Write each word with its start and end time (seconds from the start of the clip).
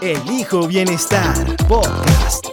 Elijo 0.00 0.66
Bienestar 0.66 1.34
Podcast. 1.68 2.46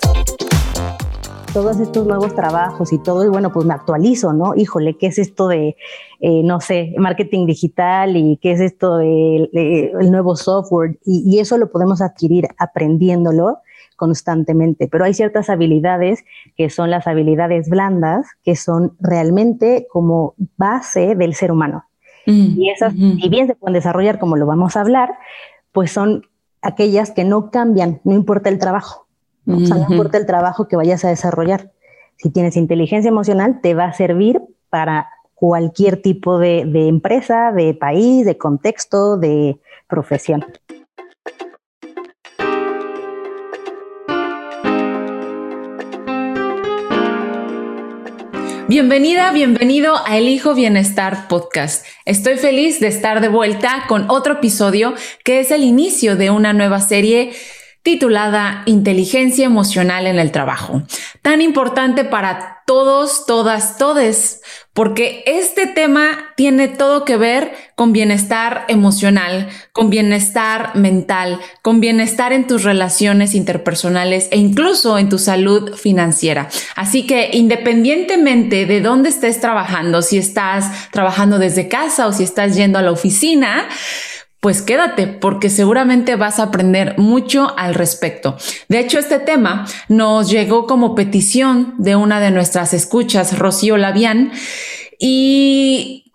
Todos 1.54 1.80
estos 1.80 2.06
nuevos 2.06 2.36
trabajos 2.36 2.94
y 2.94 3.00
todo, 3.00 3.26
y 3.26 3.30
bueno, 3.30 3.52
pues 3.52 3.66
me 3.66 3.74
actualizo, 3.74 4.34
¿no? 4.34 4.54
Híjole, 4.56 4.98
¿qué 4.98 5.08
es 5.08 5.18
esto 5.18 5.48
de, 5.48 5.76
eh, 6.20 6.44
no 6.44 6.60
sé, 6.62 6.94
marketing 6.98 7.46
digital 7.46 8.16
y 8.16 8.38
qué 8.42 8.54
es 8.54 8.62
esto 8.62 8.98
del 8.98 9.50
de, 9.52 9.92
el 10.00 10.12
nuevo 10.12 10.36
software? 10.36 11.00
Y, 11.06 11.24
y 11.26 11.40
eso 11.40 11.58
lo 11.58 11.72
podemos 11.72 12.02
adquirir 12.02 12.48
aprendiéndolo 12.58 13.60
constantemente, 13.96 14.88
pero 14.88 15.06
hay 15.06 15.14
ciertas 15.14 15.50
habilidades 15.50 16.24
que 16.58 16.70
son 16.70 16.90
las 16.90 17.08
habilidades 17.08 17.70
blandas, 17.70 18.28
que 18.44 18.56
son 18.56 18.96
realmente 19.00 19.88
como 19.92 20.36
base 20.58 21.16
del 21.16 21.36
ser 21.36 21.52
humano. 21.52 21.86
Mm, 22.26 22.60
y 22.60 22.70
esas, 22.70 22.94
mm. 22.94 23.18
y 23.18 23.30
bien 23.30 23.48
se 23.48 23.56
pueden 23.56 23.74
desarrollar 23.74 24.20
como 24.20 24.38
lo 24.38 24.46
vamos 24.46 24.76
a 24.76 24.82
hablar, 24.82 25.12
pues 25.72 25.92
son 25.92 26.26
aquellas 26.62 27.12
que 27.12 27.24
no 27.24 27.52
cambian, 27.52 28.02
no 28.04 28.14
importa 28.14 28.50
el 28.50 28.60
trabajo. 28.60 29.08
¿no? 29.46 29.58
O 29.58 29.60
sea, 29.62 29.78
no 29.78 29.88
importa 29.90 30.18
el 30.18 30.26
trabajo 30.26 30.68
que 30.68 30.76
vayas 30.76 31.04
a 31.04 31.10
desarrollar. 31.10 31.72
Si 32.18 32.30
tienes 32.30 32.56
inteligencia 32.56 33.10
emocional, 33.10 33.60
te 33.62 33.74
va 33.74 33.86
a 33.86 33.94
servir 33.94 34.42
para 34.70 35.10
cualquier 35.34 36.02
tipo 36.02 36.38
de, 36.38 36.66
de 36.66 36.88
empresa, 36.88 37.52
de 37.52 37.74
país, 37.74 38.26
de 38.26 38.38
contexto, 38.38 39.18
de 39.18 39.60
profesión. 39.88 40.46
Bienvenida, 48.72 49.34
bienvenido 49.34 49.98
a 50.06 50.18
El 50.18 50.30
Hijo 50.30 50.56
Bienestar 50.56 51.28
Podcast. 51.28 51.86
Estoy 52.06 52.38
feliz 52.38 52.80
de 52.80 52.88
estar 52.88 53.20
de 53.20 53.28
vuelta 53.28 53.84
con 53.90 54.10
otro 54.10 54.36
episodio 54.36 54.94
que 55.26 55.42
es 55.42 55.52
el 55.52 55.66
inicio 55.66 56.16
de 56.16 56.30
una 56.30 56.54
nueva 56.54 56.80
serie 56.80 57.34
titulada 57.84 58.62
Inteligencia 58.66 59.46
Emocional 59.46 60.06
en 60.08 60.20
el 60.20 60.32
Trabajo. 60.32 60.84
Tan 61.22 61.42
importante 61.42 62.06
para 62.06 62.62
todos, 62.68 63.26
todas, 63.26 63.78
todes, 63.78 64.42
porque 64.74 65.24
este 65.26 65.68
tema 65.68 66.34
tiene 66.38 66.70
todo 66.70 67.04
que 67.04 67.18
ver 67.18 67.52
con 67.76 67.92
bienestar 67.92 68.64
emocional, 68.70 69.50
con 69.74 69.90
bienestar 69.90 70.76
mental, 70.76 71.40
con 71.62 71.82
bienestar 71.82 72.32
en 72.32 72.48
tus 72.48 72.64
relaciones 72.64 73.36
interpersonales 73.36 74.30
e 74.32 74.38
incluso 74.38 74.98
en 74.98 75.10
tu 75.10 75.18
salud 75.18 75.76
financiera. 75.76 76.48
Así 76.76 77.06
que 77.06 77.32
independientemente 77.34 78.66
de 78.66 78.80
dónde 78.80 79.10
estés 79.10 79.42
trabajando, 79.42 80.02
si 80.02 80.18
estás 80.18 80.90
trabajando 80.92 81.40
desde 81.40 81.68
casa 81.68 82.08
o 82.08 82.14
si 82.14 82.24
estás 82.24 82.56
yendo 82.56 82.80
a 82.80 82.84
la 82.84 82.92
oficina, 82.92 83.68
pues 84.42 84.64
quédate 84.64 85.08
porque 85.08 85.50
seguramente 85.50 86.16
vas 86.16 86.40
a 86.40 86.44
aprender 86.44 86.98
mucho 86.98 87.54
al 87.58 87.76
respecto. 87.76 88.38
De 88.68 88.80
hecho, 88.80 89.00
este 89.00 89.20
tema 89.20 89.68
nos 89.88 90.30
llegó 90.30 90.66
como 90.66 90.96
petición 90.96 91.76
de 91.78 91.96
una 91.96 92.20
de 92.20 92.32
nuestras 92.32 92.74
escuchas, 92.74 93.38
Rocío 93.38 93.78
Labián, 93.78 94.32
y 95.00 96.12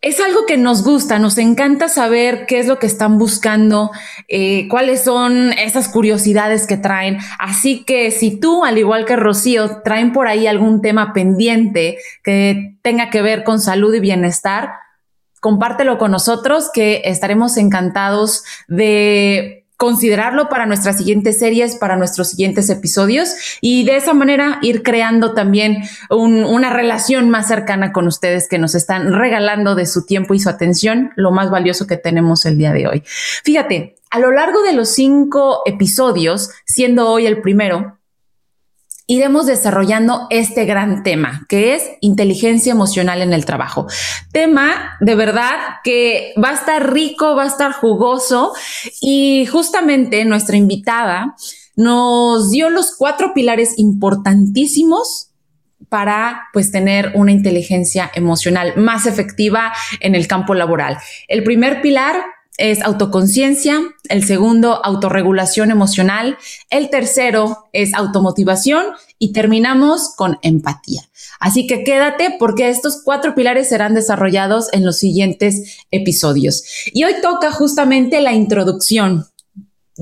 es 0.00 0.18
algo 0.18 0.44
que 0.44 0.56
nos 0.56 0.82
gusta, 0.82 1.20
nos 1.20 1.38
encanta 1.38 1.88
saber 1.88 2.46
qué 2.46 2.58
es 2.58 2.66
lo 2.66 2.80
que 2.80 2.88
están 2.88 3.16
buscando, 3.18 3.92
eh, 4.26 4.66
cuáles 4.68 5.04
son 5.04 5.52
esas 5.52 5.88
curiosidades 5.88 6.66
que 6.66 6.76
traen. 6.76 7.18
Así 7.38 7.84
que 7.84 8.10
si 8.10 8.40
tú, 8.40 8.64
al 8.64 8.78
igual 8.78 9.04
que 9.04 9.14
Rocío, 9.14 9.82
traen 9.84 10.12
por 10.12 10.26
ahí 10.26 10.48
algún 10.48 10.82
tema 10.82 11.12
pendiente 11.12 11.98
que 12.24 12.74
tenga 12.82 13.10
que 13.10 13.22
ver 13.22 13.44
con 13.44 13.60
salud 13.60 13.94
y 13.94 14.00
bienestar, 14.00 14.72
compártelo 15.42 15.98
con 15.98 16.12
nosotros 16.12 16.70
que 16.72 17.02
estaremos 17.04 17.56
encantados 17.56 18.44
de 18.68 19.66
considerarlo 19.76 20.48
para 20.48 20.66
nuestras 20.66 20.98
siguientes 20.98 21.40
series, 21.40 21.74
para 21.74 21.96
nuestros 21.96 22.28
siguientes 22.28 22.70
episodios 22.70 23.34
y 23.60 23.84
de 23.84 23.96
esa 23.96 24.14
manera 24.14 24.60
ir 24.62 24.84
creando 24.84 25.34
también 25.34 25.82
un, 26.08 26.44
una 26.44 26.72
relación 26.72 27.28
más 27.28 27.48
cercana 27.48 27.92
con 27.92 28.06
ustedes 28.06 28.48
que 28.48 28.60
nos 28.60 28.76
están 28.76 29.12
regalando 29.12 29.74
de 29.74 29.86
su 29.86 30.06
tiempo 30.06 30.34
y 30.34 30.38
su 30.38 30.48
atención, 30.48 31.10
lo 31.16 31.32
más 31.32 31.50
valioso 31.50 31.88
que 31.88 31.96
tenemos 31.96 32.46
el 32.46 32.56
día 32.56 32.72
de 32.72 32.86
hoy. 32.86 33.02
Fíjate, 33.42 33.96
a 34.10 34.20
lo 34.20 34.30
largo 34.30 34.62
de 34.62 34.74
los 34.74 34.90
cinco 34.90 35.62
episodios, 35.66 36.50
siendo 36.66 37.08
hoy 37.08 37.26
el 37.26 37.42
primero, 37.42 37.98
iremos 39.12 39.44
desarrollando 39.44 40.26
este 40.30 40.64
gran 40.64 41.02
tema, 41.02 41.44
que 41.46 41.74
es 41.74 41.82
inteligencia 42.00 42.72
emocional 42.72 43.20
en 43.20 43.34
el 43.34 43.44
trabajo. 43.44 43.86
Tema 44.32 44.96
de 45.00 45.14
verdad 45.14 45.50
que 45.84 46.32
va 46.42 46.48
a 46.48 46.54
estar 46.54 46.94
rico, 46.94 47.36
va 47.36 47.42
a 47.42 47.48
estar 47.48 47.72
jugoso 47.72 48.54
y 49.02 49.44
justamente 49.44 50.24
nuestra 50.24 50.56
invitada 50.56 51.36
nos 51.76 52.50
dio 52.50 52.70
los 52.70 52.96
cuatro 52.96 53.34
pilares 53.34 53.78
importantísimos 53.78 55.28
para 55.90 56.44
pues 56.54 56.72
tener 56.72 57.12
una 57.14 57.32
inteligencia 57.32 58.10
emocional 58.14 58.72
más 58.78 59.04
efectiva 59.04 59.74
en 60.00 60.14
el 60.14 60.26
campo 60.26 60.54
laboral. 60.54 60.96
El 61.28 61.44
primer 61.44 61.82
pilar 61.82 62.16
es 62.58 62.82
autoconciencia, 62.82 63.80
el 64.08 64.24
segundo, 64.24 64.84
autorregulación 64.84 65.70
emocional, 65.70 66.36
el 66.70 66.90
tercero 66.90 67.68
es 67.72 67.94
automotivación 67.94 68.84
y 69.18 69.32
terminamos 69.32 70.14
con 70.16 70.38
empatía. 70.42 71.02
Así 71.40 71.66
que 71.66 71.82
quédate 71.82 72.36
porque 72.38 72.68
estos 72.68 73.02
cuatro 73.02 73.34
pilares 73.34 73.68
serán 73.68 73.94
desarrollados 73.94 74.68
en 74.72 74.84
los 74.84 74.98
siguientes 74.98 75.78
episodios. 75.90 76.64
Y 76.92 77.04
hoy 77.04 77.14
toca 77.22 77.50
justamente 77.52 78.20
la 78.20 78.32
introducción 78.32 79.26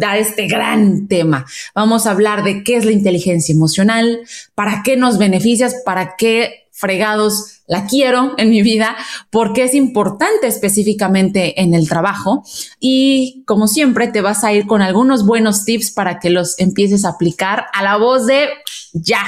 a 0.02 0.18
este 0.18 0.46
gran 0.46 1.08
tema. 1.08 1.46
Vamos 1.74 2.06
a 2.06 2.12
hablar 2.12 2.44
de 2.44 2.62
qué 2.64 2.76
es 2.76 2.84
la 2.84 2.92
inteligencia 2.92 3.52
emocional, 3.52 4.20
para 4.54 4.82
qué 4.84 4.96
nos 4.96 5.18
beneficias, 5.18 5.76
para 5.84 6.16
qué 6.16 6.68
fregados 6.80 7.62
la 7.66 7.86
quiero 7.86 8.34
en 8.36 8.50
mi 8.50 8.62
vida, 8.62 8.96
porque 9.30 9.62
es 9.62 9.74
importante 9.74 10.48
específicamente 10.48 11.60
en 11.60 11.72
el 11.74 11.88
trabajo. 11.88 12.42
Y 12.80 13.44
como 13.46 13.68
siempre, 13.68 14.08
te 14.08 14.22
vas 14.22 14.42
a 14.42 14.52
ir 14.52 14.66
con 14.66 14.82
algunos 14.82 15.24
buenos 15.24 15.64
tips 15.64 15.92
para 15.92 16.18
que 16.18 16.30
los 16.30 16.58
empieces 16.58 17.04
a 17.04 17.10
aplicar 17.10 17.66
a 17.72 17.84
la 17.84 17.96
voz 17.96 18.26
de 18.26 18.48
ya 18.92 19.22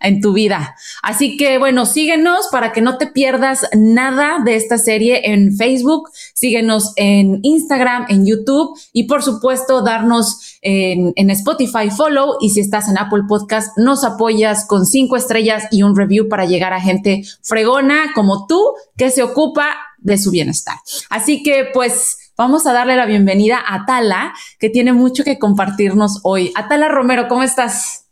en 0.00 0.20
tu 0.20 0.32
vida. 0.32 0.76
Así 1.02 1.36
que 1.36 1.58
bueno, 1.58 1.86
síguenos 1.86 2.48
para 2.50 2.72
que 2.72 2.80
no 2.80 2.98
te 2.98 3.06
pierdas 3.06 3.68
nada 3.76 4.38
de 4.44 4.56
esta 4.56 4.78
serie 4.78 5.32
en 5.32 5.56
Facebook, 5.56 6.10
síguenos 6.34 6.92
en 6.96 7.40
Instagram, 7.42 8.06
en 8.08 8.26
YouTube 8.26 8.78
y 8.92 9.04
por 9.04 9.22
supuesto 9.22 9.82
darnos 9.82 10.58
en, 10.62 11.12
Spotify 11.34 11.90
follow 11.90 12.36
y 12.40 12.50
si 12.50 12.60
estás 12.60 12.88
en 12.88 12.96
Apple 12.96 13.22
Podcast 13.26 13.76
nos 13.76 14.04
apoyas 14.04 14.66
con 14.66 14.86
cinco 14.86 15.16
estrellas 15.16 15.64
y 15.70 15.82
un 15.82 15.96
review 15.96 16.28
para 16.28 16.44
llegar 16.44 16.72
a 16.72 16.80
gente 16.80 17.24
fregona 17.42 18.12
como 18.14 18.46
tú 18.46 18.62
que 18.96 19.10
se 19.10 19.22
ocupa 19.22 19.66
de 19.98 20.18
su 20.18 20.30
bienestar. 20.30 20.76
Así 21.10 21.42
que 21.42 21.68
pues... 21.72 22.18
Vamos 22.36 22.66
a 22.66 22.72
darle 22.72 22.96
la 22.96 23.06
bienvenida 23.06 23.58
a 23.64 23.82
Atala, 23.82 24.34
que 24.58 24.68
tiene 24.68 24.92
mucho 24.92 25.22
que 25.22 25.38
compartirnos 25.38 26.18
hoy. 26.24 26.50
Atala 26.56 26.88
Romero, 26.88 27.28
¿cómo 27.28 27.44
estás? 27.44 28.03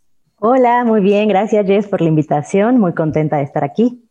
Hola, 0.44 0.82
muy 0.84 1.00
bien, 1.00 1.28
gracias 1.28 1.64
Jess 1.68 1.86
por 1.86 2.00
la 2.00 2.08
invitación, 2.08 2.80
muy 2.80 2.94
contenta 2.94 3.36
de 3.36 3.44
estar 3.44 3.62
aquí. 3.62 4.02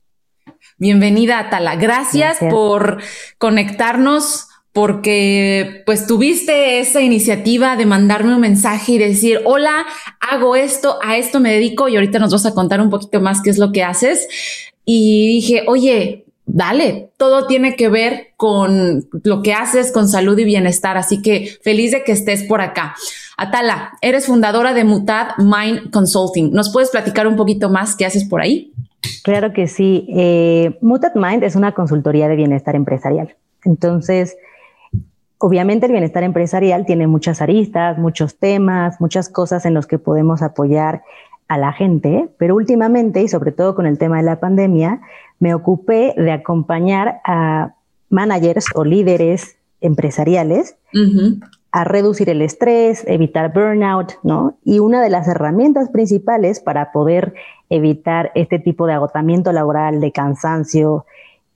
Bienvenida, 0.78 1.40
Atala. 1.40 1.76
Gracias, 1.76 2.40
gracias. 2.40 2.54
por 2.54 3.02
conectarnos 3.38 4.48
porque 4.72 5.84
pues 5.86 6.08
tuviste 6.08 6.80
esa 6.80 7.02
iniciativa 7.02 7.76
de 7.76 7.86
mandarme 7.86 8.34
un 8.34 8.40
mensaje 8.40 8.94
y 8.94 8.98
decir, 8.98 9.42
hola, 9.44 9.86
hago 10.22 10.56
esto, 10.56 11.00
a 11.04 11.18
esto 11.18 11.42
me 11.42 11.52
dedico 11.52 11.90
y 11.90 11.98
ahorita 11.98 12.18
nos 12.18 12.32
vas 12.32 12.46
a 12.46 12.54
contar 12.54 12.80
un 12.80 12.90
poquito 12.90 13.20
más 13.20 13.42
qué 13.42 13.50
es 13.50 13.58
lo 13.58 13.74
que 13.74 13.84
haces. 13.84 14.30
Y 14.86 15.28
dije, 15.28 15.66
oye, 15.68 16.24
dale, 16.46 17.10
todo 17.18 17.46
tiene 17.46 17.76
que 17.76 17.90
ver 17.90 18.30
con 18.38 19.06
lo 19.24 19.42
que 19.42 19.54
haces 19.54 19.92
con 19.92 20.08
salud 20.08 20.40
y 20.40 20.46
bienestar, 20.46 20.98
así 20.98 21.22
que 21.22 21.58
feliz 21.62 21.92
de 21.92 22.06
que 22.06 22.14
estés 22.14 22.44
por 22.44 22.62
acá. 22.62 22.96
Atala, 23.42 23.98
eres 24.02 24.28
fundadora 24.28 24.76
de 24.76 24.84
Mutad 24.84 25.30
Mind 25.40 25.90
Consulting. 25.90 26.52
¿Nos 26.52 26.72
puedes 26.72 26.92
platicar 26.92 27.26
un 27.26 27.36
poquito 27.36 27.72
más 27.72 27.96
qué 27.96 28.06
haces 28.06 28.24
por 28.24 28.40
ahí? 28.40 28.72
Claro 29.24 29.52
que 29.52 29.66
sí. 29.66 30.06
Eh, 30.10 30.78
Mutad 30.82 31.16
Mind 31.16 31.44
es 31.44 31.56
una 31.56 31.72
consultoría 31.72 32.28
de 32.28 32.36
bienestar 32.36 32.76
empresarial. 32.76 33.34
Entonces, 33.66 34.38
obviamente 35.40 35.88
el 35.88 35.92
bienestar 35.92 36.22
empresarial 36.22 36.86
tiene 36.86 37.08
muchas 37.08 37.42
aristas, 37.42 37.98
muchos 37.98 38.38
temas, 38.38 39.02
muchas 39.02 39.28
cosas 39.28 39.66
en 39.66 39.74
los 39.74 39.88
que 39.88 39.98
podemos 39.98 40.44
apoyar 40.44 41.02
a 41.48 41.58
la 41.58 41.74
gente, 41.74 42.30
pero 42.38 42.54
últimamente, 42.56 43.24
y 43.24 43.28
sobre 43.28 43.52
todo 43.52 43.74
con 43.74 43.88
el 43.88 43.98
tema 43.98 44.18
de 44.18 44.24
la 44.24 44.40
pandemia, 44.40 45.02
me 45.40 45.56
ocupé 45.56 46.14
de 46.16 46.32
acompañar 46.32 47.22
a 47.26 47.74
managers 48.12 48.68
o 48.76 48.86
líderes 48.86 49.56
empresariales 49.82 50.76
a 51.72 51.84
reducir 51.86 52.30
el 52.30 52.42
estrés, 52.42 53.04
evitar 53.08 53.54
burnout, 53.54 54.14
¿no? 54.24 54.58
Y 54.66 54.80
una 54.80 55.02
de 55.02 55.10
las 55.10 55.28
herramientas 55.28 55.90
principales 55.90 56.60
para 56.60 56.92
poder 56.92 57.34
evitar 57.70 58.32
este 58.36 58.60
tipo 58.60 58.88
de 58.88 58.94
agotamiento 58.94 59.52
laboral, 59.54 60.02
de 60.02 60.12
cansancio 60.12 61.06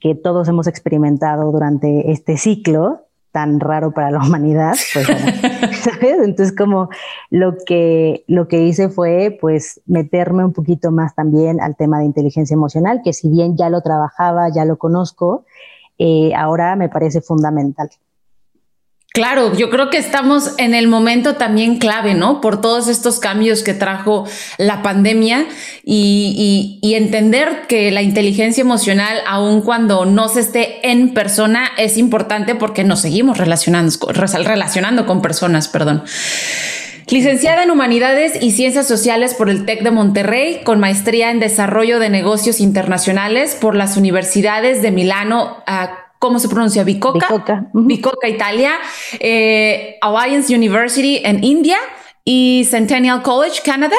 que 0.00 0.14
todos 0.14 0.48
hemos 0.48 0.66
experimentado 0.66 1.50
durante 1.52 2.10
este 2.10 2.38
ciclo, 2.38 3.02
tan 3.36 3.60
raro 3.60 3.90
para 3.90 4.10
la 4.10 4.20
humanidad, 4.20 4.74
pues 4.94 5.06
¿sabes? 5.82 6.22
Entonces 6.24 6.56
como 6.56 6.88
lo 7.28 7.54
que, 7.66 8.24
lo 8.26 8.48
que 8.48 8.62
hice 8.62 8.88
fue 8.88 9.36
pues 9.38 9.82
meterme 9.84 10.42
un 10.42 10.54
poquito 10.54 10.90
más 10.90 11.14
también 11.14 11.60
al 11.60 11.76
tema 11.76 11.98
de 11.98 12.06
inteligencia 12.06 12.54
emocional, 12.54 13.02
que 13.04 13.12
si 13.12 13.28
bien 13.28 13.54
ya 13.58 13.68
lo 13.68 13.82
trabajaba, 13.82 14.48
ya 14.48 14.64
lo 14.64 14.78
conozco, 14.78 15.44
eh, 15.98 16.34
ahora 16.34 16.76
me 16.76 16.88
parece 16.88 17.20
fundamental. 17.20 17.90
Claro, 19.16 19.56
yo 19.56 19.70
creo 19.70 19.88
que 19.88 19.96
estamos 19.96 20.52
en 20.58 20.74
el 20.74 20.88
momento 20.88 21.36
también 21.36 21.78
clave, 21.78 22.12
¿no? 22.12 22.42
Por 22.42 22.60
todos 22.60 22.86
estos 22.86 23.18
cambios 23.18 23.62
que 23.62 23.72
trajo 23.72 24.28
la 24.58 24.82
pandemia 24.82 25.46
y, 25.86 26.80
entender 26.82 27.62
que 27.66 27.90
la 27.92 28.02
inteligencia 28.02 28.60
emocional, 28.60 29.16
aun 29.26 29.62
cuando 29.62 30.04
no 30.04 30.28
se 30.28 30.40
esté 30.40 30.90
en 30.90 31.14
persona, 31.14 31.70
es 31.78 31.96
importante 31.96 32.54
porque 32.54 32.84
nos 32.84 33.00
seguimos 33.00 33.38
relacionando, 33.38 33.90
relacionando 34.12 35.06
con 35.06 35.22
personas, 35.22 35.68
perdón. 35.68 36.04
Licenciada 37.08 37.62
en 37.62 37.70
Humanidades 37.70 38.34
y 38.42 38.50
Ciencias 38.50 38.86
Sociales 38.86 39.32
por 39.32 39.48
el 39.48 39.64
TEC 39.64 39.82
de 39.82 39.92
Monterrey, 39.92 40.60
con 40.62 40.78
maestría 40.78 41.30
en 41.30 41.40
Desarrollo 41.40 42.00
de 42.00 42.10
Negocios 42.10 42.60
Internacionales 42.60 43.56
por 43.58 43.76
las 43.76 43.96
universidades 43.96 44.82
de 44.82 44.90
Milano, 44.90 45.64
¿cómo 46.18 46.38
se 46.38 46.48
pronuncia? 46.48 46.84
Bicocca. 46.84 47.68
Bicocca, 47.72 48.28
Italia, 48.28 48.72
eh, 49.20 49.98
Alliance 50.00 50.54
University 50.54 51.20
en 51.24 51.42
India 51.44 51.78
y 52.24 52.66
Centennial 52.68 53.22
College, 53.22 53.60
Canadá. 53.64 53.96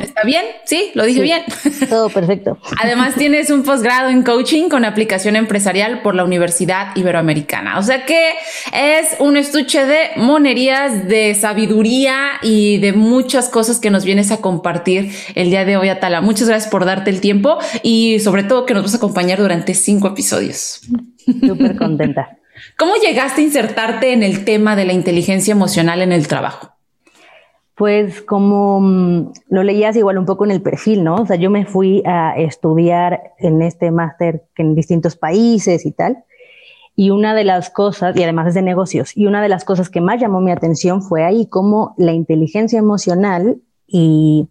¿Está 0.00 0.22
bien? 0.22 0.44
Sí, 0.64 0.92
lo 0.94 1.04
dije 1.04 1.20
bien. 1.20 1.42
Todo 1.88 2.08
perfecto. 2.08 2.58
Además, 2.80 3.14
tienes 3.18 3.50
un 3.50 3.64
posgrado 3.64 4.08
en 4.08 4.22
coaching 4.22 4.68
con 4.68 4.84
aplicación 4.84 5.34
empresarial 5.34 6.00
por 6.02 6.14
la 6.14 6.24
Universidad 6.24 6.94
Iberoamericana. 6.94 7.78
O 7.78 7.82
sea 7.82 8.06
que 8.06 8.34
es 8.72 9.16
un 9.18 9.36
estuche 9.36 9.84
de 9.84 10.10
monerías, 10.16 11.08
de 11.08 11.34
sabiduría 11.34 12.34
y 12.42 12.78
de 12.78 12.92
muchas 12.92 13.48
cosas 13.48 13.80
que 13.80 13.90
nos 13.90 14.04
vienes 14.04 14.30
a 14.30 14.40
compartir 14.40 15.12
el 15.34 15.50
día 15.50 15.64
de 15.64 15.76
hoy, 15.76 15.88
Atala. 15.88 16.20
Muchas 16.20 16.48
gracias 16.48 16.70
por 16.70 16.84
darte 16.84 17.10
el 17.10 17.20
tiempo 17.20 17.58
y 17.82 18.20
sobre 18.20 18.44
todo 18.44 18.66
que 18.66 18.74
nos 18.74 18.84
vas 18.84 18.94
a 18.94 18.98
acompañar 18.98 19.40
durante 19.40 19.74
cinco 19.74 20.06
episodios. 20.06 20.82
Súper 21.24 21.76
contenta. 21.76 22.38
¿Cómo 22.78 22.94
llegaste 22.96 23.40
a 23.40 23.44
insertarte 23.44 24.12
en 24.12 24.22
el 24.22 24.44
tema 24.44 24.76
de 24.76 24.84
la 24.84 24.92
inteligencia 24.92 25.52
emocional 25.52 26.02
en 26.02 26.12
el 26.12 26.28
trabajo? 26.28 26.70
Pues 27.74 28.22
como 28.22 28.80
mm, 28.80 29.32
lo 29.48 29.62
leías 29.64 29.96
igual 29.96 30.18
un 30.18 30.26
poco 30.26 30.44
en 30.44 30.52
el 30.52 30.62
perfil, 30.62 31.02
¿no? 31.02 31.16
O 31.16 31.26
sea, 31.26 31.36
yo 31.36 31.50
me 31.50 31.66
fui 31.66 32.02
a 32.06 32.34
estudiar 32.36 33.32
en 33.38 33.62
este 33.62 33.90
máster 33.90 34.44
en 34.56 34.74
distintos 34.74 35.16
países 35.16 35.84
y 35.84 35.90
tal. 35.90 36.24
Y 36.96 37.10
una 37.10 37.34
de 37.34 37.42
las 37.42 37.70
cosas, 37.70 38.16
y 38.16 38.22
además 38.22 38.48
es 38.48 38.54
de 38.54 38.62
negocios, 38.62 39.16
y 39.16 39.26
una 39.26 39.42
de 39.42 39.48
las 39.48 39.64
cosas 39.64 39.90
que 39.90 40.00
más 40.00 40.20
llamó 40.20 40.40
mi 40.40 40.52
atención 40.52 41.02
fue 41.02 41.24
ahí 41.24 41.46
cómo 41.46 41.94
la 41.98 42.12
inteligencia 42.12 42.78
emocional 42.78 43.56
y 43.88 44.48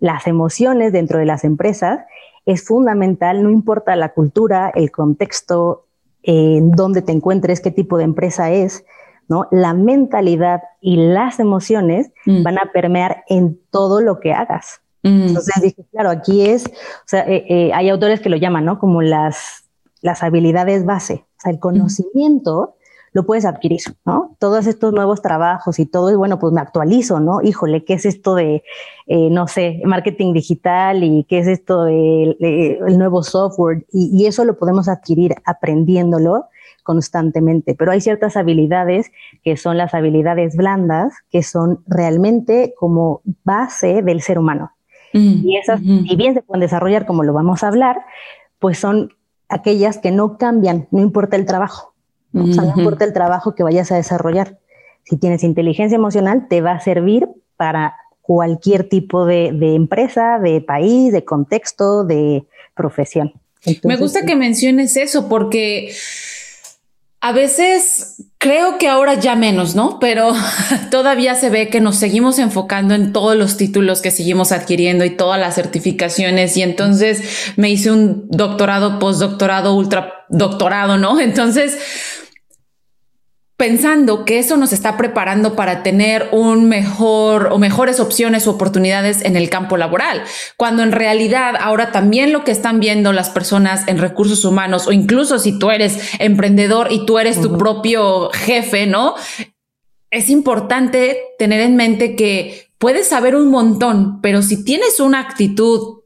las 0.00 0.26
emociones 0.26 0.92
dentro 0.92 1.18
de 1.18 1.26
las 1.26 1.44
empresas 1.44 2.00
es 2.46 2.64
fundamental, 2.64 3.42
no 3.42 3.50
importa 3.50 3.96
la 3.96 4.14
cultura, 4.14 4.70
el 4.74 4.90
contexto, 4.90 5.83
en 6.24 6.72
dónde 6.72 7.02
te 7.02 7.12
encuentres, 7.12 7.60
qué 7.60 7.70
tipo 7.70 7.98
de 7.98 8.04
empresa 8.04 8.50
es, 8.50 8.84
¿no? 9.28 9.46
La 9.50 9.74
mentalidad 9.74 10.62
y 10.80 10.96
las 10.96 11.38
emociones 11.38 12.10
mm. 12.26 12.42
van 12.42 12.58
a 12.58 12.72
permear 12.72 13.24
en 13.28 13.60
todo 13.70 14.00
lo 14.00 14.20
que 14.20 14.32
hagas. 14.32 14.80
Mm. 15.02 15.28
Entonces 15.28 15.62
dije, 15.62 15.84
claro, 15.92 16.10
aquí 16.10 16.46
es, 16.46 16.66
o 16.66 17.06
sea, 17.06 17.20
eh, 17.28 17.44
eh, 17.48 17.72
hay 17.74 17.88
autores 17.90 18.20
que 18.20 18.30
lo 18.30 18.36
llaman, 18.36 18.64
¿no? 18.64 18.78
Como 18.78 19.02
las, 19.02 19.64
las 20.00 20.22
habilidades 20.22 20.84
base, 20.84 21.24
o 21.36 21.40
sea, 21.40 21.52
el 21.52 21.58
conocimiento 21.58 22.76
lo 23.14 23.24
puedes 23.24 23.46
adquirir, 23.46 23.80
¿no? 24.04 24.36
Todos 24.38 24.66
estos 24.66 24.92
nuevos 24.92 25.22
trabajos 25.22 25.78
y 25.78 25.86
todo, 25.86 26.10
y 26.10 26.16
bueno, 26.16 26.38
pues 26.38 26.52
me 26.52 26.60
actualizo, 26.60 27.20
¿no? 27.20 27.40
Híjole, 27.40 27.84
¿qué 27.84 27.94
es 27.94 28.04
esto 28.04 28.34
de, 28.34 28.62
eh, 29.06 29.30
no 29.30 29.46
sé, 29.46 29.80
marketing 29.84 30.34
digital 30.34 31.02
y 31.04 31.24
qué 31.24 31.38
es 31.38 31.46
esto 31.46 31.84
del 31.84 32.36
de, 32.40 32.80
el 32.86 32.98
nuevo 32.98 33.22
software? 33.22 33.86
Y, 33.92 34.10
y, 34.12 34.26
eso 34.26 34.44
lo 34.44 34.58
podemos 34.58 34.88
adquirir 34.88 35.36
aprendiéndolo 35.44 36.48
constantemente, 36.82 37.74
pero 37.74 37.92
hay 37.92 38.00
ciertas 38.00 38.36
habilidades 38.36 39.10
que 39.42 39.56
son 39.56 39.78
las 39.78 39.94
habilidades 39.94 40.56
blandas, 40.56 41.14
que 41.30 41.42
son 41.42 41.84
realmente 41.86 42.74
como 42.76 43.22
base 43.44 44.02
del 44.02 44.20
ser 44.20 44.38
humano. 44.38 44.72
Mm, 45.14 45.48
y 45.48 45.56
esas, 45.56 45.80
y 45.80 46.16
bien 46.16 46.34
se 46.34 46.42
pueden 46.42 46.60
desarrollar 46.60 47.06
como 47.06 47.22
lo 47.22 47.32
vamos 47.32 47.62
a 47.62 47.68
hablar, 47.68 48.04
pues 48.58 48.78
son 48.78 49.12
aquellas 49.48 49.98
que 49.98 50.10
no 50.10 50.36
cambian, 50.36 50.88
no 50.90 51.00
importa 51.00 51.36
el 51.36 51.46
trabajo, 51.46 51.93
¿no? 52.34 52.44
O 52.44 52.52
sea, 52.52 52.64
no 52.64 52.74
importa 52.76 53.04
el 53.04 53.14
trabajo 53.14 53.54
que 53.54 53.62
vayas 53.62 53.90
a 53.90 53.96
desarrollar. 53.96 54.58
Si 55.04 55.16
tienes 55.16 55.42
inteligencia 55.44 55.96
emocional, 55.96 56.46
te 56.48 56.60
va 56.60 56.72
a 56.72 56.80
servir 56.80 57.28
para 57.56 57.94
cualquier 58.20 58.88
tipo 58.88 59.24
de, 59.24 59.52
de 59.52 59.74
empresa, 59.74 60.38
de 60.38 60.60
país, 60.60 61.12
de 61.12 61.24
contexto, 61.24 62.04
de 62.04 62.44
profesión. 62.74 63.32
Me 63.82 63.96
gusta 63.96 64.26
que 64.26 64.36
menciones 64.36 64.96
eso 64.96 65.28
porque 65.28 65.94
a 67.20 67.32
veces 67.32 68.24
creo 68.36 68.76
que 68.76 68.88
ahora 68.88 69.14
ya 69.14 69.34
menos, 69.34 69.74
¿no? 69.74 69.98
Pero 69.98 70.34
todavía 70.90 71.34
se 71.34 71.48
ve 71.48 71.68
que 71.68 71.80
nos 71.80 71.96
seguimos 71.96 72.38
enfocando 72.38 72.94
en 72.94 73.14
todos 73.14 73.36
los 73.36 73.56
títulos 73.56 74.02
que 74.02 74.10
seguimos 74.10 74.52
adquiriendo 74.52 75.06
y 75.06 75.10
todas 75.10 75.40
las 75.40 75.54
certificaciones. 75.54 76.54
Y 76.58 76.62
entonces 76.62 77.54
me 77.56 77.70
hice 77.70 77.90
un 77.90 78.28
doctorado, 78.28 78.98
postdoctorado, 78.98 79.74
ultra 79.74 80.26
doctorado, 80.28 80.98
¿no? 80.98 81.18
Entonces 81.18 81.78
pensando 83.56 84.24
que 84.24 84.38
eso 84.38 84.56
nos 84.56 84.72
está 84.72 84.96
preparando 84.96 85.54
para 85.54 85.82
tener 85.84 86.28
un 86.32 86.68
mejor 86.68 87.50
o 87.52 87.58
mejores 87.58 88.00
opciones 88.00 88.46
o 88.46 88.52
oportunidades 88.52 89.24
en 89.24 89.36
el 89.36 89.48
campo 89.48 89.76
laboral, 89.76 90.24
cuando 90.56 90.82
en 90.82 90.90
realidad 90.90 91.54
ahora 91.60 91.92
también 91.92 92.32
lo 92.32 92.42
que 92.42 92.50
están 92.50 92.80
viendo 92.80 93.12
las 93.12 93.30
personas 93.30 93.86
en 93.86 93.98
recursos 93.98 94.44
humanos 94.44 94.88
o 94.88 94.92
incluso 94.92 95.38
si 95.38 95.58
tú 95.58 95.70
eres 95.70 96.14
emprendedor 96.18 96.90
y 96.90 97.06
tú 97.06 97.18
eres 97.18 97.40
tu 97.40 97.56
propio 97.56 98.30
jefe, 98.30 98.86
¿no? 98.86 99.14
Es 100.10 100.30
importante 100.30 101.18
tener 101.38 101.60
en 101.60 101.76
mente 101.76 102.16
que 102.16 102.70
puedes 102.78 103.08
saber 103.08 103.36
un 103.36 103.50
montón, 103.50 104.20
pero 104.20 104.42
si 104.42 104.64
tienes 104.64 104.98
una 104.98 105.20
actitud 105.20 106.00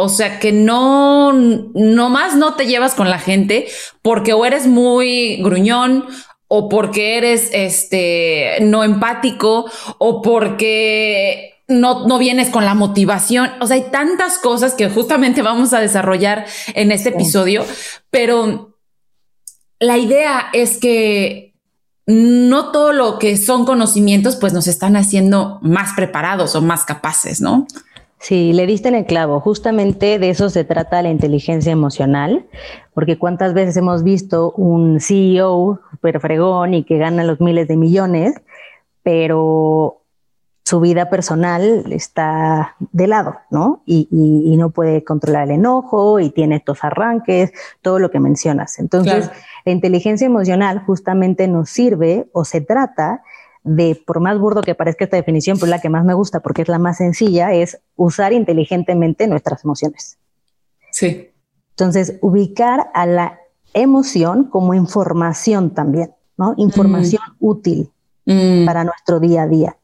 o 0.00 0.08
sea 0.08 0.38
que 0.38 0.52
no, 0.52 1.32
no 1.32 2.08
más 2.08 2.36
no 2.36 2.54
te 2.54 2.66
llevas 2.66 2.94
con 2.94 3.10
la 3.10 3.18
gente 3.18 3.66
porque 4.00 4.32
o 4.32 4.46
eres 4.46 4.68
muy 4.68 5.42
gruñón 5.42 6.04
o 6.48 6.68
porque 6.68 7.18
eres 7.18 7.50
este 7.52 8.58
no 8.62 8.82
empático 8.82 9.70
o 9.98 10.22
porque 10.22 11.54
no, 11.68 12.06
no 12.06 12.18
vienes 12.18 12.48
con 12.48 12.64
la 12.64 12.74
motivación. 12.74 13.50
O 13.60 13.66
sea, 13.66 13.76
hay 13.76 13.90
tantas 13.90 14.38
cosas 14.38 14.74
que 14.74 14.88
justamente 14.88 15.42
vamos 15.42 15.74
a 15.74 15.80
desarrollar 15.80 16.46
en 16.74 16.90
este 16.90 17.10
episodio, 17.10 17.64
pero 18.10 18.78
la 19.78 19.98
idea 19.98 20.48
es 20.52 20.78
que 20.78 21.54
no 22.06 22.72
todo 22.72 22.94
lo 22.94 23.18
que 23.18 23.36
son 23.36 23.66
conocimientos 23.66 24.36
pues 24.36 24.54
nos 24.54 24.66
están 24.66 24.96
haciendo 24.96 25.58
más 25.60 25.92
preparados 25.92 26.54
o 26.54 26.62
más 26.62 26.86
capaces, 26.86 27.42
¿no? 27.42 27.66
Sí, 28.20 28.52
le 28.52 28.66
diste 28.66 28.88
en 28.88 28.96
el 28.96 29.06
clavo. 29.06 29.40
Justamente 29.40 30.18
de 30.18 30.30
eso 30.30 30.50
se 30.50 30.64
trata 30.64 31.02
la 31.02 31.10
inteligencia 31.10 31.70
emocional, 31.70 32.46
porque 32.92 33.16
cuántas 33.16 33.54
veces 33.54 33.76
hemos 33.76 34.02
visto 34.02 34.52
un 34.52 35.00
CEO 35.00 35.80
super 35.90 36.20
fregón 36.20 36.74
y 36.74 36.84
que 36.84 36.98
gana 36.98 37.22
los 37.22 37.40
miles 37.40 37.68
de 37.68 37.76
millones, 37.76 38.34
pero 39.02 40.02
su 40.68 40.80
vida 40.80 41.08
personal 41.08 41.90
está 41.92 42.76
de 42.92 43.06
lado, 43.06 43.36
¿no? 43.50 43.82
Y, 43.86 44.54
no 44.58 44.70
puede 44.70 45.02
controlar 45.02 45.44
el 45.44 45.52
enojo 45.52 46.20
y 46.20 46.28
tiene 46.28 46.56
estos 46.56 46.84
arranques, 46.84 47.52
todo 47.80 47.98
lo 47.98 48.10
que 48.10 48.20
mencionas. 48.20 48.78
Entonces, 48.78 49.30
la 49.64 49.72
inteligencia 49.72 50.26
emocional 50.26 50.82
justamente 50.84 51.48
nos 51.48 51.70
sirve 51.70 52.28
o 52.32 52.44
se 52.44 52.60
trata 52.60 53.22
de, 53.68 54.00
por 54.06 54.20
más 54.20 54.38
burdo 54.38 54.62
que 54.62 54.74
parezca 54.74 55.04
esta 55.04 55.16
definición, 55.16 55.58
pues 55.58 55.70
la 55.70 55.80
que 55.80 55.88
más 55.88 56.04
me 56.04 56.14
gusta 56.14 56.40
porque 56.40 56.62
es 56.62 56.68
la 56.68 56.78
más 56.78 56.98
sencilla, 56.98 57.52
es 57.52 57.80
usar 57.96 58.32
inteligentemente 58.32 59.26
nuestras 59.26 59.64
emociones. 59.64 60.18
Sí. 60.90 61.30
Entonces, 61.70 62.18
ubicar 62.20 62.90
a 62.94 63.06
la 63.06 63.38
emoción 63.74 64.44
como 64.44 64.74
información 64.74 65.74
también. 65.74 66.12
¿no? 66.38 66.54
Información 66.56 67.22
mm. 67.40 67.46
útil 67.46 67.90
mm. 68.24 68.64
para 68.64 68.84
nuestro 68.84 69.20
día 69.20 69.42
a 69.42 69.48
día. 69.48 69.76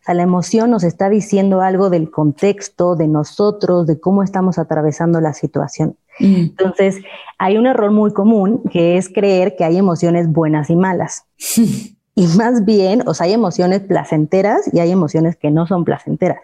O 0.00 0.02
sea, 0.04 0.14
la 0.14 0.22
emoción 0.22 0.70
nos 0.70 0.82
está 0.82 1.08
diciendo 1.08 1.60
algo 1.60 1.88
del 1.88 2.10
contexto, 2.10 2.96
de 2.96 3.06
nosotros, 3.06 3.86
de 3.86 4.00
cómo 4.00 4.22
estamos 4.22 4.58
atravesando 4.58 5.20
la 5.20 5.32
situación. 5.32 5.96
Mm. 6.18 6.34
Entonces, 6.34 6.96
hay 7.38 7.56
un 7.56 7.66
error 7.66 7.90
muy 7.92 8.12
común 8.12 8.62
que 8.70 8.98
es 8.98 9.08
creer 9.08 9.56
que 9.56 9.64
hay 9.64 9.78
emociones 9.78 10.28
buenas 10.28 10.68
y 10.68 10.76
malas. 10.76 11.24
y 12.20 12.26
más 12.36 12.66
bien, 12.66 13.02
o 13.06 13.14
sea, 13.14 13.26
hay 13.26 13.32
emociones 13.32 13.80
placenteras 13.80 14.68
y 14.74 14.80
hay 14.80 14.90
emociones 14.90 15.36
que 15.36 15.50
no 15.50 15.66
son 15.66 15.84
placenteras. 15.84 16.40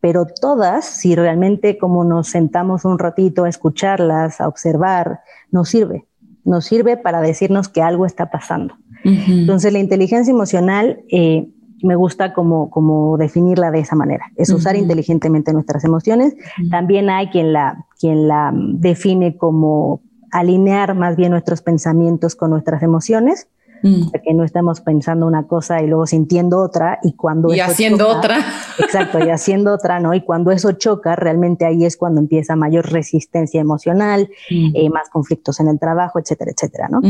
Pero 0.00 0.26
todas, 0.26 0.84
si 0.84 1.14
realmente 1.14 1.78
como 1.78 2.04
nos 2.04 2.28
sentamos 2.28 2.84
un 2.84 2.98
ratito 2.98 3.44
a 3.44 3.48
escucharlas, 3.48 4.40
a 4.40 4.48
observar, 4.48 5.20
nos 5.50 5.70
sirve. 5.70 6.06
Nos 6.44 6.66
sirve 6.66 6.98
para 6.98 7.22
decirnos 7.22 7.68
que 7.68 7.80
algo 7.80 8.04
está 8.04 8.30
pasando. 8.30 8.74
Entonces, 9.02 9.72
la 9.72 9.78
inteligencia 9.78 10.30
emocional 10.30 11.00
eh, 11.10 11.48
me 11.82 11.96
gusta 11.96 12.34
como, 12.34 12.70
como 12.70 13.16
definirla 13.16 13.70
de 13.70 13.80
esa 13.80 13.96
manera, 13.96 14.26
es 14.36 14.50
usar 14.50 14.76
inteligentemente 14.76 15.52
nuestras 15.52 15.84
emociones. 15.84 16.34
También 16.70 17.08
hay 17.08 17.28
quien 17.28 17.52
la, 17.52 17.86
quien 17.98 18.28
la 18.28 18.52
define 18.54 19.36
como 19.38 20.02
alinear 20.30 20.94
más 20.94 21.16
bien 21.16 21.30
nuestros 21.30 21.62
pensamientos 21.62 22.34
con 22.34 22.50
nuestras 22.50 22.82
emociones, 22.82 23.48
mm. 23.84 24.10
que 24.24 24.34
no 24.34 24.44
estamos 24.44 24.80
pensando 24.80 25.26
una 25.26 25.46
cosa 25.46 25.82
y 25.82 25.86
luego 25.86 26.06
sintiendo 26.06 26.60
otra 26.60 26.98
y 27.02 27.12
cuando... 27.12 27.54
Y 27.54 27.60
haciendo 27.60 28.08
otra. 28.08 28.38
Exacto, 28.78 29.24
y 29.24 29.30
haciendo 29.30 29.72
otra, 29.72 30.00
¿no? 30.00 30.14
Y 30.14 30.22
cuando 30.22 30.50
eso 30.50 30.72
choca, 30.72 31.14
realmente 31.14 31.64
ahí 31.64 31.84
es 31.84 31.96
cuando 31.96 32.20
empieza 32.20 32.56
mayor 32.56 32.90
resistencia 32.90 33.60
emocional, 33.60 34.28
mm. 34.50 34.72
eh, 34.74 34.90
más 34.90 35.08
conflictos 35.10 35.60
en 35.60 35.68
el 35.68 35.78
trabajo, 35.78 36.18
etcétera, 36.18 36.50
etcétera, 36.50 36.88
¿no? 36.88 37.00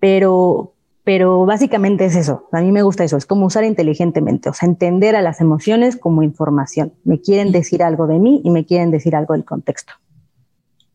Pero, 0.00 0.74
pero 1.04 1.44
básicamente 1.46 2.04
es 2.06 2.16
eso. 2.16 2.48
A 2.52 2.60
mí 2.60 2.72
me 2.72 2.82
gusta 2.82 3.04
eso. 3.04 3.16
Es 3.16 3.26
como 3.26 3.46
usar 3.46 3.64
inteligentemente, 3.64 4.48
o 4.48 4.54
sea, 4.54 4.68
entender 4.68 5.16
a 5.16 5.22
las 5.22 5.40
emociones 5.40 5.96
como 5.96 6.22
información. 6.22 6.92
Me 7.04 7.20
quieren 7.20 7.52
decir 7.52 7.82
algo 7.82 8.06
de 8.06 8.18
mí 8.18 8.40
y 8.44 8.50
me 8.50 8.64
quieren 8.64 8.90
decir 8.90 9.14
algo 9.14 9.34
del 9.34 9.44
contexto. 9.44 9.92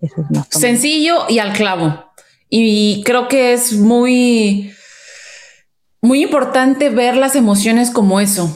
Eso 0.01 0.21
es 0.21 0.31
más 0.31 0.47
sencillo 0.49 1.29
y 1.29 1.39
al 1.39 1.53
clavo. 1.53 1.93
Y 2.49 3.01
creo 3.03 3.27
que 3.27 3.53
es 3.53 3.79
muy, 3.79 4.71
muy 6.03 6.21
importante 6.21 6.89
ver 6.89 7.17
las 7.17 7.35
emociones 7.35 7.89
como 7.89 8.19
eso. 8.19 8.55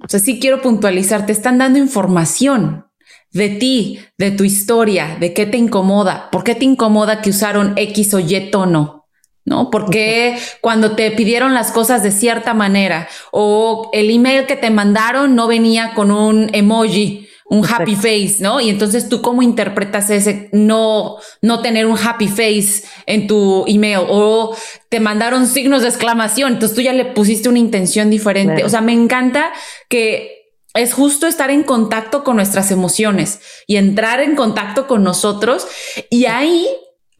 O 0.00 0.08
sea, 0.08 0.20
sí 0.20 0.38
quiero 0.40 0.60
puntualizar, 0.60 1.24
te 1.24 1.32
están 1.32 1.56
dando 1.56 1.78
información 1.78 2.86
de 3.32 3.48
ti, 3.48 4.00
de 4.18 4.30
tu 4.32 4.44
historia, 4.44 5.16
de 5.18 5.32
qué 5.32 5.46
te 5.46 5.56
incomoda, 5.56 6.28
por 6.30 6.44
qué 6.44 6.54
te 6.54 6.66
incomoda 6.66 7.22
que 7.22 7.30
usaron 7.30 7.72
X 7.76 8.12
o 8.12 8.18
Y 8.18 8.50
tono 8.50 9.00
¿no? 9.44 9.70
Porque 9.70 10.38
cuando 10.60 10.92
te 10.92 11.10
pidieron 11.10 11.54
las 11.54 11.72
cosas 11.72 12.02
de 12.02 12.12
cierta 12.12 12.54
manera 12.54 13.08
o 13.32 13.90
el 13.92 14.10
email 14.10 14.46
que 14.46 14.56
te 14.56 14.70
mandaron 14.70 15.34
no 15.34 15.46
venía 15.46 15.92
con 15.94 16.10
un 16.10 16.50
emoji, 16.52 17.28
un 17.50 17.66
happy 17.66 17.94
face, 17.94 18.36
¿no? 18.40 18.60
Y 18.60 18.70
entonces 18.70 19.10
tú 19.10 19.20
cómo 19.20 19.42
interpretas 19.42 20.08
ese 20.08 20.48
no 20.52 21.18
no 21.42 21.60
tener 21.60 21.84
un 21.84 21.98
happy 21.98 22.28
face 22.28 22.84
en 23.04 23.26
tu 23.26 23.64
email 23.66 24.00
o 24.08 24.56
te 24.88 25.00
mandaron 25.00 25.46
signos 25.46 25.82
de 25.82 25.88
exclamación, 25.88 26.54
entonces 26.54 26.74
tú 26.74 26.80
ya 26.80 26.94
le 26.94 27.04
pusiste 27.04 27.50
una 27.50 27.58
intención 27.58 28.08
diferente. 28.08 28.64
O 28.64 28.68
sea, 28.68 28.80
me 28.80 28.92
encanta 28.92 29.52
que 29.88 30.54
es 30.72 30.94
justo 30.94 31.26
estar 31.26 31.50
en 31.50 31.64
contacto 31.64 32.24
con 32.24 32.36
nuestras 32.36 32.70
emociones 32.70 33.40
y 33.66 33.76
entrar 33.76 34.20
en 34.20 34.36
contacto 34.36 34.86
con 34.86 35.02
nosotros. 35.02 35.66
Y 36.08 36.24
ahí 36.26 36.66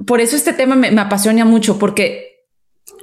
por 0.07 0.21
eso 0.21 0.37
este 0.37 0.53
tema 0.53 0.77
me, 0.77 0.89
apasiona 1.01 1.45
mucho, 1.45 1.79
porque 1.79 2.47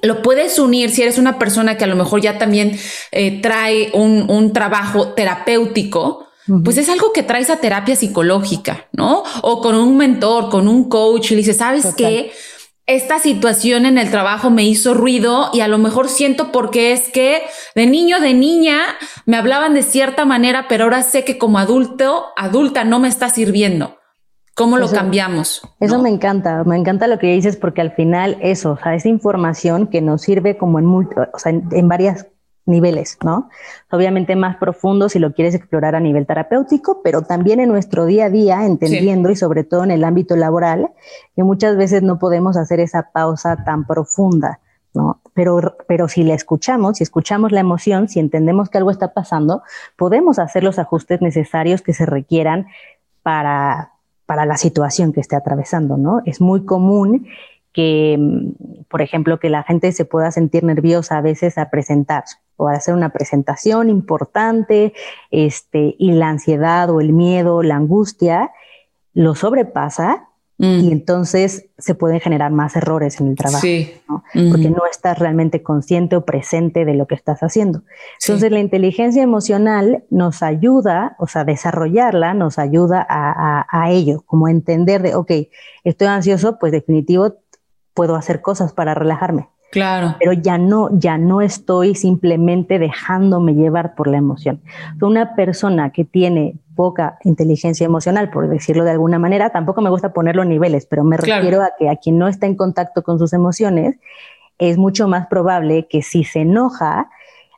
lo 0.01 0.21
puedes 0.21 0.59
unir 0.59 0.89
si 0.89 1.01
eres 1.01 1.17
una 1.17 1.39
persona 1.39 1.77
que 1.77 1.83
a 1.83 1.87
lo 1.87 1.95
mejor 1.95 2.21
ya 2.21 2.37
también 2.37 2.77
eh, 3.11 3.41
trae 3.41 3.91
un, 3.93 4.53
trabajo 4.53 5.13
terapéutico, 5.13 6.26
pues 6.63 6.77
es 6.77 6.89
algo 6.89 7.13
que 7.13 7.23
traes 7.23 7.49
a 7.49 7.57
terapia 7.57 7.95
psicológica, 7.95 8.87
¿no? 8.93 9.23
O 9.41 9.61
con 9.61 9.75
un 9.75 9.97
mentor, 9.97 10.49
con 10.49 10.67
un 10.67 10.89
coach, 10.89 11.31
y 11.31 11.35
le 11.35 11.41
dices, 11.41 11.57
¿sabes 11.57 11.93
qué? 11.95 12.31
Esta 12.85 13.19
situación 13.19 13.85
en 13.85 13.97
el 13.97 14.09
trabajo 14.09 14.49
me 14.49 14.63
hizo 14.63 14.93
ruido 14.93 15.49
y 15.51 15.59
a 15.59 15.67
lo 15.67 15.77
mejor 15.77 16.07
siento 16.07 16.53
porque 16.53 16.93
es 16.93 17.09
que 17.09 17.41
de 17.75 17.85
niño, 17.85 18.21
de 18.21 18.33
niña, 18.33 18.79
me 19.25 19.35
hablaban 19.35 19.73
de 19.73 19.83
cierta 19.83 20.23
manera, 20.23 20.67
pero 20.69 20.85
ahora 20.85 21.03
sé 21.03 21.25
que 21.25 21.37
como 21.37 21.59
adulto, 21.59 22.27
adulta 22.37 22.85
no 22.85 22.99
me 22.99 23.09
está 23.09 23.27
sirviendo. 23.27 23.97
¿Cómo 24.57 24.79
lo 24.79 24.89
cambiamos? 24.89 25.61
Eso 25.79 25.99
me 25.99 26.09
encanta, 26.09 26.63
me 26.63 26.77
encanta 26.77 27.05
lo 27.05 27.19
que 27.19 27.27
dices 27.27 27.57
porque 27.57 27.79
al 27.79 27.91
final 27.91 28.37
eso, 28.41 28.71
o 28.71 28.77
sea, 28.77 28.95
esa 28.95 29.07
información 29.07 29.85
que 29.85 30.01
nos 30.01 30.23
sirve 30.23 30.57
como 30.57 30.79
en, 30.79 30.87
o 30.87 31.37
sea, 31.37 31.51
en, 31.51 31.87
varios 31.87 32.25
niveles, 32.67 33.17
¿no? 33.23 33.49
Obviamente 33.91 34.35
más 34.35 34.57
profundo 34.57 35.09
si 35.09 35.19
lo 35.19 35.33
quieres 35.33 35.55
explorar 35.55 35.95
a 35.95 35.99
nivel 35.99 36.25
terapéutico, 36.25 37.01
pero 37.03 37.21
también 37.21 37.59
en 37.59 37.69
nuestro 37.69 38.05
día 38.05 38.25
a 38.25 38.29
día, 38.29 38.65
entendiendo 38.65 39.29
y 39.29 39.35
sobre 39.35 39.63
todo 39.63 39.83
en 39.83 39.91
el 39.91 40.03
ámbito 40.03 40.35
laboral, 40.35 40.89
que 41.35 41.43
muchas 41.43 41.77
veces 41.77 42.03
no 42.03 42.19
podemos 42.19 42.57
hacer 42.57 42.79
esa 42.79 43.11
pausa 43.11 43.63
tan 43.63 43.85
profunda, 43.85 44.59
¿no? 44.93 45.21
Pero, 45.33 45.77
pero 45.87 46.07
si 46.07 46.23
la 46.23 46.33
escuchamos, 46.33 46.97
si 46.97 47.03
escuchamos 47.03 47.51
la 47.51 47.61
emoción, 47.61 48.09
si 48.09 48.19
entendemos 48.19 48.69
que 48.69 48.77
algo 48.77 48.91
está 48.91 49.13
pasando, 49.13 49.63
podemos 49.95 50.39
hacer 50.39 50.63
los 50.63 50.79
ajustes 50.79 51.21
necesarios 51.21 51.81
que 51.81 51.93
se 51.93 52.05
requieran 52.05 52.67
para 53.23 53.91
para 54.27 54.45
la 54.45 54.57
situación 54.57 55.13
que 55.13 55.21
esté 55.21 55.35
atravesando, 55.35 55.97
¿no? 55.97 56.21
Es 56.25 56.41
muy 56.41 56.65
común 56.65 57.27
que, 57.71 58.19
por 58.89 59.01
ejemplo, 59.01 59.39
que 59.39 59.49
la 59.49 59.63
gente 59.63 59.91
se 59.93 60.03
pueda 60.05 60.31
sentir 60.31 60.63
nerviosa 60.63 61.17
a 61.17 61.21
veces 61.21 61.57
a 61.57 61.69
presentar 61.69 62.25
o 62.57 62.67
a 62.67 62.73
hacer 62.73 62.93
una 62.93 63.09
presentación 63.09 63.89
importante, 63.89 64.93
este, 65.31 65.95
y 65.97 66.11
la 66.11 66.29
ansiedad 66.29 66.89
o 66.89 66.99
el 66.99 67.13
miedo, 67.13 67.63
la 67.63 67.75
angustia, 67.77 68.51
lo 69.13 69.33
sobrepasa 69.35 70.27
Mm. 70.59 70.79
Y 70.79 70.91
entonces 70.91 71.67
se 71.77 71.93
pueden 71.93 72.19
generar 72.19 72.51
más 72.51 72.75
errores 72.75 73.21
en 73.21 73.27
el 73.27 73.35
trabajo, 73.35 73.61
porque 74.33 74.69
no 74.71 74.81
estás 74.89 75.19
realmente 75.19 75.61
consciente 75.61 76.15
o 76.15 76.25
presente 76.25 76.83
de 76.83 76.95
lo 76.95 77.05
que 77.05 77.13
estás 77.13 77.41
haciendo. 77.41 77.83
Entonces 78.19 78.51
la 78.51 78.59
inteligencia 78.59 79.21
emocional 79.21 80.03
nos 80.09 80.41
ayuda, 80.41 81.15
o 81.19 81.27
sea, 81.27 81.43
desarrollarla 81.43 82.33
nos 82.33 82.57
ayuda 82.57 83.05
a, 83.07 83.67
a, 83.69 83.91
ello, 83.91 84.23
como 84.25 84.47
entender 84.47 85.03
de, 85.03 85.13
ok, 85.13 85.31
estoy 85.83 86.07
ansioso, 86.07 86.57
pues 86.57 86.71
definitivo 86.71 87.35
puedo 87.93 88.15
hacer 88.15 88.41
cosas 88.41 88.73
para 88.73 88.95
relajarme. 88.95 89.49
Claro. 89.71 90.15
Pero 90.19 90.33
ya 90.33 90.57
no, 90.57 90.89
ya 90.91 91.17
no 91.17 91.41
estoy 91.41 91.95
simplemente 91.95 92.79
dejándome 92.79 93.53
llevar 93.53 93.95
por 93.95 94.07
la 94.07 94.17
emoción. 94.17 94.61
Una 95.01 95.35
persona 95.35 95.91
que 95.91 96.05
tiene 96.05 96.55
poca 96.75 97.17
inteligencia 97.23 97.85
emocional, 97.85 98.29
por 98.29 98.47
decirlo 98.47 98.85
de 98.85 98.91
alguna 98.91 99.19
manera, 99.19 99.49
tampoco 99.49 99.81
me 99.81 99.89
gusta 99.89 100.13
ponerlo 100.13 100.43
en 100.43 100.49
niveles, 100.49 100.85
pero 100.85 101.03
me 101.03 101.17
refiero 101.17 101.61
a 101.63 101.71
que 101.77 101.89
a 101.89 101.97
quien 101.97 102.17
no 102.17 102.27
está 102.27 102.45
en 102.45 102.55
contacto 102.55 103.03
con 103.03 103.19
sus 103.19 103.33
emociones, 103.33 103.97
es 104.59 104.77
mucho 104.77 105.07
más 105.07 105.27
probable 105.27 105.87
que 105.87 106.01
si 106.01 106.23
se 106.23 106.41
enoja, 106.41 107.09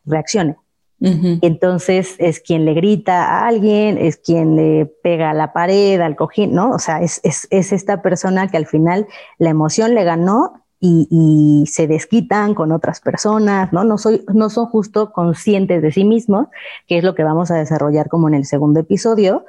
reaccione. 0.06 0.56
entonces 1.02 2.16
es 2.18 2.42
quien 2.42 2.66
le 2.66 2.74
grita 2.74 3.26
a 3.26 3.48
alguien, 3.48 3.98
es 3.98 4.18
quien 4.18 4.56
le 4.56 4.86
pega 4.86 5.30
a 5.30 5.34
la 5.34 5.54
pared, 5.54 6.02
al 6.02 6.16
cojín, 6.16 6.54
¿no? 6.54 6.72
O 6.72 6.80
sea, 6.80 7.02
es, 7.02 7.22
es, 7.24 7.48
es 7.52 7.72
esta 7.72 8.02
persona 8.02 8.48
que 8.50 8.58
al 8.58 8.66
final 8.66 9.08
la 9.38 9.50
emoción 9.50 9.96
le 9.96 10.04
ganó 10.04 10.66
y, 10.82 11.66
se 11.68 11.88
desquitan 11.88 12.54
con 12.54 12.72
otras 12.72 13.02
personas, 13.02 13.74
¿no? 13.74 13.84
No, 13.84 13.98
soy, 13.98 14.24
no 14.34 14.50
son 14.50 14.68
justo 14.68 15.12
conscientes 15.12 15.82
de 15.82 15.92
sí 15.92 16.06
mismos, 16.06 16.48
que 16.88 16.98
es 16.98 17.04
lo 17.04 17.16
que 17.16 17.24
vamos 17.24 17.52
a 17.52 17.56
desarrollar 17.56 18.08
como 18.08 18.28
en 18.28 18.36
el 18.36 18.46
segundo 18.46 18.80
episodio, 18.80 19.46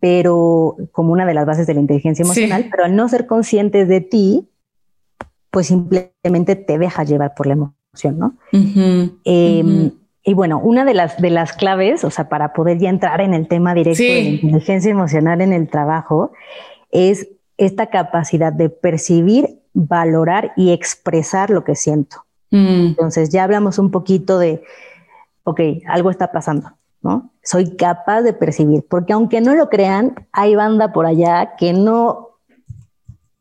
pero 0.00 0.76
como 0.92 1.12
una 1.12 1.26
de 1.26 1.34
las 1.34 1.46
bases 1.46 1.66
de 1.66 1.74
la 1.74 1.80
inteligencia 1.80 2.22
emocional, 2.22 2.66
pero 2.70 2.84
al 2.84 2.94
no 2.94 3.08
ser 3.08 3.26
conscientes 3.26 3.88
de 3.88 4.00
ti, 4.00 4.48
pues 5.50 5.68
simplemente 5.68 6.56
te 6.56 6.78
dejas 6.78 7.08
llevar 7.08 7.34
por 7.34 7.46
la 7.46 7.54
emoción, 7.54 8.18
¿no? 8.18 8.36
Em, 9.24 9.90
y 10.22 10.34
bueno, 10.34 10.60
una 10.62 10.84
de 10.84 10.92
las, 10.92 11.20
de 11.20 11.30
las 11.30 11.54
claves, 11.54 12.04
o 12.04 12.10
sea, 12.10 12.28
para 12.28 12.52
poder 12.52 12.78
ya 12.78 12.90
entrar 12.90 13.22
en 13.22 13.32
el 13.32 13.48
tema 13.48 13.72
directo 13.74 14.02
de 14.02 14.22
la 14.22 14.28
inteligencia 14.28 14.90
emocional 14.90 15.40
en 15.40 15.54
el 15.54 15.68
trabajo, 15.68 16.32
es 16.90 17.28
esta 17.56 17.86
capacidad 17.86 18.52
de 18.52 18.68
percibir 18.68 19.57
valorar 19.78 20.52
y 20.56 20.72
expresar 20.72 21.50
lo 21.50 21.62
que 21.62 21.76
siento. 21.76 22.24
Mm. 22.50 22.88
Entonces 22.88 23.28
ya 23.30 23.44
hablamos 23.44 23.78
un 23.78 23.90
poquito 23.90 24.38
de, 24.38 24.62
ok, 25.44 25.60
algo 25.86 26.10
está 26.10 26.32
pasando, 26.32 26.72
¿no? 27.00 27.30
Soy 27.42 27.76
capaz 27.76 28.22
de 28.22 28.32
percibir, 28.32 28.84
porque 28.88 29.12
aunque 29.12 29.40
no 29.40 29.54
lo 29.54 29.68
crean, 29.68 30.26
hay 30.32 30.56
banda 30.56 30.92
por 30.92 31.06
allá 31.06 31.54
que 31.56 31.72
no, 31.72 32.30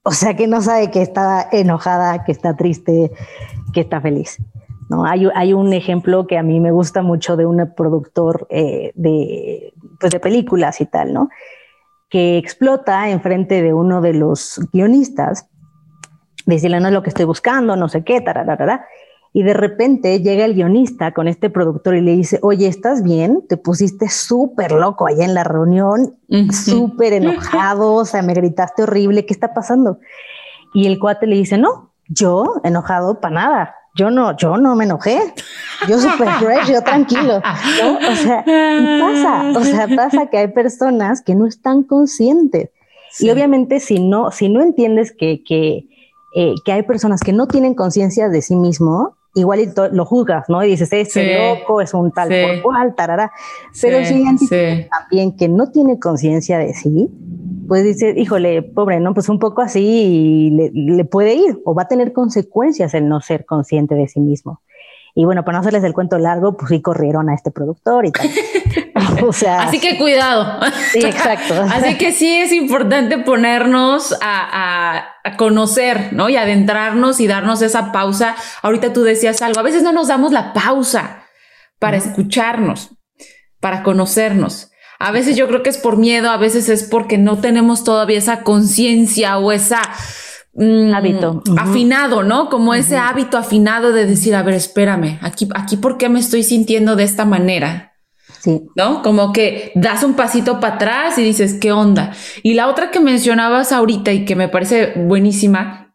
o 0.04 0.12
sea, 0.12 0.36
que 0.36 0.48
no 0.48 0.62
sabe 0.62 0.92
que 0.92 1.02
está 1.02 1.48
enojada, 1.52 2.24
que 2.24 2.32
está 2.32 2.56
triste, 2.56 3.12
que 3.74 3.82
está 3.82 4.00
feliz. 4.00 4.38
¿no? 4.90 5.06
Hay, 5.06 5.28
hay 5.34 5.54
un 5.54 5.74
ejemplo 5.74 6.28
que 6.28 6.38
a 6.38 6.44
mí 6.44 6.60
me 6.60 6.72
gusta 6.72 7.02
mucho 7.02 7.36
de 7.36 7.46
un 7.48 7.74
productor 7.76 8.48
eh, 8.50 8.92
de, 8.96 9.74
pues 10.00 10.12
de 10.12 10.20
películas 10.20 10.80
y 10.82 10.86
tal, 10.86 11.14
¿no? 11.14 11.30
Que 12.10 12.38
explota 12.38 13.10
enfrente 13.10 13.62
de 13.62 13.74
uno 13.74 14.00
de 14.00 14.14
los 14.14 14.62
guionistas 14.72 15.50
decirle 16.56 16.80
no 16.80 16.88
es 16.88 16.94
lo 16.94 17.04
que 17.04 17.10
estoy 17.10 17.26
buscando, 17.26 17.76
no 17.76 17.90
sé 17.90 18.04
qué, 18.04 18.22
tararara. 18.22 18.86
Y 19.34 19.44
de 19.44 19.54
repente 19.54 20.22
llega 20.22 20.46
el 20.46 20.56
guionista 20.56 21.14
con 21.14 21.28
este 21.28 21.50
productor 21.50 21.96
y 21.96 22.02
le 22.02 22.16
dice, 22.16 22.40
oye, 22.42 22.68
¿estás 22.68 23.04
bien? 23.04 23.44
Te 23.48 23.58
pusiste 23.58 24.10
súper 24.10 24.72
loco 24.72 25.06
allá 25.06 25.26
en 25.26 25.34
la 25.34 25.44
reunión, 25.44 26.16
súper 26.52 27.14
enojado, 27.14 27.94
o 27.94 28.06
sea, 28.06 28.22
me 28.22 28.34
gritaste 28.34 28.84
horrible, 28.84 29.26
¿qué 29.26 29.34
está 29.34 29.54
pasando? 29.54 30.00
Y 30.74 30.88
el 30.88 30.98
cuate 30.98 31.28
le 31.28 31.36
dice, 31.36 31.58
no, 31.58 31.92
yo 32.08 32.56
enojado 32.64 33.20
para 33.20 33.36
nada. 33.36 33.76
Yo 33.96 34.12
no, 34.12 34.38
yo 34.38 34.58
no 34.58 34.76
me 34.76 34.86
enojé. 34.86 35.20
Yo 35.88 36.00
súper 36.00 36.30
fresh, 36.40 36.72
yo 36.72 36.82
tranquilo. 36.84 37.38
O 37.38 38.16
sea, 38.16 38.46
pasa, 38.46 39.52
o 39.56 39.64
sea, 39.64 39.88
pasa 39.96 40.28
que 40.28 40.38
hay 40.38 40.48
personas 40.50 41.22
que 41.22 41.36
no 41.36 41.48
están 41.48 41.84
conscientes. 41.84 42.70
Y 43.20 43.30
obviamente 43.30 43.80
si 43.80 44.00
no, 44.00 44.32
si 44.32 44.50
no 44.50 44.62
entiendes 44.62 45.12
que, 45.12 45.44
que, 45.44 45.88
eh, 46.34 46.56
que 46.66 46.72
hay 46.72 46.84
personas 46.84 47.22
que 47.22 47.34
no 47.34 47.48
tienen 47.48 47.74
conciencia 47.74 48.30
de 48.30 48.42
sí 48.42 48.56
mismo, 48.56 49.16
igual 49.34 49.74
lo 49.92 50.06
juzgas, 50.06 50.50
¿no? 50.50 50.64
Y 50.64 50.70
dices, 50.70 50.92
este 50.92 51.38
loco 51.38 51.82
es 51.82 51.94
un 51.94 52.12
tal 52.12 52.30
por 52.30 52.62
cual, 52.64 52.96
tarará. 52.96 53.32
Pero 53.82 54.04
si 54.04 54.26
sí, 54.38 54.88
también 54.90 55.36
que 55.38 55.48
no 55.48 55.72
tiene 55.72 56.00
conciencia 56.00 56.58
de 56.58 56.74
sí, 56.74 57.10
pues 57.68 57.84
dice, 57.84 58.14
híjole, 58.18 58.62
pobre, 58.64 59.00
¿no? 59.00 59.14
Pues 59.14 59.30
un 59.30 59.40
poco 59.40 59.62
así 59.62 60.72
le, 60.74 61.06
puede 61.06 61.36
ir 61.36 61.62
o 61.66 61.76
va 61.76 61.84
a 61.84 61.88
tener 61.88 62.14
consecuencias 62.14 62.94
el 62.94 63.08
no 63.08 63.22
ser 63.22 63.46
consciente 63.46 63.96
de 63.96 64.08
sí 64.08 64.20
mismo. 64.20 64.62
Y 65.14 65.26
bueno, 65.26 65.44
para 65.44 65.58
no 65.58 65.62
hacerles 65.62 65.84
el 65.84 65.94
cuento 65.94 66.18
largo, 66.20 66.56
pues 66.56 66.70
sí 66.70 66.82
corrieron 66.82 67.30
a 67.30 67.34
este 67.34 67.52
productor 67.52 68.06
y 68.06 68.12
tal. 68.12 68.28
o 69.24 69.34
sea. 69.34 69.64
Así 69.64 69.80
que 69.80 69.98
cuidado. 69.98 70.60
Sí, 70.92 71.00
exacto. 71.00 71.54
Así 71.72 71.98
que 71.98 72.12
sí 72.12 72.38
es 72.38 72.52
importante 72.52 73.18
ponernos 73.18 74.14
a, 74.22 75.14
a, 75.24 75.38
conocer, 75.38 76.14
¿no? 76.14 76.30
Y 76.30 76.38
adentrarnos 76.38 77.20
y 77.20 77.28
darnos 77.28 77.62
esa 77.62 77.92
pausa. 77.92 78.36
Ahorita 78.62 78.94
tú 78.94 79.04
decías 79.04 79.42
algo, 79.42 79.60
a 79.60 79.64
veces 79.64 79.84
no 79.84 79.92
nos 79.92 80.08
damos 80.08 80.32
la 80.32 80.54
pausa 80.54 81.24
para 81.80 81.98
escucharnos, 81.98 82.92
para 83.60 83.84
conocernos. 83.84 84.72
A 85.00 85.12
veces 85.12 85.36
yo 85.36 85.48
creo 85.48 85.62
que 85.64 85.70
es 85.70 85.78
por 85.78 85.98
miedo, 85.98 86.32
a 86.32 86.38
veces 86.38 86.70
es 86.70 86.84
porque 86.84 87.18
no 87.18 87.40
tenemos 87.40 87.84
todavía 87.84 88.18
esa 88.18 88.42
conciencia 88.42 89.38
o 89.38 89.52
esa 89.52 89.82
mm, 90.54 90.94
hábito 90.94 91.44
afinado, 91.58 92.24
¿no? 92.24 92.50
Como 92.50 92.74
ese 92.74 92.98
hábito 92.98 93.38
afinado 93.38 93.92
de 93.92 94.06
decir, 94.06 94.34
a 94.34 94.42
ver, 94.42 94.56
espérame, 94.56 95.20
aquí, 95.22 95.48
aquí, 95.54 95.78
¿por 95.78 95.98
qué 95.98 96.10
me 96.10 96.20
estoy 96.20 96.42
sintiendo 96.42 96.96
de 96.96 97.04
esta 97.04 97.26
manera? 97.26 97.97
Sí. 98.48 98.62
¿No? 98.76 99.02
Como 99.02 99.34
que 99.34 99.74
das 99.76 100.04
un 100.04 100.14
pasito 100.14 100.62
para 100.62 100.76
atrás 100.76 101.18
y 101.18 101.24
dices, 101.24 101.56
¿qué 101.60 101.74
onda? 101.74 102.14
Y 102.44 102.54
la 102.54 102.70
otra 102.70 102.92
que 102.92 103.02
mencionabas 103.02 103.74
ahorita 103.74 104.14
y 104.14 104.24
que 104.24 104.38
me 104.38 104.48
parece 104.48 104.94
buenísima, 104.96 105.94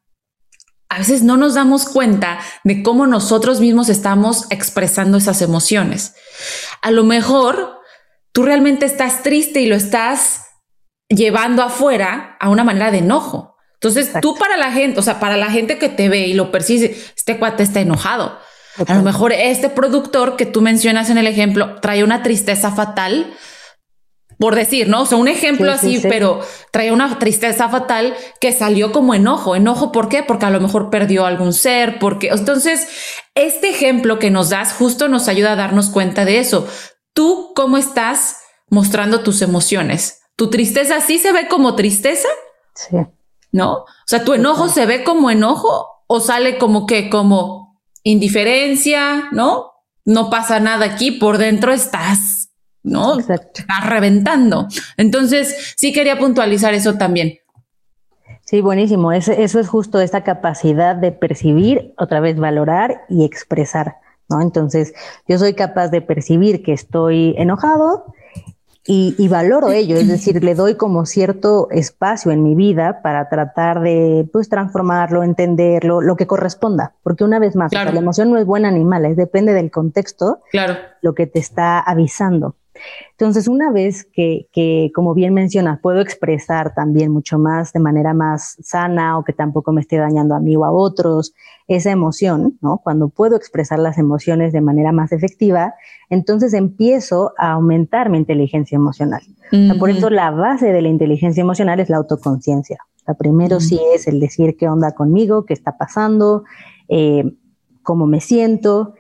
a 0.91 0.99
veces 0.99 1.23
no 1.23 1.39
nos 1.39 1.55
damos 1.55 1.89
cuenta 1.89 2.39
de 2.65 2.83
cómo 2.83 3.07
nosotros 3.07 3.61
mismos 3.61 3.89
estamos 3.89 4.45
expresando 4.51 5.17
esas 5.17 5.41
emociones. 5.41 6.15
A 6.83 6.91
lo 6.91 7.05
mejor 7.05 7.81
tú 8.33 8.43
realmente 8.43 8.85
estás 8.85 9.23
triste 9.23 9.63
y 9.63 9.67
lo 9.67 9.77
estás 9.77 10.43
llevando 11.09 11.63
afuera 11.63 12.37
a 12.39 12.51
una 12.51 12.65
manera 12.65 12.91
de 12.91 12.99
enojo. 12.99 13.57
Entonces 13.75 14.13
tú 14.21 14.37
para 14.37 14.59
la 14.59 14.71
gente, 14.73 15.01
o 15.01 15.03
sea, 15.03 15.19
para 15.19 15.39
la 15.39 15.51
gente 15.51 15.79
que 15.79 15.89
te 15.89 16.11
ve 16.11 16.27
y 16.27 16.35
lo 16.35 16.53
percibe, 16.53 16.95
este 17.17 17.39
cuate 17.39 17.63
está 17.63 17.81
enojado. 17.81 18.39
A 18.87 18.95
lo 18.95 19.03
mejor 19.03 19.33
este 19.33 19.69
productor 19.69 20.37
que 20.37 20.47
tú 20.47 20.63
mencionas 20.63 21.11
en 21.11 21.19
el 21.19 21.27
ejemplo 21.27 21.77
trae 21.81 22.05
una 22.05 22.23
tristeza 22.23 22.73
fatal, 22.73 23.35
por 24.39 24.55
decir, 24.55 24.89
¿no? 24.89 25.03
O 25.03 25.07
sea, 25.07 25.19
un 25.19 25.29
ejemplo 25.29 25.71
así, 25.71 26.01
pero 26.03 26.41
trae 26.71 26.91
una 26.91 27.19
tristeza 27.19 27.69
fatal 27.69 28.15
que 28.41 28.53
salió 28.53 28.91
como 28.91 29.15
enojo. 29.15 29.55
¿Enojo 29.55 29.93
por 29.93 30.09
qué? 30.09 30.23
Porque 30.23 30.47
a 30.47 30.51
lo 30.51 30.61
mejor 30.61 30.91
perdió 30.91 31.27
algún 31.27 31.53
ser, 31.53 31.99
porque 31.99 32.29
entonces 32.29 32.89
este 33.35 33.69
ejemplo 33.69 34.19
que 34.19 34.31
nos 34.31 34.51
das 34.51 34.73
justo 34.73 35.09
nos 35.09 35.29
ayuda 35.29 35.53
a 35.53 35.57
darnos 35.57 35.91
cuenta 35.91 36.25
de 36.25 36.39
eso 36.39 36.67
tú 37.13 37.53
cómo 37.55 37.79
estás 37.79 38.39
mostrando 38.69 39.23
tus 39.23 39.43
emociones. 39.43 40.23
¿Tu 40.37 40.51
tristeza 40.51 41.01
sí 41.01 41.19
se 41.19 41.33
ve 41.33 41.49
como 41.49 41.75
tristeza? 41.75 42.29
Sí. 42.75 42.97
¿No? 43.53 43.73
O 43.73 43.87
sea, 44.07 44.25
¿tu 44.25 44.33
enojo 44.33 44.69
se 44.69 44.87
ve 44.87 45.05
como 45.05 45.31
enojo 45.31 45.87
o 46.07 46.21
sale 46.21 46.59
como 46.59 46.87
que 46.87 47.11
como 47.11 47.72
indiferencia, 48.03 49.29
¿no? 49.33 49.73
No 50.05 50.31
pasa 50.31 50.61
nada 50.61 50.87
aquí, 50.87 51.13
por 51.13 51.39
dentro 51.39 51.73
estás, 51.73 52.51
¿no? 52.83 53.19
Exacto. 53.19 53.61
Estás 53.61 53.87
reventando. 53.87 54.69
Entonces, 54.97 55.75
sí 55.77 55.93
quería 55.93 56.19
puntualizar 56.19 56.75
eso 56.75 56.95
también. 56.95 57.39
Sí, 58.45 58.61
buenísimo. 58.61 59.13
eso 59.13 59.33
es 59.33 59.69
justo 59.69 60.01
esta 60.01 60.25
capacidad 60.25 60.97
de 60.97 61.13
percibir, 61.13 61.95
otra 61.97 62.21
vez 62.21 62.37
valorar 62.39 63.03
y 63.09 63.25
expresar. 63.25 63.97
Entonces, 64.41 64.95
yo 65.29 65.39
soy 65.39 65.55
capaz 65.55 65.89
de 65.89 66.01
percibir 66.01 66.63
que 66.63 66.73
estoy 66.73 67.35
enojado 67.37 68.15
y, 68.85 69.29
valoro 69.29 69.71
ello, 69.71 69.97
es 69.97 70.09
decir, 70.09 70.43
le 70.43 70.57
doy 70.57 70.75
como 70.75 71.07
cierto 71.07 71.69
espacio 71.71 72.33
en 72.33 72.43
mi 72.43 72.57
vida 72.57 73.01
para 73.01 73.29
tratar 73.29 73.81
de, 73.81 74.29
pues, 74.33 74.49
transformarlo, 74.49 75.23
entenderlo, 75.23 76.01
lo 76.01 76.17
que 76.17 76.27
corresponda, 76.27 76.95
porque 77.03 77.23
una 77.23 77.39
vez 77.39 77.55
más, 77.55 77.73
la 77.73 77.91
emoción 77.91 78.31
no 78.31 78.39
es 78.39 78.45
buena 78.45 78.73
ni 78.73 78.85
mala, 78.85 79.09
es 79.09 79.17
depende 79.17 79.53
del 79.53 79.71
contexto, 79.71 80.41
claro. 80.51 80.77
lo 81.01 81.15
que 81.15 81.29
te 81.29 81.39
está 81.39 81.79
avisando. 81.79 82.57
Entonces, 83.13 83.49
una 83.49 83.71
vez 83.71 84.05
que, 84.05 84.49
que, 84.53 84.91
como 84.95 85.15
bien 85.15 85.35
mencionas, 85.35 85.81
puedo 85.81 86.01
expresar 86.01 86.75
también 86.75 87.11
mucho 87.13 87.39
más 87.39 87.73
de 87.73 87.81
manera 87.81 88.15
más 88.15 88.57
sana 88.63 89.19
o 89.19 89.25
que 89.25 89.33
tampoco 89.33 89.73
me 89.73 89.81
esté 89.81 89.97
dañando 89.97 90.35
a 90.35 90.41
mí 90.41 90.57
o 90.57 90.65
a 90.65 90.71
otros, 90.73 91.35
esa 91.69 91.91
emoción, 91.91 92.59
¿no? 92.61 92.81
Cuando 92.83 93.09
puedo 93.09 93.37
expresar 93.37 93.79
las 93.79 93.99
emociones 93.99 94.53
de 94.53 94.61
manera 94.61 94.93
más 94.93 95.13
efectiva, 95.13 95.75
entonces 96.11 96.55
empiezo 96.55 97.33
a 97.39 97.53
aumentar 97.53 98.11
mi 98.11 98.19
inteligencia 98.19 98.77
emocional. 98.77 99.23
por 99.79 99.91
eso 99.91 100.11
la 100.11 100.31
base 100.31 100.73
de 100.73 100.83
la 100.83 100.89
inteligencia 100.89 101.41
emocional 101.41 101.81
es 101.81 101.91
la 101.91 101.99
autoconciencia. 101.99 102.79
O 103.07 103.15
primero 103.15 103.61
sí 103.61 103.81
es 103.95 104.07
el 104.07 104.21
decir 104.21 104.57
qué 104.57 104.69
onda 104.69 104.93
conmigo, 104.93 105.45
qué 105.45 105.55
está 105.55 105.77
pasando, 105.77 106.45
eh, 106.89 107.25
cómo 107.83 108.07
me 108.07 108.21
siento. 108.21 108.95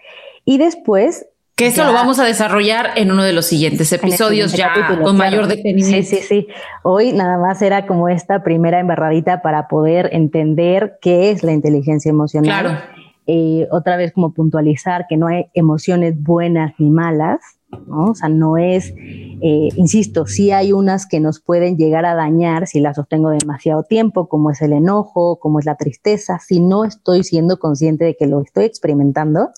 Y 0.45 0.59
después 0.59 1.27
que 1.57 1.67
eso 1.67 1.85
lo 1.85 1.93
vamos 1.93 2.19
a 2.19 2.25
desarrollar 2.25 2.91
en 2.97 3.12
uno 3.12 3.23
de 3.23 3.33
los 3.33 3.47
siguientes 3.47 3.93
episodios 3.93 4.53
ya 4.53 4.73
con 5.03 5.17
mayor 5.17 5.47
detenimiento. 5.47 6.09
Sí, 6.09 6.17
sí, 6.17 6.23
sí. 6.23 6.49
Hoy 6.83 7.12
nada 7.12 7.38
más 7.38 7.61
era 7.62 7.87
como 7.87 8.09
esta 8.09 8.43
primera 8.43 8.81
embarradita 8.81 9.43
para 9.43 9.69
poder 9.69 10.09
entender 10.12 10.99
qué 11.01 11.31
es 11.31 11.43
la 11.43 11.53
inteligencia 11.53 12.09
emocional. 12.09 12.62
Claro. 12.62 12.79
Eh, 13.27 13.69
otra 13.71 13.97
vez 13.97 14.12
como 14.12 14.33
puntualizar 14.33 15.07
que 15.09 15.17
no 15.17 15.29
hay 15.29 15.47
emociones 15.55 16.21
buenas 16.21 16.73
ni 16.79 16.91
malas, 16.91 17.41
¿no? 17.87 18.11
O 18.11 18.15
sea, 18.15 18.29
no 18.29 18.57
es, 18.57 18.93
eh, 18.97 19.69
insisto, 19.77 20.27
sí 20.27 20.51
hay 20.51 20.73
unas 20.73 21.07
que 21.07 21.21
nos 21.21 21.41
pueden 21.41 21.77
llegar 21.77 22.05
a 22.05 22.15
dañar 22.15 22.67
si 22.67 22.81
las 22.81 22.97
sostengo 22.97 23.31
demasiado 23.31 23.83
tiempo, 23.83 24.29
como 24.29 24.51
es 24.51 24.63
el 24.63 24.73
enojo, 24.73 25.39
como 25.39 25.59
es 25.59 25.67
la 25.67 25.77
tristeza, 25.77 26.39
si 26.39 26.61
no 26.61 26.85
estoy 26.85 27.25
siendo 27.25 27.59
consciente 27.59 28.05
de 28.05 28.17
que 28.17 28.27
lo 28.27 28.41
estoy 28.41 28.65
experimentando, 28.65 29.51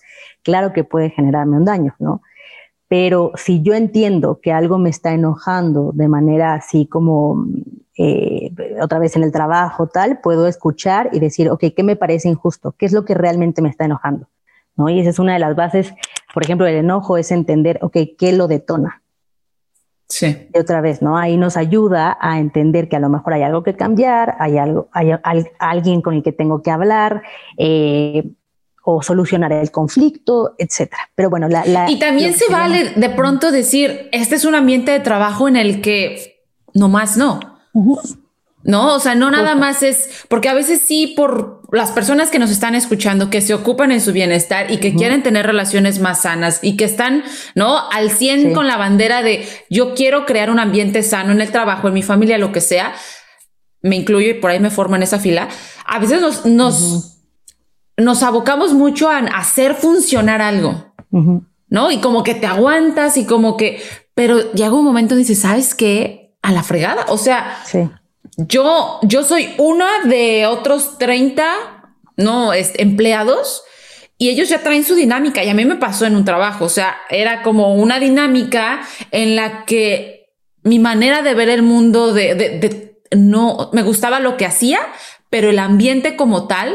claro 0.43 0.73
que 0.73 0.85
puede 0.85 1.11
generarme 1.11 1.57
un 1.57 1.65
daño, 1.65 1.95
¿no? 1.99 2.23
Pero 2.89 3.33
si 3.37 3.63
yo 3.63 3.75
entiendo 3.75 4.41
que 4.41 4.53
algo 4.53 4.79
me 4.79 4.91
está 4.91 5.15
enojando 5.15 5.93
de 5.95 6.07
manera 6.07 6.55
así 6.55 6.87
como 6.87 7.47
eh, 7.97 8.51
otra 8.81 8.99
vez 8.99 9.17
en 9.17 9.23
el 9.23 9.33
trabajo, 9.33 9.87
tal, 9.87 10.21
puedo 10.21 10.47
escuchar 10.47 11.11
y 11.13 11.21
decir, 11.21 11.51
ok, 11.51 11.65
¿qué 11.77 11.83
me 11.83 11.97
parece 11.97 12.29
injusto? 12.29 12.75
¿Qué 12.79 12.87
es 12.87 12.93
lo 12.93 13.05
que 13.05 13.15
realmente 13.15 13.63
me 13.63 13.69
está 13.69 13.85
enojando? 13.85 14.29
¿No? 14.77 14.89
Y 14.89 15.01
esa 15.01 15.11
es 15.11 15.19
una 15.19 15.35
de 15.35 15.39
las 15.39 15.55
bases, 15.55 15.95
por 16.33 16.43
ejemplo, 16.43 16.67
el 16.67 16.77
enojo 16.77 17.17
es 17.17 17.31
entender, 17.31 17.79
ok, 17.83 17.97
¿qué 18.19 18.33
lo 18.33 18.49
detona? 18.49 19.03
Sí. 20.09 20.49
Y 20.55 20.59
otra 20.59 20.81
vez, 20.81 21.03
¿no? 21.03 21.17
Ahí 21.17 21.37
nos 21.37 21.57
ayuda 21.57 22.17
a 22.21 22.39
entender 22.39 22.89
que 22.89 22.97
a 22.97 23.01
lo 23.01 23.09
mejor 23.09 23.33
hay 23.35 23.43
algo 23.43 23.63
que 23.63 23.75
cambiar, 23.75 24.37
hay 24.39 24.59
algo, 24.59 24.89
hay, 24.93 25.13
alguien 25.59 26.03
con 26.03 26.15
el 26.15 26.23
que 26.23 26.33
tengo 26.33 26.63
que 26.63 26.71
hablar, 26.71 27.23
eh, 27.57 28.25
o 28.87 29.03
solucionar 29.03 29.51
el 29.53 29.71
conflicto, 29.71 30.55
etcétera. 30.59 31.09
Pero 31.15 31.31
bueno, 31.31 31.49
la, 31.49 31.91
y 31.91 31.99
también 31.99 32.35
se 32.35 32.53
vale 32.53 32.91
de 32.91 33.09
pronto 33.11 33.51
decir, 33.51 34.11
este 34.13 34.35
es 34.35 34.45
un 34.45 34.55
ambiente 34.55 34.93
de 34.93 35.01
trabajo 35.01 35.49
en 35.49 35.57
el 35.57 35.81
que 35.81 36.45
no 36.75 36.89
más 36.89 37.17
no. 37.17 37.41
No, 38.63 38.95
o 38.95 39.01
sea, 39.01 39.15
no 39.15 39.31
nada 39.31 39.55
más 39.55 39.83
es 39.83 40.25
porque 40.29 40.49
a 40.49 40.55
veces 40.55 40.81
sí 40.83 41.15
por 41.17 41.54
las 41.77 41.91
personas 41.91 42.31
que 42.31 42.39
nos 42.39 42.51
están 42.51 42.75
escuchando, 42.75 43.31
que 43.31 43.41
se 43.41 43.55
ocupan 43.55 43.93
en 43.93 44.01
su 44.01 44.13
bienestar 44.13 44.71
y 44.71 44.79
que 44.79 44.95
quieren 44.95 45.23
tener 45.23 45.47
relaciones 45.47 46.01
más 46.01 46.23
sanas 46.23 46.61
y 46.63 46.77
que 46.77 46.85
están, 46.85 47.25
¿no? 47.55 47.91
Al 47.91 48.11
100 48.11 48.55
con 48.55 48.67
la 48.67 48.77
bandera 48.77 49.23
de 49.23 49.49
yo 49.71 49.95
quiero 49.95 50.27
crear 50.27 50.51
un 50.51 50.61
ambiente 50.61 51.03
sano 51.03 51.33
en 51.33 51.41
el 51.41 51.51
trabajo, 51.51 51.89
en 51.89 51.95
mi 51.95 52.03
familia, 52.03 52.39
lo 52.39 52.53
que 52.53 52.61
sea, 52.61 52.95
me 53.83 53.97
incluyo 53.97 54.31
y 54.31 54.35
por 54.35 54.51
ahí 54.51 54.61
me 54.61 54.71
formo 54.71 54.97
en 54.97 55.03
esa 55.03 55.19
fila. 55.19 55.49
A 55.87 55.99
veces 55.99 56.21
nos, 56.21 56.47
nos 56.47 57.15
nos 57.97 58.23
abocamos 58.23 58.73
mucho 58.73 59.09
a 59.09 59.19
hacer 59.19 59.75
funcionar 59.75 60.43
algo, 60.43 60.95
¿no? 61.69 61.91
Y 61.91 62.01
como 62.01 62.23
que 62.23 62.35
te 62.35 62.47
aguantas 62.47 63.17
y 63.17 63.25
como 63.25 63.57
que, 63.57 63.83
pero 64.15 64.53
llega 64.53 64.73
un 64.73 64.85
momento 64.85 65.15
y 65.15 65.19
dices, 65.19 65.41
¿sabes 65.41 65.75
qué? 65.75 66.37
A 66.43 66.53
la 66.53 66.63
fregada. 66.63 67.07
O 67.09 67.19
sea, 67.19 67.57
yo, 68.37 68.99
yo 69.03 69.23
soy 69.23 69.55
una 69.59 69.89
de 70.05 70.47
otros 70.47 70.99
30, 70.99 71.47
no, 72.17 72.53
es, 72.53 72.73
empleados 72.77 73.63
y 74.19 74.31
ellos 74.31 74.49
ya 74.49 74.63
traen 74.63 74.85
su 74.85 74.95
dinámica 74.95 75.43
y 75.43 75.49
a 75.49 75.55
mí 75.55 75.65
me 75.65 75.77
pasó 75.77 76.07
en 76.07 76.17
un 76.17 76.25
trabajo, 76.25 76.65
o 76.65 76.69
sea, 76.69 76.97
era 77.11 77.43
como 77.43 77.75
una 77.75 77.99
dinámica 77.99 78.83
en 79.11 79.37
la 79.37 79.65
que 79.65 80.33
mi 80.63 80.79
manera 80.79 81.23
de 81.23 81.35
ver 81.35 81.49
el 81.49 81.63
mundo 81.63 82.13
de, 82.13 82.35
de 82.35 83.01
no 83.17 83.71
me 83.73 83.83
gustaba 83.83 84.21
lo 84.21 84.37
que 84.37 84.47
hacía, 84.47 84.81
pero 85.31 85.51
el 85.51 85.59
ambiente 85.59 86.17
como 86.17 86.47
tal 86.47 86.75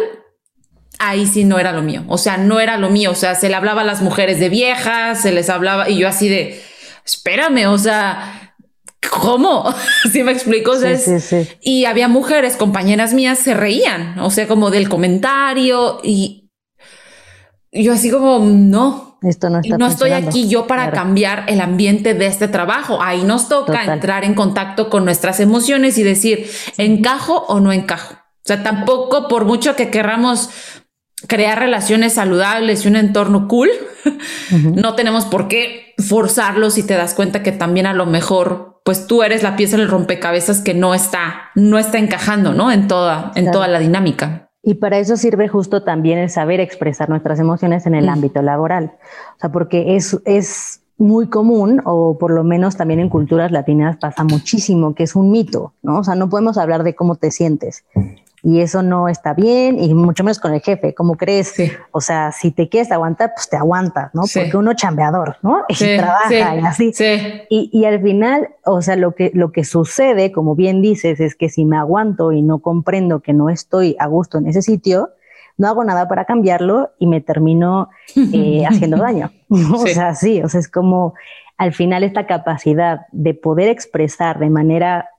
ahí 0.99 1.25
sí 1.25 1.45
no 1.45 1.57
era 1.57 1.71
lo 1.71 1.81
mío. 1.81 2.03
O 2.07 2.17
sea, 2.17 2.37
no 2.37 2.59
era 2.59 2.77
lo 2.77 2.89
mío. 2.89 3.11
O 3.11 3.15
sea, 3.15 3.33
se 3.33 3.49
le 3.49 3.55
hablaba 3.55 3.81
a 3.81 3.85
las 3.85 4.01
mujeres 4.01 4.39
de 4.39 4.49
viejas, 4.49 5.21
se 5.21 5.31
les 5.31 5.49
hablaba 5.49 5.89
y 5.89 5.97
yo 5.97 6.07
así 6.07 6.29
de, 6.29 6.61
espérame, 7.05 7.67
o 7.67 7.77
sea, 7.77 8.48
¿cómo? 9.07 9.73
¿Sí 10.11 10.23
me 10.23 10.31
explico? 10.31 10.73
Y 11.61 11.85
había 11.85 12.07
mujeres, 12.07 12.55
compañeras 12.55 13.13
mías, 13.13 13.39
se 13.39 13.53
reían, 13.53 14.19
o 14.19 14.29
sea, 14.29 14.47
como 14.47 14.71
del 14.71 14.89
comentario 14.89 15.99
y 16.03 16.49
yo 17.71 17.93
así 17.93 18.09
como, 18.09 18.39
no. 18.39 19.19
Esto 19.21 19.49
no, 19.49 19.59
está 19.59 19.77
no 19.77 19.87
estoy 19.87 20.11
aquí 20.11 20.47
yo 20.47 20.65
para 20.65 20.91
cambiar 20.91 21.43
el 21.47 21.59
ambiente 21.59 22.13
de 22.13 22.25
este 22.25 22.47
trabajo. 22.47 23.01
Ahí 23.01 23.23
nos 23.23 23.49
toca 23.49 23.83
entrar 23.83 24.23
en 24.23 24.33
contacto 24.33 24.89
con 24.89 25.03
nuestras 25.03 25.41
emociones 25.41 25.97
y 25.97 26.03
decir, 26.03 26.49
¿encajo 26.77 27.45
o 27.47 27.59
no 27.59 27.73
encajo? 27.73 28.13
O 28.13 28.45
sea, 28.45 28.63
tampoco 28.63 29.27
por 29.27 29.43
mucho 29.43 29.75
que 29.75 29.89
querramos 29.89 30.49
crear 31.27 31.59
relaciones 31.59 32.13
saludables 32.13 32.85
y 32.85 32.87
un 32.87 32.95
entorno 32.95 33.49
cool, 33.49 33.69
no 34.51 34.95
tenemos 34.95 35.25
por 35.25 35.49
qué 35.49 35.93
forzarlo 35.97 36.69
si 36.69 36.83
te 36.83 36.93
das 36.93 37.13
cuenta 37.13 37.43
que 37.43 37.51
también 37.51 37.87
a 37.87 37.93
lo 37.93 38.05
mejor 38.05 38.68
pues 38.83 39.07
tú 39.07 39.23
eres 39.23 39.43
la 39.43 39.55
pieza 39.55 39.77
del 39.77 39.89
rompecabezas 39.89 40.61
que 40.61 40.73
no 40.73 40.93
está 40.93 41.51
no 41.55 41.77
está 41.77 41.97
encajando, 41.97 42.53
¿no? 42.53 42.71
En 42.71 42.87
toda 42.87 43.31
en 43.35 43.51
toda 43.51 43.67
la 43.67 43.79
dinámica. 43.79 44.49
Y 44.61 44.75
para 44.75 44.97
eso 44.99 45.15
sirve 45.15 45.47
justo 45.47 45.83
también 45.83 46.19
el 46.19 46.29
saber 46.29 46.59
expresar 46.59 47.09
nuestras 47.09 47.39
emociones 47.39 47.85
en 47.85 47.95
el 47.95 48.09
ámbito 48.09 48.41
laboral. 48.41 48.93
O 49.37 49.39
sea, 49.39 49.51
porque 49.51 49.95
es 49.95 50.19
es 50.25 50.81
muy 50.99 51.27
común, 51.27 51.81
o 51.85 52.17
por 52.17 52.31
lo 52.31 52.43
menos 52.43 52.75
también 52.75 52.99
en 52.99 53.07
culturas 53.09 53.51
latinas 53.51 53.97
pasa 53.97 54.25
muchísimo, 54.25 54.93
que 54.93 55.03
es 55.03 55.15
un 55.15 55.31
mito, 55.31 55.73
¿no? 55.81 55.99
O 55.99 56.03
sea, 56.03 56.15
no 56.15 56.29
podemos 56.29 56.57
hablar 56.57 56.83
de 56.83 56.93
cómo 56.93 57.15
te 57.15 57.31
sientes 57.31 57.85
y 58.43 58.61
eso 58.61 58.83
no 58.83 59.09
está 59.09 59.33
bien 59.33 59.77
y 59.79 59.93
mucho 59.93 60.23
menos 60.23 60.39
con 60.39 60.53
el 60.53 60.61
jefe, 60.61 60.93
¿cómo 60.93 61.15
crees? 61.15 61.53
O 61.91 62.01
sea, 62.01 62.31
si 62.31 62.51
te 62.51 62.69
quieres 62.69 62.91
aguantar, 62.91 63.33
pues 63.35 63.49
te 63.49 63.57
aguantas, 63.57 64.13
¿no? 64.13 64.23
Porque 64.33 64.55
uno 64.55 64.73
chambeador, 64.73 65.37
¿no? 65.41 65.65
Y 65.69 65.97
trabaja 65.97 66.55
y 66.55 66.59
así. 66.59 66.93
Y, 67.49 67.69
y, 67.71 67.85
al 67.85 68.01
final, 68.01 68.49
o 68.65 68.81
sea, 68.81 68.95
lo 68.95 69.15
que, 69.15 69.31
lo 69.33 69.51
que 69.51 69.63
sucede, 69.63 70.31
como 70.31 70.55
bien 70.55 70.81
dices, 70.81 71.19
es 71.19 71.35
que 71.35 71.49
si 71.49 71.65
me 71.65 71.77
aguanto 71.77 72.31
y 72.31 72.41
no 72.41 72.59
comprendo 72.59 73.21
que 73.21 73.33
no 73.33 73.49
estoy 73.49 73.95
a 73.99 74.07
gusto 74.07 74.37
en 74.37 74.47
ese 74.47 74.61
sitio, 74.61 75.09
no 75.57 75.67
hago 75.67 75.83
nada 75.83 76.07
para 76.07 76.25
cambiarlo 76.25 76.91
y 76.99 77.07
me 77.07 77.21
termino 77.21 77.89
eh, 78.15 78.65
haciendo 78.69 78.97
daño. 78.97 79.31
O 79.49 79.85
sea, 79.85 80.15
sí, 80.15 80.41
o 80.41 80.49
sea, 80.49 80.59
es 80.61 80.69
como 80.69 81.13
al 81.57 81.73
final 81.73 82.03
esta 82.03 82.25
capacidad 82.25 83.01
de 83.11 83.33
poder 83.33 83.67
expresar 83.67 84.39
de 84.39 84.49
manera 84.49 85.09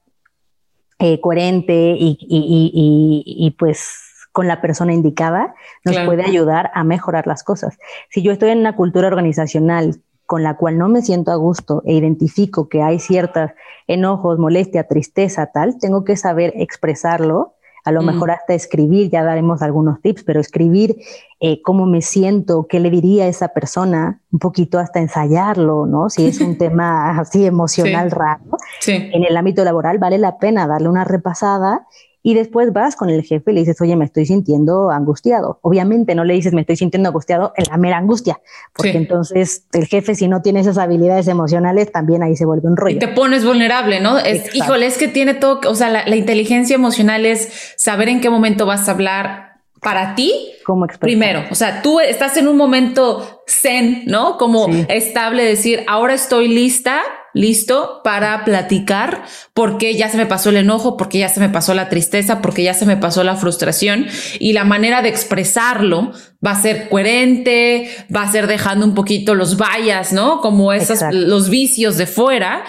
eh, 1.01 1.21
coherente 1.21 1.97
y, 1.99 3.57
pues 3.59 4.07
con 4.33 4.47
la 4.47 4.61
persona 4.61 4.93
indicada, 4.93 5.55
nos 5.85 5.99
puede 6.01 6.23
ayudar 6.23 6.71
a 6.75 6.85
mejorar 6.85 7.27
las 7.27 7.43
cosas. 7.43 7.79
Si 8.11 8.23
yo 8.23 8.31
estoy 8.33 8.51
en 8.51 8.59
una 8.59 8.77
cultura 8.77 9.09
organizacional 9.09 10.01
con 10.27 10.45
la 10.45 10.57
cual 10.57 10.79
no 10.79 10.89
me 10.89 11.03
siento 11.03 11.33
a 11.33 11.37
gusto 11.37 11.83
e 11.85 11.95
identifico 11.95 12.69
que 12.69 12.83
hay 12.83 13.01
ciertos 13.01 13.51
enojos, 13.89 14.39
molestia, 14.39 14.87
tristeza, 14.87 15.47
tal, 15.47 15.79
tengo 15.81 16.05
que 16.05 16.17
saber 16.17 16.53
expresarlo 16.55 17.55
a 17.85 17.93
lo 17.93 18.03
mm. 18.03 18.07
mejor 18.07 18.31
hasta 18.31 18.55
escribir, 18.55 19.11
ya 19.11 19.23
daremos 19.25 19.63
algunos 19.63 20.01
tips, 20.01 20.23
pero 20.25 20.41
escribir 20.41 20.97
eh, 21.41 21.63
cómo 21.63 21.87
me 21.87 22.03
siento, 22.03 22.67
qué 22.69 22.81
le 22.81 22.91
diría 22.91 23.25
a 23.25 23.29
esa 23.29 23.49
persona, 23.49 24.21
un 24.33 24.39
poquito 24.39 24.79
hasta 24.79 25.01
ensayarlo, 25.01 25.87
¿no? 25.87 26.11
Si 26.11 26.27
es 26.27 26.41
un 26.41 26.59
tema 26.59 27.19
así 27.19 27.47
emocional 27.47 28.11
raro, 28.11 28.43
en 28.87 29.25
el 29.25 29.37
ámbito 29.37 29.65
laboral 29.65 29.99
vale 29.99 30.19
la 30.19 30.39
pena 30.39 30.67
darle 30.67 30.89
una 30.89 31.05
repasada 31.05 31.87
y 32.23 32.35
después 32.35 32.73
vas 32.73 32.97
con 32.97 33.09
el 33.09 33.23
jefe 33.23 33.51
y 33.51 33.55
le 33.55 33.61
dices, 33.61 33.81
oye, 33.81 33.97
me 33.97 34.05
estoy 34.05 34.27
sintiendo 34.27 34.91
angustiado. 34.91 35.59
Obviamente 35.63 36.15
no 36.15 36.25
le 36.25 36.35
dices, 36.35 36.53
me 36.53 36.61
estoy 36.61 36.77
sintiendo 36.77 37.09
angustiado 37.09 37.53
en 37.57 37.65
la 37.71 37.79
mera 37.79 37.97
angustia, 37.97 38.41
porque 38.75 38.97
entonces 38.97 39.65
el 39.73 39.87
jefe, 39.87 40.15
si 40.15 40.29
no 40.29 40.43
tiene 40.43 40.61
esas 40.61 40.77
habilidades 40.77 41.29
emocionales, 41.29 41.91
también 41.93 42.23
ahí 42.23 42.37
se 42.37 42.45
vuelve 42.45 42.69
un 42.69 42.77
rollo. 42.77 42.97
Y 42.97 42.99
te 42.99 43.09
pones 43.09 43.45
vulnerable, 43.45 44.01
¿no? 44.01 44.19
Es, 44.19 44.55
híjole, 44.55 44.87
es 44.87 44.99
que 44.99 45.09
tiene 45.09 45.35
todo, 45.35 45.61
o 45.67 45.75
sea, 45.75 45.89
la, 45.89 46.17
inteligencia 46.17 46.75
emocional 46.75 47.25
es 47.25 47.75
saber 47.77 48.11
en 48.11 48.21
qué 48.21 48.29
momento 48.29 48.67
vas 48.67 48.89
a 48.89 48.93
hablar 48.93 49.63
para 49.81 50.15
ti. 50.15 50.33
¿Cómo 50.67 50.87
Primero, 51.01 51.45
o 51.51 51.55
sea, 51.55 51.81
tú 51.81 52.01
estás 52.01 52.37
en 52.37 52.49
un 52.49 52.59
momento 52.59 53.43
zen, 53.49 54.03
¿no? 54.07 54.37
Como 54.37 54.69
estable, 54.89 55.43
decir, 55.43 55.85
ahora 55.89 56.13
estoy 56.13 56.49
lista 56.49 57.01
listo 57.35 58.01
para 58.03 58.45
platicar 58.45 59.25
porque 59.55 59.97
ya 59.97 60.09
se 60.09 60.17
me 60.17 60.27
pasó 60.27 60.51
el 60.51 60.57
enojo, 60.57 60.97
porque 60.97 61.19
ya 61.19 61.29
se 61.29 61.41
me 61.41 61.49
pasó 61.49 61.75
la 61.75 61.89
tristeza, 61.89 62.41
porque 62.41 62.63
ya 62.63 62.75
se 62.75 62.87
me 62.87 62.97
pasó 62.97 63.25
la 63.25 63.37
frustración 63.37 64.07
y 64.39 64.53
la 64.53 64.65
manera 64.65 65.03
de 65.03 65.09
expresarlo 65.09 66.13
va 66.45 66.53
a 66.53 66.63
ser 66.63 66.89
coherente, 66.89 67.91
va 68.15 68.23
a 68.23 68.33
ser 68.33 68.47
dejando 68.47 68.87
un 68.87 68.95
poquito 68.95 69.35
los 69.35 69.57
vallas, 69.57 70.13
¿no? 70.13 70.41
Como 70.41 70.73
esos, 70.73 71.01
los 71.13 71.51
vicios 71.51 71.97
de 71.97 72.07
fuera. 72.07 72.65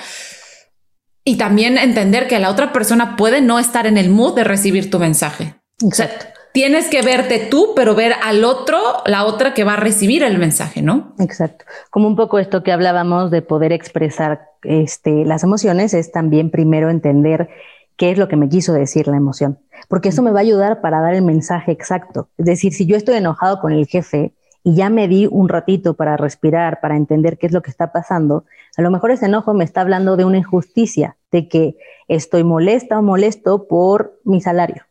Y 1.24 1.36
también 1.36 1.78
entender 1.78 2.28
que 2.28 2.40
la 2.40 2.50
otra 2.50 2.74
persona 2.74 3.16
puede 3.16 3.42
no 3.42 3.60
estar 3.60 3.86
en 3.86 3.98
el 3.98 4.10
mood 4.10 4.36
de 4.36 4.44
recibir 4.44 4.90
tu 4.90 4.98
mensaje. 4.98 5.56
Exacto 5.84 6.31
tienes 6.54 6.90
que 6.90 7.02
verte 7.02 7.40
tú, 7.40 7.74
pero 7.76 7.96
ver 7.96 8.14
al 8.24 8.44
otro, 8.44 8.78
la 9.06 9.26
otra 9.26 9.54
que 9.54 9.64
va 9.64 9.74
a 9.74 9.78
recibir 9.78 10.24
el 10.24 10.38
mensaje, 10.38 10.82
¿no? 10.82 11.14
Exacto. 11.20 11.66
Como 11.90 12.08
un 12.08 12.16
poco 12.16 12.40
esto 12.40 12.64
que 12.64 12.72
hablábamos 12.72 13.32
de 13.32 13.42
poder 13.42 13.72
expresar 13.72 14.50
este, 14.64 15.26
las 15.26 15.44
emociones, 15.44 15.94
es 15.94 16.12
también 16.12 16.52
primero 16.52 16.90
entender 16.90 17.50
qué 17.98 18.12
es 18.12 18.18
lo 18.18 18.28
que 18.28 18.36
me 18.36 18.50
quiso 18.50 18.74
decir 18.74 19.08
la 19.08 19.18
emoción, 19.18 19.60
porque 19.88 20.10
eso 20.10 20.22
me 20.22 20.32
va 20.32 20.40
a 20.40 20.42
ayudar 20.44 20.82
para 20.82 21.02
dar 21.02 21.14
el 21.14 21.22
mensaje 21.22 21.72
exacto. 21.72 22.30
Es 22.38 22.46
decir, 22.46 22.74
si 22.74 22.86
yo 22.86 22.96
estoy 22.96 23.16
enojado 23.16 23.60
con 23.60 23.72
el 23.72 23.88
jefe 23.88 24.34
y 24.64 24.76
ya 24.76 24.90
me 24.90 25.08
di 25.08 25.28
un 25.30 25.50
ratito 25.50 25.96
para 25.96 26.18
respirar, 26.18 26.82
para 26.82 26.96
entender 26.96 27.38
qué 27.38 27.48
es 27.48 27.54
lo 27.54 27.62
que 27.62 27.72
está 27.72 27.92
pasando, 27.92 28.46
a 28.78 28.82
lo 28.82 28.92
mejor 28.92 29.12
ese 29.12 29.26
enojo 29.26 29.54
me 29.54 29.64
está 29.64 29.82
hablando 29.82 30.18
de 30.18 30.26
una 30.26 30.38
injusticia, 30.38 31.18
de 31.32 31.48
que 31.48 31.76
estoy 32.08 32.44
molesta 32.44 33.00
o 33.00 33.02
molesto 33.02 33.68
por 33.68 34.20
mi 34.24 34.42
salario. 34.42 34.84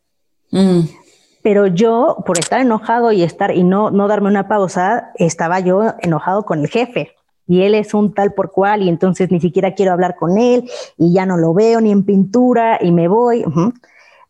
Mm 0.51 1.00
pero 1.41 1.67
yo, 1.67 2.23
por 2.25 2.37
estar 2.37 2.59
enojado 2.59 3.11
y 3.11 3.23
estar 3.23 3.55
y 3.55 3.63
no, 3.63 3.91
no 3.91 4.07
darme 4.07 4.27
una 4.27 4.47
pausa, 4.47 5.11
estaba 5.15 5.59
yo 5.59 5.93
enojado 5.99 6.43
con 6.43 6.59
el 6.59 6.67
jefe. 6.67 7.11
Y 7.47 7.63
él 7.63 7.75
es 7.75 7.93
un 7.93 8.13
tal 8.13 8.33
por 8.33 8.51
cual, 8.51 8.83
y 8.83 8.89
entonces 8.89 9.31
ni 9.31 9.41
siquiera 9.41 9.73
quiero 9.73 9.91
hablar 9.91 10.15
con 10.15 10.37
él, 10.37 10.69
y 10.97 11.13
ya 11.13 11.25
no 11.25 11.37
lo 11.37 11.53
veo 11.53 11.81
ni 11.81 11.91
en 11.91 12.03
pintura, 12.03 12.79
y 12.81 12.91
me 12.91 13.07
voy. 13.07 13.43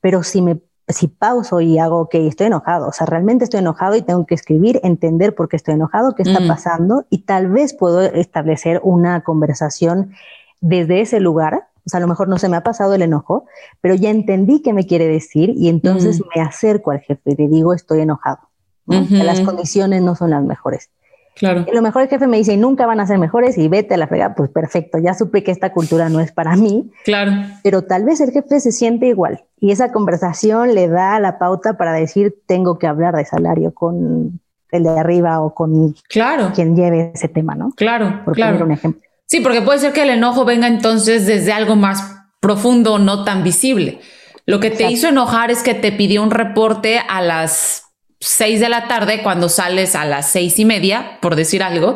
Pero 0.02 0.24
si 0.24 0.42
me 0.42 0.60
si 0.88 1.08
pauso 1.08 1.62
y 1.62 1.80
hago, 1.80 2.10
que 2.10 2.28
estoy 2.28 2.48
enojado, 2.48 2.88
o 2.88 2.92
sea, 2.92 3.08
realmente 3.08 3.46
estoy 3.46 3.60
enojado 3.60 3.96
y 3.96 4.02
tengo 4.02 4.26
que 4.26 4.36
escribir, 4.36 4.80
entender 4.84 5.36
por 5.36 5.48
qué 5.48 5.56
estoy 5.56 5.76
enojado, 5.76 6.16
qué 6.16 6.24
está 6.24 6.40
mm. 6.40 6.48
pasando, 6.48 7.06
y 7.10 7.20
tal 7.20 7.50
vez 7.50 7.74
puedo 7.74 8.02
establecer 8.02 8.82
una 8.84 9.24
conversación 9.24 10.12
desde 10.60 11.02
ese 11.02 11.20
lugar 11.20 11.68
o 11.86 11.90
sea, 11.90 11.98
a 11.98 12.02
lo 12.02 12.08
mejor 12.08 12.28
no 12.28 12.38
se 12.38 12.50
me 12.50 12.58
ha 12.58 12.64
pasado 12.64 12.94
el 12.94 13.02
enojo, 13.02 13.46
pero 13.82 13.96
ya 13.96 14.10
entendí 14.10 14.62
qué 14.62 14.74
me 14.74 14.86
quiere 14.86 15.08
decir 15.08 15.54
y 15.56 15.70
entonces 15.70 16.20
mm. 16.20 16.24
me 16.36 16.42
acerco 16.42 16.92
al 16.92 17.00
jefe 17.00 17.32
y 17.32 17.36
le 17.36 17.48
digo, 17.48 17.74
estoy 17.74 18.02
enojado. 18.02 18.40
las 18.86 19.42
condiciones 19.42 20.02
no 20.02 20.16
son 20.16 20.32
las 20.32 20.44
mejores. 20.44 20.90
Claro. 21.36 21.66
Y 21.68 21.74
lo 21.74 21.82
mejor 21.82 22.04
el 22.04 22.10
jefe 22.10 22.28
me 22.28 22.38
dice, 22.38 22.58
nunca 22.58 22.86
van 22.86 23.00
a 23.00 23.08
ser 23.08 23.18
mejores 23.18 23.58
y 23.58 23.68
vete 23.68 23.94
a 23.94 23.98
la 23.98 24.08
frega, 24.08 24.36
pues 24.36 24.50
perfecto, 24.50 24.98
ya 25.00 25.14
supe 25.14 25.44
que 25.44 25.52
esta 25.52 25.72
cultura 25.72 26.10
no 26.10 26.20
es 26.20 26.32
para 26.32 26.56
mí. 26.56 26.92
Claro. 27.06 27.32
Pero 27.64 27.84
tal 27.84 28.04
vez 28.04 28.20
el 28.22 28.32
jefe 28.32 28.60
se 28.60 28.72
siente 28.72 29.08
igual 29.08 29.44
y 29.60 29.72
esa 29.72 29.92
conversación 29.92 30.76
le 30.76 30.88
da 30.88 31.20
la 31.20 31.40
pauta 31.40 31.78
para 31.78 31.94
decir, 31.94 32.36
tengo 32.46 32.78
que 32.78 32.88
hablar 32.88 33.16
de 33.16 33.26
salario 33.26 33.74
con 33.74 34.40
el 34.72 34.84
de 34.84 34.90
arriba 34.90 35.42
o 35.42 35.54
con 35.54 35.96
claro. 36.10 36.52
quien 36.54 36.76
lleve 36.76 37.12
ese 37.14 37.28
tema, 37.28 37.56
¿no? 37.56 37.72
Claro, 37.76 38.22
Por 38.26 38.36
claro. 38.36 38.54
poner 38.54 38.66
un 38.66 38.72
ejemplo. 38.72 39.11
Sí, 39.32 39.40
porque 39.40 39.62
puede 39.62 39.80
ser 39.80 39.94
que 39.94 40.02
el 40.02 40.10
enojo 40.10 40.44
venga 40.44 40.68
entonces 40.68 41.26
desde 41.26 41.54
algo 41.54 41.78
más 41.78 42.18
profundo, 42.42 43.00
no 43.00 43.24
tan 43.24 43.44
visible. 43.44 44.02
Lo 44.46 44.60
que 44.60 44.72
te 44.72 44.92
hizo 44.92 45.08
enojar 45.08 45.52
es 45.52 45.64
que 45.64 45.74
te 45.74 45.94
pidió 45.94 46.22
un 46.22 46.32
reporte 46.32 47.00
a 47.08 47.22
las 47.22 47.84
seis 48.20 48.60
de 48.60 48.68
la 48.68 48.90
tarde 48.90 49.24
cuando 49.24 49.48
sales 49.48 49.96
a 49.96 50.04
las 50.04 50.30
seis 50.30 50.60
y 50.60 50.66
media, 50.66 51.18
por 51.22 51.38
decir 51.38 51.64
algo, 51.64 51.96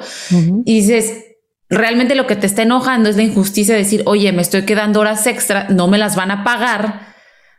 y 0.63 0.79
dices, 0.79 1.25
realmente 1.67 2.15
lo 2.15 2.25
que 2.25 2.37
te 2.37 2.47
está 2.47 2.61
enojando 2.61 3.09
es 3.09 3.17
la 3.17 3.23
injusticia 3.23 3.75
de 3.75 3.81
decir, 3.81 4.03
oye, 4.05 4.31
me 4.31 4.41
estoy 4.41 4.63
quedando 4.63 5.01
horas 5.01 5.27
extra, 5.27 5.67
no 5.69 5.89
me 5.89 5.97
las 5.97 6.15
van 6.15 6.31
a 6.31 6.45
pagar, 6.45 7.15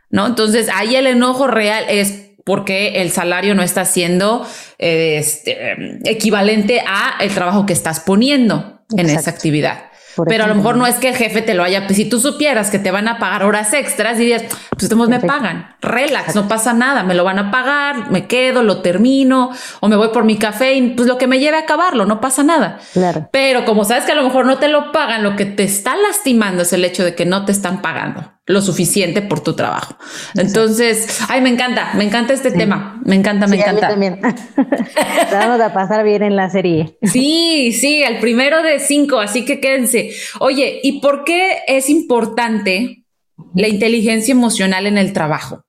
¿no? 0.09 0.25
Entonces 0.25 0.69
ahí 0.73 0.95
el 0.95 1.05
enojo 1.05 1.45
real 1.45 1.85
es 1.87 2.31
porque 2.45 3.03
el 3.03 3.11
salario 3.11 3.53
no 3.53 3.61
está 3.61 3.85
siendo 3.85 4.43
eh, 4.79 5.17
este, 5.19 5.99
equivalente 6.09 6.79
a 6.79 7.17
el 7.19 7.31
trabajo 7.31 7.67
que 7.67 7.73
estás 7.73 7.99
poniendo 7.99 8.76
en 8.95 9.09
esa 9.09 9.29
actividad. 9.29 9.91
pero 10.27 10.45
a 10.45 10.47
lo 10.47 10.55
mejor 10.55 10.77
no 10.77 10.87
es 10.87 10.95
que 10.95 11.09
el 11.09 11.15
jefe 11.15 11.43
te 11.43 11.53
lo 11.53 11.63
haya, 11.63 11.85
pues, 11.85 11.97
si 11.97 12.05
tú 12.05 12.19
supieras 12.19 12.71
que 12.71 12.79
te 12.79 12.89
van 12.89 13.07
a 13.07 13.19
pagar 13.19 13.43
horas 13.43 13.71
extras, 13.73 14.17
dirías, 14.17 14.43
pues 14.71 14.83
estamos 14.83 15.09
me 15.09 15.19
pagan, 15.19 15.75
relax, 15.79 16.33
no 16.33 16.47
pasa 16.47 16.73
nada, 16.73 17.03
me 17.03 17.13
lo 17.13 17.23
van 17.23 17.37
a 17.37 17.51
pagar, 17.51 18.09
me 18.09 18.25
quedo, 18.25 18.63
lo 18.63 18.81
termino, 18.81 19.51
o 19.79 19.87
me 19.87 19.95
voy 19.95 20.07
por 20.09 20.23
mi 20.23 20.37
café 20.37 20.73
y 20.73 20.89
pues 20.91 21.07
lo 21.07 21.19
que 21.19 21.27
me 21.27 21.39
lleve 21.39 21.57
a 21.57 21.61
acabarlo, 21.61 22.05
no 22.05 22.19
pasa 22.19 22.41
nada. 22.41 22.79
Claro. 22.93 23.29
Pero 23.31 23.63
como 23.65 23.85
sabes 23.85 24.05
que 24.05 24.13
a 24.13 24.15
lo 24.15 24.23
mejor 24.23 24.45
no 24.45 24.57
te 24.57 24.69
lo 24.69 24.91
pagan, 24.91 25.23
lo 25.23 25.35
que 25.35 25.45
te 25.45 25.63
está 25.63 25.95
lastimando 25.95 26.63
es 26.63 26.73
el 26.73 26.83
hecho 26.83 27.03
de 27.03 27.13
que 27.13 27.25
no 27.25 27.45
te 27.45 27.51
están 27.51 27.81
pagando 27.83 28.36
lo 28.47 28.61
suficiente 28.61 29.21
por 29.21 29.41
tu 29.41 29.53
trabajo. 29.53 29.97
Entonces, 30.33 31.19
ay, 31.27 31.41
me 31.41 31.49
encanta, 31.49 31.91
me 31.95 32.05
encanta 32.05 32.33
este 32.33 32.49
tema, 32.49 32.99
me 33.03 33.15
encanta, 33.15 33.45
me 33.45 33.57
encanta. 33.57 33.89
también. 33.89 34.21
Vamos 35.31 35.59
a 35.59 35.73
pasar 35.73 36.05
bien 36.05 36.23
en 36.23 36.37
la 36.37 36.49
serie. 36.49 36.97
Sí, 37.03 37.73
sí, 37.73 38.01
el 38.03 38.19
primero 38.19 38.63
de 38.63 38.79
cinco, 38.79 39.19
así 39.19 39.43
que 39.43 39.59
quédense. 39.59 40.11
Oye, 40.39 40.79
¿y 40.81 41.01
por 41.01 41.25
qué 41.25 41.57
es 41.67 41.89
importante 41.89 43.03
la 43.53 43.67
inteligencia 43.67 44.31
emocional 44.31 44.87
en 44.87 44.97
el 44.97 45.11
trabajo? 45.11 45.65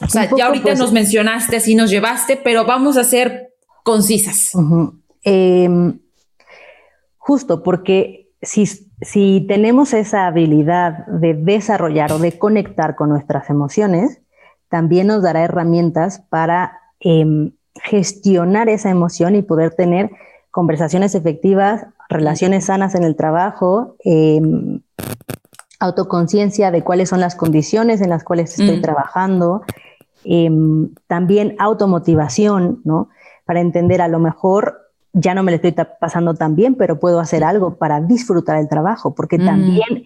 O 0.00 0.08
sea, 0.08 0.28
ya 0.36 0.46
ahorita 0.46 0.64
pues, 0.64 0.78
nos 0.80 0.92
mencionaste, 0.92 1.56
así 1.56 1.76
nos 1.76 1.88
llevaste, 1.88 2.36
pero 2.36 2.64
vamos 2.64 2.96
a 2.96 3.04
ser 3.04 3.52
concisas. 3.84 4.50
Em, 5.22 6.00
justo 7.16 7.62
porque 7.62 8.32
si 8.42 8.68
si 9.02 9.44
tenemos 9.48 9.92
esa 9.92 10.26
habilidad 10.26 11.06
de 11.06 11.34
desarrollar 11.34 12.12
o 12.12 12.18
de 12.18 12.38
conectar 12.38 12.94
con 12.94 13.08
nuestras 13.08 13.50
emociones, 13.50 14.20
también 14.68 15.08
nos 15.08 15.22
dará 15.22 15.42
herramientas 15.42 16.20
para 16.30 16.80
em, 17.00 17.52
gestionar 17.74 18.68
esa 18.68 18.90
emoción 18.90 19.34
y 19.34 19.42
poder 19.42 19.74
tener 19.74 20.10
conversaciones 20.50 21.14
efectivas, 21.14 21.86
relaciones 22.08 22.66
sanas 22.66 22.94
en 22.94 23.02
el 23.02 23.16
trabajo, 23.16 23.96
em, 24.04 24.80
autoconciencia 25.80 26.70
de 26.70 26.82
cuáles 26.82 27.08
son 27.08 27.20
las 27.20 27.34
condiciones 27.34 28.00
en 28.00 28.10
las 28.10 28.22
cuales 28.22 28.58
estoy 28.58 28.78
mm. 28.78 28.82
trabajando, 28.82 29.62
em, 30.24 30.90
también 31.08 31.56
automotivación, 31.58 32.80
¿no? 32.84 33.08
Para 33.44 33.60
entender 33.60 34.00
a 34.00 34.08
lo 34.08 34.20
mejor 34.20 34.81
ya 35.12 35.34
no 35.34 35.42
me 35.42 35.52
lo 35.52 35.56
estoy 35.56 35.74
pasando 36.00 36.34
tan 36.34 36.56
bien, 36.56 36.74
pero 36.74 36.98
puedo 36.98 37.20
hacer 37.20 37.44
algo 37.44 37.76
para 37.76 38.00
disfrutar 38.00 38.58
el 38.58 38.68
trabajo, 38.68 39.14
porque 39.14 39.38
mm. 39.38 39.44
también, 39.44 40.04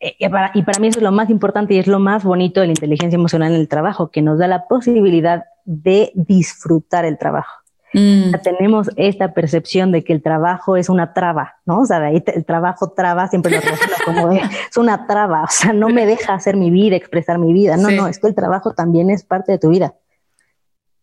eh, 0.00 0.16
y 0.18 0.62
para 0.62 0.78
mí 0.80 0.88
eso 0.88 0.98
es 0.98 1.02
lo 1.02 1.12
más 1.12 1.28
importante 1.30 1.74
y 1.74 1.78
es 1.78 1.86
lo 1.86 1.98
más 1.98 2.24
bonito 2.24 2.60
de 2.60 2.66
la 2.66 2.72
inteligencia 2.72 3.16
emocional 3.16 3.52
en 3.52 3.60
el 3.60 3.68
trabajo, 3.68 4.10
que 4.10 4.22
nos 4.22 4.38
da 4.38 4.48
la 4.48 4.66
posibilidad 4.66 5.44
de 5.64 6.12
disfrutar 6.14 7.04
el 7.04 7.18
trabajo. 7.18 7.52
Mm. 7.92 8.32
tenemos 8.42 8.90
esta 8.96 9.32
percepción 9.32 9.90
de 9.90 10.04
que 10.04 10.12
el 10.12 10.20
trabajo 10.20 10.76
es 10.76 10.90
una 10.90 11.14
traba, 11.14 11.54
¿no? 11.64 11.80
O 11.80 11.86
sea, 11.86 12.00
de 12.00 12.06
ahí 12.06 12.24
el 12.26 12.44
trabajo 12.44 12.90
traba, 12.90 13.28
siempre 13.28 13.52
lo 13.52 13.62
como 14.04 14.32
es 14.32 14.76
una 14.76 15.06
traba, 15.06 15.44
o 15.44 15.50
sea, 15.50 15.72
no 15.72 15.88
me 15.88 16.04
deja 16.04 16.34
hacer 16.34 16.56
mi 16.56 16.70
vida, 16.70 16.96
expresar 16.96 17.38
mi 17.38 17.54
vida. 17.54 17.76
No, 17.76 17.90
no, 17.90 18.06
es 18.06 18.18
que 18.18 18.26
el 18.26 18.34
trabajo 18.34 18.74
también 18.74 19.08
es 19.08 19.24
parte 19.24 19.52
de 19.52 19.58
tu 19.58 19.70
vida. 19.70 19.94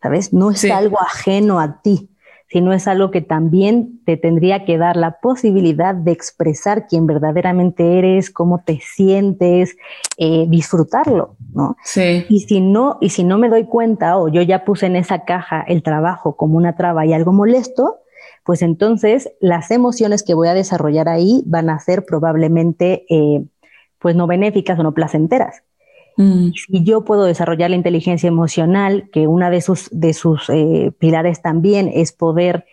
¿Sabes? 0.03 0.33
No 0.33 0.51
es 0.51 0.65
algo 0.65 0.99
ajeno 1.01 1.59
a 1.59 1.81
ti 1.81 2.12
sino 2.53 2.71
es 2.71 2.87
algo 2.87 3.09
que 3.09 3.21
también 3.21 3.99
te 4.05 4.15
tendría 4.15 4.63
que 4.63 4.77
dar 4.77 4.95
la 4.95 5.19
posibilidad 5.19 5.95
de 5.95 6.11
expresar 6.11 6.85
quién 6.87 7.07
verdaderamente 7.07 7.97
eres, 7.97 8.29
cómo 8.29 8.61
te 8.63 8.79
sientes, 8.79 9.75
eh, 10.17 10.45
disfrutarlo, 10.47 11.35
¿no? 11.51 11.75
Sí. 11.83 12.27
Y 12.29 12.41
si 12.41 12.61
no, 12.61 12.99
y 13.01 13.09
si 13.09 13.23
no 13.23 13.39
me 13.39 13.49
doy 13.49 13.63
cuenta 13.65 14.19
o 14.19 14.27
yo 14.27 14.43
ya 14.43 14.65
puse 14.65 14.85
en 14.85 14.95
esa 14.95 15.25
caja 15.25 15.65
el 15.67 15.81
trabajo 15.81 16.37
como 16.37 16.55
una 16.55 16.75
traba 16.75 17.07
y 17.07 17.13
algo 17.13 17.33
molesto, 17.33 18.01
pues 18.43 18.61
entonces 18.61 19.31
las 19.39 19.71
emociones 19.71 20.21
que 20.21 20.35
voy 20.35 20.47
a 20.47 20.53
desarrollar 20.53 21.09
ahí 21.09 21.41
van 21.47 21.71
a 21.71 21.79
ser 21.79 22.05
probablemente 22.05 23.03
eh, 23.09 23.43
pues 23.97 24.15
no 24.15 24.27
benéficas 24.27 24.77
o 24.77 24.83
no 24.83 24.93
placenteras. 24.93 25.63
Mm. 26.17 26.51
Si 26.51 26.83
yo 26.83 27.03
puedo 27.03 27.25
desarrollar 27.25 27.69
la 27.69 27.75
inteligencia 27.75 28.27
emocional, 28.27 29.09
que 29.11 29.27
una 29.27 29.49
de 29.49 29.61
sus, 29.61 29.89
de 29.91 30.13
sus 30.13 30.49
eh, 30.49 30.91
pilares 30.97 31.41
también 31.41 31.89
es 31.93 32.11
poder 32.11 32.65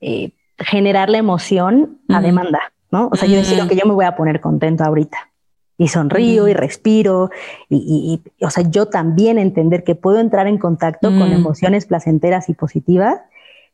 eh, 0.00 0.32
generar 0.58 1.10
la 1.10 1.18
emoción 1.18 2.00
a 2.08 2.20
mm. 2.20 2.22
demanda, 2.22 2.60
¿no? 2.90 3.08
O 3.12 3.16
sea, 3.16 3.28
yo 3.28 3.36
decido 3.36 3.64
mm. 3.64 3.68
que 3.68 3.76
yo 3.76 3.86
me 3.86 3.94
voy 3.94 4.04
a 4.04 4.16
poner 4.16 4.40
contento 4.40 4.84
ahorita 4.84 5.30
y 5.78 5.88
sonrío 5.88 6.46
y 6.46 6.52
respiro 6.52 7.30
y, 7.70 8.22
y, 8.38 8.44
o 8.44 8.50
sea, 8.50 8.68
yo 8.68 8.86
también 8.86 9.38
entender 9.38 9.82
que 9.82 9.94
puedo 9.94 10.18
entrar 10.18 10.46
en 10.46 10.58
contacto 10.58 11.08
con 11.08 11.32
emociones 11.32 11.86
placenteras 11.86 12.50
y 12.50 12.54
positivas 12.54 13.18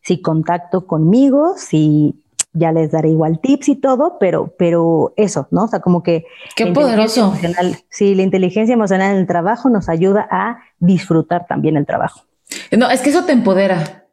si 0.07 0.23
contacto 0.23 0.87
conmigo, 0.87 1.55
si 1.57 2.23
ya 2.57 2.73
les 2.73 2.91
daré 2.91 3.11
igual 3.11 3.39
tips 3.41 3.69
y 3.69 3.77
todo, 3.77 4.17
pero, 4.19 4.55
pero 4.59 5.13
eso, 5.17 5.47
¿no? 5.51 5.65
O 5.65 5.69
sea, 5.69 5.81
como 5.81 6.03
que... 6.03 6.25
Qué 6.55 6.67
poderoso. 6.67 7.35
Sí, 7.89 8.15
la 8.15 8.23
inteligencia 8.23 8.73
emocional 8.73 9.13
en 9.13 9.19
el 9.19 9.27
trabajo 9.27 9.69
nos 9.69 9.89
ayuda 9.89 10.27
a 10.31 10.59
disfrutar 10.79 11.47
también 11.47 11.77
el 11.77 11.87
trabajo. 11.87 12.23
No, 12.77 12.91
es 12.91 13.01
que 13.01 13.11
eso 13.11 13.25
te 13.25 13.33
empodera. 13.33 14.06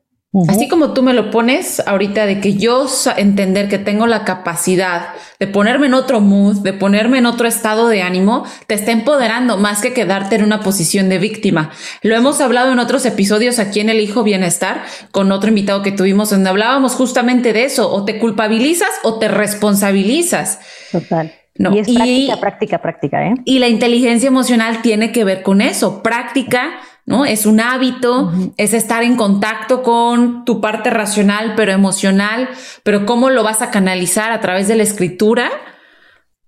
Así 0.47 0.67
como 0.67 0.93
tú 0.93 1.03
me 1.03 1.13
lo 1.13 1.29
pones 1.29 1.79
ahorita 1.85 2.25
de 2.25 2.39
que 2.39 2.55
yo 2.55 2.87
entender 3.17 3.69
que 3.69 3.77
tengo 3.77 4.07
la 4.07 4.25
capacidad 4.25 5.09
de 5.39 5.45
ponerme 5.45 5.85
en 5.85 5.93
otro 5.93 6.21
mood, 6.21 6.57
de 6.63 6.73
ponerme 6.73 7.19
en 7.19 7.27
otro 7.27 7.47
estado 7.47 7.87
de 7.87 8.01
ánimo, 8.01 8.43
te 8.65 8.73
está 8.73 8.91
empoderando 8.91 9.57
más 9.57 9.81
que 9.81 9.93
quedarte 9.93 10.35
en 10.35 10.43
una 10.43 10.61
posición 10.61 11.07
de 11.07 11.19
víctima. 11.19 11.69
Lo 12.01 12.15
hemos 12.15 12.41
hablado 12.41 12.71
en 12.71 12.79
otros 12.79 13.05
episodios 13.05 13.59
aquí 13.59 13.79
en 13.79 13.89
El 13.89 13.99
Hijo 13.99 14.23
Bienestar 14.23 14.81
con 15.11 15.31
otro 15.31 15.49
invitado 15.49 15.83
que 15.83 15.91
tuvimos 15.91 16.31
donde 16.31 16.49
hablábamos 16.49 16.95
justamente 16.95 17.53
de 17.53 17.65
eso, 17.65 17.91
o 17.91 18.03
te 18.03 18.17
culpabilizas 18.17 18.89
o 19.03 19.19
te 19.19 19.27
responsabilizas. 19.27 20.59
Total. 20.91 21.31
No. 21.55 21.75
Y 21.75 21.79
es 21.79 21.87
práctica, 21.87 22.39
práctica, 22.39 22.81
práctica. 22.81 23.27
¿eh? 23.27 23.35
Y 23.45 23.59
la 23.59 23.67
inteligencia 23.67 24.27
emocional 24.27 24.81
tiene 24.81 25.11
que 25.11 25.23
ver 25.23 25.43
con 25.43 25.61
eso, 25.61 26.01
práctica 26.01 26.79
¿no? 27.05 27.25
Es 27.25 27.45
un 27.45 27.59
hábito, 27.59 28.31
es 28.57 28.73
estar 28.73 29.03
en 29.03 29.15
contacto 29.15 29.83
con 29.83 30.45
tu 30.45 30.61
parte 30.61 30.89
racional, 30.89 31.53
pero 31.55 31.71
emocional, 31.71 32.49
pero 32.83 33.05
cómo 33.05 33.29
lo 33.29 33.43
vas 33.43 33.61
a 33.61 33.71
canalizar 33.71 34.31
a 34.31 34.39
través 34.39 34.67
de 34.67 34.75
la 34.75 34.83
escritura. 34.83 35.49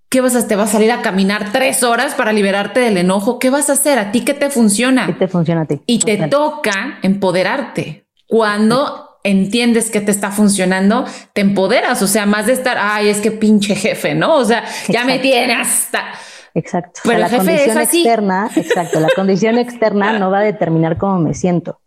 ¿Qué 0.09 0.21
vas 0.21 0.35
a 0.35 0.37
hacer? 0.37 0.49
¿Te 0.49 0.55
vas 0.55 0.69
a 0.69 0.73
salir 0.73 0.91
a 0.91 1.01
caminar 1.01 1.51
tres 1.51 1.83
horas 1.83 2.15
para 2.15 2.31
liberarte 2.31 2.79
del 2.79 2.97
enojo? 2.97 3.37
¿Qué 3.39 3.49
vas 3.49 3.69
a 3.69 3.73
hacer? 3.73 3.99
¿A 3.99 4.11
ti 4.11 4.21
qué 4.21 4.33
te 4.33 4.49
funciona? 4.49 5.07
¿Qué 5.07 5.13
te 5.13 5.27
funciona 5.27 5.61
a 5.61 5.65
ti? 5.65 5.81
Y 5.85 5.99
te 5.99 6.17
toca 6.27 6.99
empoderarte. 7.01 8.05
Cuando 8.27 9.19
entiendes 9.25 9.89
que 9.89 10.01
te 10.01 10.11
está 10.11 10.31
funcionando, 10.31 11.05
te 11.33 11.41
empoderas. 11.41 12.01
O 12.01 12.07
sea, 12.07 12.25
más 12.25 12.45
de 12.45 12.53
estar, 12.53 12.77
ay, 12.79 13.09
es 13.09 13.19
que 13.19 13.31
pinche 13.31 13.75
jefe, 13.75 14.13
¿no? 14.13 14.35
O 14.35 14.45
sea, 14.45 14.63
ya 14.87 15.03
me 15.03 15.19
tiene 15.19 15.53
hasta 15.53 16.05
Exacto. 16.55 17.01
Pero 17.03 17.19
la 17.19 17.29
condición 17.29 17.77
externa, 17.77 18.49
exacto, 18.55 18.99
la 18.99 19.09
condición 19.15 19.57
externa 19.57 20.17
no 20.17 20.31
va 20.31 20.39
a 20.39 20.43
determinar 20.43 20.97
cómo 20.97 21.19
me 21.19 21.33
siento. 21.33 21.79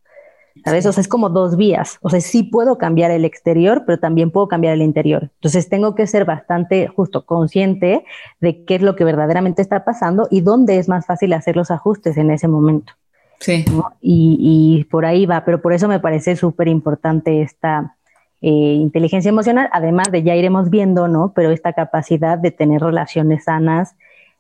¿Sabes? 0.65 0.87
O 0.87 0.93
sea, 0.93 1.01
es 1.01 1.09
como 1.09 1.31
dos 1.31 1.57
vías. 1.57 1.99
O 2.03 2.11
sea, 2.11 2.21
sí 2.21 2.43
puedo 2.43 2.79
cambiar 2.79 3.11
el 3.13 3.25
exterior, 3.25 3.85
pero 3.87 3.99
también 3.99 4.31
puedo 4.33 4.49
cambiar 4.49 4.75
el 4.75 4.83
interior. 4.83 5.31
Entonces 5.35 5.69
tengo 5.69 5.95
que 5.95 6.07
ser 6.07 6.25
bastante 6.25 6.89
justo 6.89 7.25
consciente 7.25 8.05
de 8.41 8.65
qué 8.65 8.75
es 8.75 8.83
lo 8.83 8.97
que 8.97 9.05
verdaderamente 9.05 9.63
está 9.63 9.85
pasando 9.85 10.27
y 10.31 10.41
dónde 10.41 10.79
es 10.79 10.89
más 10.89 11.07
fácil 11.07 11.33
hacer 11.33 11.57
los 11.57 11.71
ajustes 11.71 12.17
en 12.17 12.31
ese 12.31 12.49
momento. 12.49 12.93
Sí. 13.39 13.65
Y, 14.01 14.85
por 14.91 15.07
ahí 15.07 15.25
va, 15.25 15.45
pero 15.45 15.63
por 15.63 15.73
eso 15.73 15.87
me 15.87 16.01
parece 16.01 16.35
súper 16.35 16.67
importante 16.67 17.41
esta 17.41 17.95
eh, 18.43 18.51
inteligencia 18.51 19.29
emocional, 19.29 19.71
además 19.73 20.11
de 20.11 20.25
ya 20.25 20.35
iremos 20.35 20.71
viendo, 20.71 21.07
¿no? 21.07 21.33
Pero 21.35 21.53
esta 21.53 21.73
capacidad 21.73 22.37
de 22.37 22.51
tener 22.51 22.83
relaciones 22.83 23.45
sanas, 23.45 23.95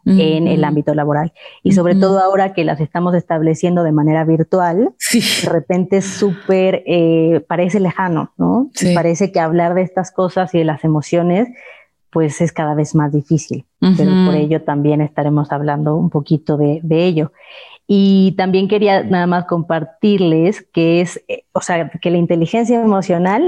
en 0.09 0.49
el 0.49 0.65
ámbito 0.65 0.95
laboral. 0.95 1.33
Y 1.63 1.73
sobre 1.73 1.95
todo 1.95 2.19
ahora 2.21 2.53
que 2.55 2.65
las 2.65 2.81
estamos 2.81 3.15
estableciendo 3.15 3.83
de 3.83 3.93
manera 3.93 4.25
virtual, 4.25 4.95
de 5.13 5.51
repente 5.51 6.03
súper, 6.03 6.83
eh, 6.87 7.45
parece 7.47 7.81
lejano, 7.81 8.33
¿no? 8.37 8.71
Parece 8.95 9.33
que 9.33 9.41
hablar 9.41 9.75
de 9.75 9.83
estas 9.83 10.11
cosas 10.11 10.55
y 10.55 10.59
de 10.59 10.65
las 10.65 10.85
emociones, 10.85 11.49
pues 12.11 12.41
es 12.41 12.53
cada 12.53 12.75
vez 12.75 12.95
más 12.95 13.13
difícil, 13.13 13.67
pero 13.81 14.11
por 14.25 14.35
ello 14.35 14.63
también 14.63 15.01
estaremos 15.01 15.53
hablando 15.53 15.95
un 15.97 16.11
poquito 16.11 16.57
de, 16.57 16.81
de 16.83 17.05
ello. 17.05 17.33
Y 17.91 18.35
también 18.37 18.69
quería 18.69 19.03
nada 19.03 19.27
más 19.27 19.47
compartirles 19.47 20.63
que 20.75 21.01
es, 21.01 21.25
eh, 21.27 21.45
o 21.53 21.63
sea, 21.63 21.91
que 21.91 22.11
la 22.11 22.19
inteligencia 22.19 22.81
emocional, 22.83 23.43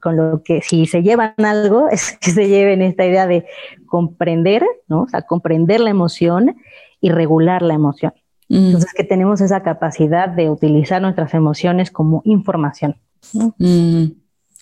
con 0.00 0.16
lo 0.16 0.42
que 0.42 0.62
si 0.62 0.86
se 0.86 1.02
llevan 1.02 1.34
algo, 1.38 1.88
es 1.90 2.18
que 2.18 2.30
se 2.30 2.48
lleven 2.48 2.82
esta 2.82 3.04
idea 3.04 3.26
de 3.26 3.46
comprender, 3.86 4.64
¿no? 4.88 5.02
O 5.02 5.08
sea, 5.08 5.22
comprender 5.22 5.80
la 5.80 5.90
emoción 5.90 6.56
y 7.00 7.10
regular 7.10 7.62
la 7.62 7.74
emoción. 7.74 8.14
Mm. 8.48 8.66
Entonces, 8.66 8.92
que 8.94 9.04
tenemos 9.04 9.40
esa 9.40 9.62
capacidad 9.62 10.28
de 10.28 10.50
utilizar 10.50 11.02
nuestras 11.02 11.34
emociones 11.34 11.90
como 11.90 12.22
información. 12.24 12.96
Mm. 13.32 14.06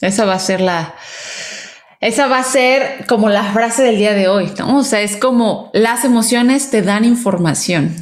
Esa 0.00 0.24
va 0.24 0.34
a 0.34 0.38
ser 0.38 0.60
la, 0.60 0.94
esa 2.04 2.26
va 2.26 2.38
a 2.38 2.44
ser 2.44 3.06
como 3.06 3.30
la 3.30 3.44
frase 3.44 3.82
del 3.82 3.96
día 3.96 4.12
de 4.12 4.28
hoy, 4.28 4.52
¿no? 4.58 4.78
O 4.78 4.84
sea, 4.84 5.00
es 5.00 5.16
como 5.16 5.70
las 5.72 6.04
emociones 6.04 6.70
te 6.70 6.82
dan 6.82 7.06
información. 7.06 7.94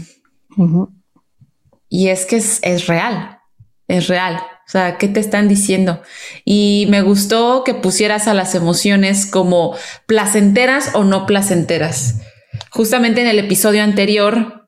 Y 1.89 2.09
es 2.09 2.27
que 2.27 2.37
es, 2.37 2.87
real, 2.89 3.39
es 3.87 4.09
real. 4.09 4.41
O 4.73 4.79
sea, 4.79 4.97
¿qué 4.97 5.07
te 5.07 5.21
están 5.21 5.49
diciendo? 5.49 6.01
Y 6.47 6.87
me 6.89 7.03
gustó 7.03 7.63
que 7.63 7.75
pusieras 7.75 8.27
a 8.27 8.33
las 8.33 8.55
emociones 8.55 9.27
como 9.27 9.77
placenteras 10.07 10.95
o 10.95 11.05
no 11.05 11.27
placenteras. 11.27 12.23
Justamente 12.71 13.21
en 13.21 13.27
el 13.27 13.39
episodio 13.39 13.83
anterior, 13.83 14.67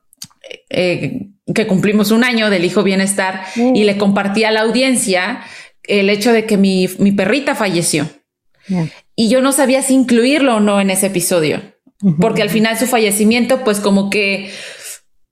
eh, 0.69 1.29
que 1.55 1.65
cumplimos 1.65 2.11
un 2.11 2.23
año 2.23 2.51
del 2.51 2.65
hijo 2.65 2.83
bienestar, 2.83 3.45
y 3.55 3.83
le 3.83 3.97
compartí 3.97 4.43
a 4.43 4.51
la 4.51 4.61
audiencia 4.61 5.41
el 5.81 6.11
hecho 6.11 6.31
de 6.33 6.45
que 6.45 6.57
mi, 6.57 6.87
perrita 7.17 7.55
falleció. 7.55 8.07
Y 9.15 9.29
yo 9.29 9.41
no 9.41 9.53
sabía 9.53 9.81
si 9.81 9.95
incluirlo 9.95 10.57
o 10.57 10.59
no 10.59 10.79
en 10.79 10.91
ese 10.91 11.07
episodio, 11.07 11.63
porque 12.21 12.43
al 12.43 12.51
final 12.51 12.77
su 12.77 12.85
fallecimiento, 12.85 13.63
pues 13.63 13.79
como 13.79 14.11
que 14.11 14.51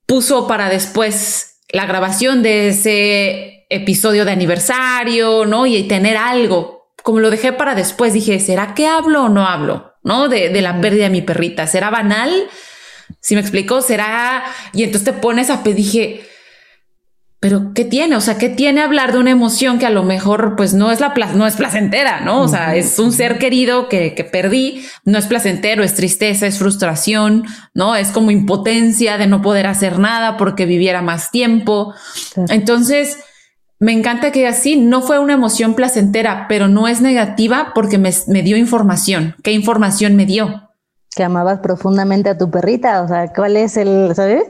puso 0.08 0.48
para 0.48 0.70
después 0.70 1.60
la 1.70 1.86
grabación 1.86 2.42
de 2.42 2.70
ese 2.70 3.53
episodio 3.76 4.26
de 4.26 4.32
aniversario, 4.32 5.46
¿no? 5.46 5.66
Y 5.66 5.84
tener 5.84 6.18
algo. 6.18 6.92
Como 7.04 7.20
lo 7.20 7.30
dejé 7.30 7.54
para 7.54 7.76
después, 7.76 8.14
dije, 8.14 8.40
¿será 8.40 8.74
que 8.74 8.88
hablo 8.88 9.24
o 9.24 9.30
no 9.30 9.46
hablo? 9.46 9.94
¿No? 10.04 10.30
De, 10.30 10.50
de 10.50 10.62
la 10.62 10.80
pérdida 10.82 11.06
de 11.06 11.10
mi 11.10 11.22
perrita. 11.22 11.68
¿Será 11.68 11.90
banal? 11.90 12.32
Si 13.20 13.36
me 13.36 13.42
explicó, 13.42 13.82
será. 13.82 14.44
Y 14.74 14.84
entonces 14.84 15.14
te 15.14 15.20
pones 15.20 15.50
a 15.50 15.64
pedir, 15.64 15.76
dije, 15.76 16.26
pero 17.44 17.74
¿qué 17.74 17.84
tiene? 17.84 18.16
O 18.16 18.22
sea, 18.22 18.38
¿qué 18.38 18.48
tiene 18.48 18.80
hablar 18.80 19.12
de 19.12 19.20
una 19.20 19.32
emoción 19.32 19.78
que 19.78 19.86
a 19.86 19.90
lo 19.90 20.04
mejor 20.04 20.56
pues 20.56 20.74
no 20.74 20.94
es 20.94 21.02
la 21.02 21.14
no 21.36 21.46
es 21.46 21.58
placentera, 21.58 22.22
¿no? 22.22 22.42
O 22.42 22.48
sea, 22.48 22.74
es 22.74 22.98
un 23.00 23.12
ser 23.12 23.38
querido 23.38 23.90
que, 23.90 24.16
que, 24.16 24.24
perdí, 24.24 24.86
no 25.04 25.18
es 25.18 25.26
placentero, 25.26 25.84
es 25.84 25.94
tristeza, 25.94 26.48
es 26.48 26.58
frustración, 26.58 27.44
¿no? 27.74 27.98
Es 27.98 28.12
como 28.12 28.32
impotencia 28.32 29.18
de 29.18 29.28
no 29.28 29.42
poder 29.42 29.68
hacer 29.68 30.00
nada 30.00 30.38
porque 30.38 30.66
viviera 30.66 31.02
más 31.02 31.32
tiempo. 31.32 31.94
Entonces, 32.48 33.18
me 33.84 33.92
encanta 33.92 34.32
que 34.32 34.48
así 34.48 34.78
no 34.78 35.02
fue 35.02 35.20
una 35.20 35.34
emoción 35.34 35.74
placentera, 35.74 36.46
pero 36.48 36.70
no 36.70 36.88
es 36.88 37.02
negativa 37.02 37.74
porque 37.76 37.98
me, 37.98 38.12
me 38.28 38.42
dio 38.42 38.56
información. 38.56 39.36
¿Qué 39.44 39.52
información 39.52 40.16
me 40.16 40.26
dio? 40.26 40.70
Que 41.14 41.24
amabas 41.24 41.60
profundamente 41.60 42.30
a 42.30 42.38
tu 42.38 42.50
perrita, 42.50 43.02
o 43.02 43.10
sea, 43.10 43.34
¿cuál 43.34 43.58
es 43.58 43.76
el, 43.76 44.14
sabes? 44.16 44.46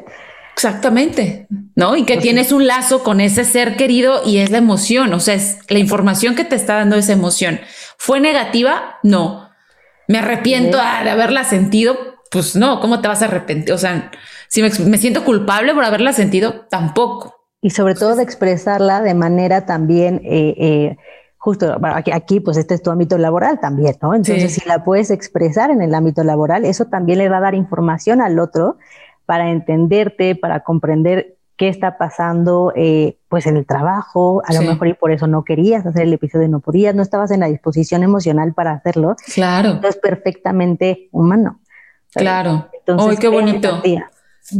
Exactamente, 0.53 1.47
¿no? 1.75 1.95
Y 1.95 2.05
que 2.05 2.17
tienes 2.17 2.51
un 2.51 2.67
lazo 2.67 3.03
con 3.03 3.21
ese 3.21 3.43
ser 3.43 3.75
querido 3.75 4.21
y 4.23 4.37
es 4.37 4.51
la 4.51 4.59
emoción, 4.59 5.11
o 5.13 5.19
sea, 5.19 5.33
es 5.33 5.57
la 5.67 5.79
información 5.79 6.35
que 6.35 6.45
te 6.45 6.55
está 6.55 6.75
dando 6.75 6.95
esa 6.95 7.13
emoción. 7.13 7.59
¿Fue 7.97 8.19
negativa? 8.19 8.99
No. 9.01 9.49
¿Me 10.07 10.19
arrepiento 10.19 10.77
de 10.77 11.09
haberla 11.09 11.43
sentido? 11.43 11.97
Pues 12.29 12.55
no, 12.55 12.79
¿cómo 12.79 13.01
te 13.01 13.07
vas 13.07 13.23
a 13.23 13.25
arrepentir? 13.25 13.73
O 13.73 13.79
sea, 13.79 14.11
si 14.47 14.61
me, 14.61 14.97
siento 14.99 15.25
culpable 15.25 15.73
por 15.73 15.83
haberla 15.83 16.13
sentido, 16.13 16.67
tampoco. 16.69 17.42
Y 17.63 17.69
sobre 17.69 17.95
todo 17.95 18.17
de 18.17 18.23
expresarla 18.23 19.01
de 19.01 19.13
manera 19.13 19.65
también, 19.65 20.19
eh, 20.25 20.53
eh, 20.57 20.97
justo 21.37 21.77
aquí, 21.81 22.11
aquí, 22.11 22.41
pues 22.41 22.57
este 22.57 22.73
es 22.73 22.83
tu 22.83 22.91
ámbito 22.91 23.17
laboral 23.17 23.61
también, 23.61 23.95
¿no? 24.01 24.13
Entonces, 24.13 24.55
si 24.55 24.67
la 24.67 24.83
puedes 24.83 25.09
expresar 25.09 25.71
en 25.71 25.81
el 25.81 25.95
ámbito 25.95 26.25
laboral, 26.25 26.65
eso 26.65 26.87
también 26.87 27.19
le 27.19 27.29
va 27.29 27.37
a 27.37 27.39
dar 27.39 27.55
información 27.55 28.19
al 28.19 28.37
otro 28.37 28.75
para 29.25 29.49
entenderte, 29.49 30.35
para 30.35 30.59
comprender 30.59 31.37
qué 31.55 31.69
está 31.69 31.97
pasando 31.97 32.73
eh, 32.75 33.15
pues 33.29 33.45
en 33.45 33.55
el 33.55 33.65
trabajo, 33.65 34.41
a 34.45 34.51
lo 34.51 34.61
mejor 34.63 34.89
y 34.89 34.93
por 34.93 35.13
eso 35.13 35.27
no 35.27 35.45
querías 35.45 35.85
hacer 35.85 36.01
el 36.01 36.11
episodio, 36.11 36.49
no 36.49 36.59
podías, 36.59 36.93
no 36.93 37.01
estabas 37.01 37.31
en 37.31 37.39
la 37.39 37.47
disposición 37.47 38.03
emocional 38.03 38.53
para 38.53 38.73
hacerlo. 38.73 39.15
Claro. 39.33 39.79
Es 39.87 39.95
perfectamente 39.95 41.07
humano. 41.13 41.61
Claro. 42.13 42.67
Entonces, 42.73 43.17
qué 43.21 43.29
bonito! 43.29 43.69
Empatía. 43.69 44.11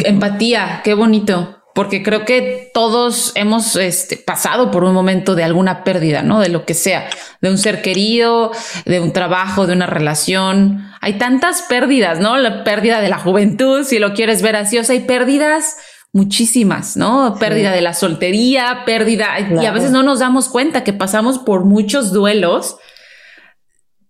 empatía, 0.06 0.82
qué 0.86 0.94
bonito 0.94 1.63
porque 1.74 2.04
creo 2.04 2.26
que 2.26 2.70
todos 2.74 3.32
hemos 3.36 3.76
este, 3.76 4.18
pasado 4.18 4.70
por 4.70 4.84
un 4.84 4.94
momento 4.94 5.36
de 5.36 5.44
alguna 5.44 5.84
pérdida, 5.84 6.22
¿no? 6.22 6.40
De 6.40 6.50
lo 6.50 6.66
que 6.66 6.74
sea, 6.74 7.10
de 7.42 7.50
un 7.50 7.58
ser 7.58 7.82
querido, 7.82 8.52
de 8.86 9.00
un 9.00 9.12
trabajo, 9.12 9.66
de 9.66 9.74
una 9.74 9.88
relación. 9.88 10.88
Hay 11.02 11.18
tantas 11.18 11.64
pérdidas, 11.64 12.20
¿no? 12.20 12.38
La 12.38 12.64
pérdida 12.64 13.02
de 13.02 13.10
la 13.10 13.18
juventud, 13.18 13.84
si 13.84 14.00
lo 14.00 14.14
quieres 14.14 14.42
ver 14.42 14.56
así, 14.56 14.78
o 14.78 14.84
sea, 14.84 14.94
hay 14.94 15.02
pérdidas 15.02 15.78
muchísimas, 16.12 16.96
¿no? 16.96 17.38
Pérdida 17.40 17.72
de 17.72 17.82
la 17.82 17.94
soltería, 17.94 18.84
pérdida, 18.86 19.40
y 19.40 19.66
a 19.66 19.72
veces 19.72 19.90
no 19.90 20.04
nos 20.04 20.20
damos 20.20 20.50
cuenta 20.50 20.84
que 20.84 20.94
pasamos 20.94 21.40
por 21.40 21.66
muchos 21.66 22.14
duelos 22.14 22.78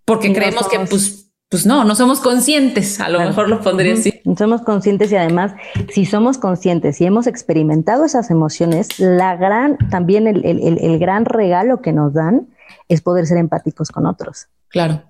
porque 0.06 0.34
creemos 0.34 0.68
que 0.68 0.80
pues 0.80 1.23
pues 1.54 1.68
no, 1.68 1.84
no 1.84 1.94
somos 1.94 2.20
conscientes, 2.20 3.00
a 3.00 3.10
lo 3.10 3.20
mejor 3.20 3.48
lo 3.48 3.62
pondría 3.62 3.94
así. 3.94 4.20
No 4.26 4.36
somos 4.36 4.64
conscientes 4.64 5.12
y 5.12 5.18
además, 5.18 5.54
si 5.92 6.08
somos 6.08 6.40
conscientes 6.40 7.00
y 7.00 7.06
hemos 7.06 7.28
experimentado 7.28 8.06
esas 8.06 8.32
emociones, 8.32 8.98
la 8.98 9.36
gran, 9.36 9.78
también 9.92 10.26
el, 10.26 10.98
gran 10.98 11.26
regalo 11.26 11.80
que 11.80 11.94
nos 11.94 12.12
dan 12.12 12.48
es 12.90 13.02
poder 13.02 13.28
ser 13.28 13.38
empáticos 13.38 13.92
con 13.92 14.08
otros. 14.08 14.48
Claro. 14.70 15.04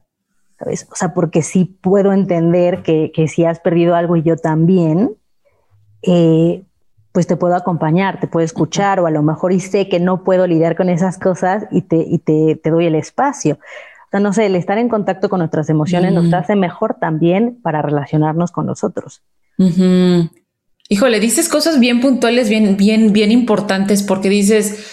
¿Sabes? 0.60 0.86
O 0.92 0.96
sea, 0.98 1.14
porque 1.14 1.44
sí 1.44 1.64
puedo 1.64 2.12
entender 2.12 2.84
que, 2.84 3.14
si 3.30 3.46
has 3.46 3.62
perdido 3.62 3.96
algo 3.96 4.18
y 4.18 4.24
yo 4.24 4.36
también, 4.36 5.16
eh, 6.02 6.62
pues 7.14 7.26
te 7.26 7.38
puedo 7.38 7.56
acompañar, 7.56 8.20
te 8.20 8.28
puedo 8.28 8.44
escuchar, 8.44 9.00
o 9.00 9.08
a 9.08 9.12
lo 9.12 9.24
mejor 9.24 9.54
y 9.54 9.62
sé 9.62 9.88
que 9.88 10.02
no 10.02 10.26
puedo 10.26 10.46
lidiar 10.46 10.76
con 10.76 10.90
esas 10.90 11.18
cosas 11.18 11.68
y 11.72 11.84
te, 11.84 12.06
y 12.06 12.18
te, 12.18 12.60
te 12.62 12.70
doy 12.70 12.88
el 12.88 12.96
espacio 12.96 13.60
sea, 14.14 14.20
no 14.20 14.32
sé, 14.32 14.46
el 14.46 14.56
estar 14.56 14.78
en 14.78 14.90
contacto 14.90 15.28
con 15.28 15.40
nuestras 15.40 15.70
emociones 15.70 16.14
nos 16.14 16.32
hace 16.34 16.56
mejor 16.56 16.98
también 17.00 17.60
para 17.64 17.82
relacionarnos 17.82 18.52
con 18.52 18.68
los 18.68 18.84
otros. 18.84 19.24
Híjole, 20.88 21.20
dices 21.20 21.50
cosas 21.50 21.80
bien 21.80 22.00
puntuales, 22.00 22.48
bien, 22.48 22.78
bien, 22.78 23.12
bien 23.12 23.32
importantes, 23.32 24.04
porque 24.04 24.30
dices, 24.30 24.86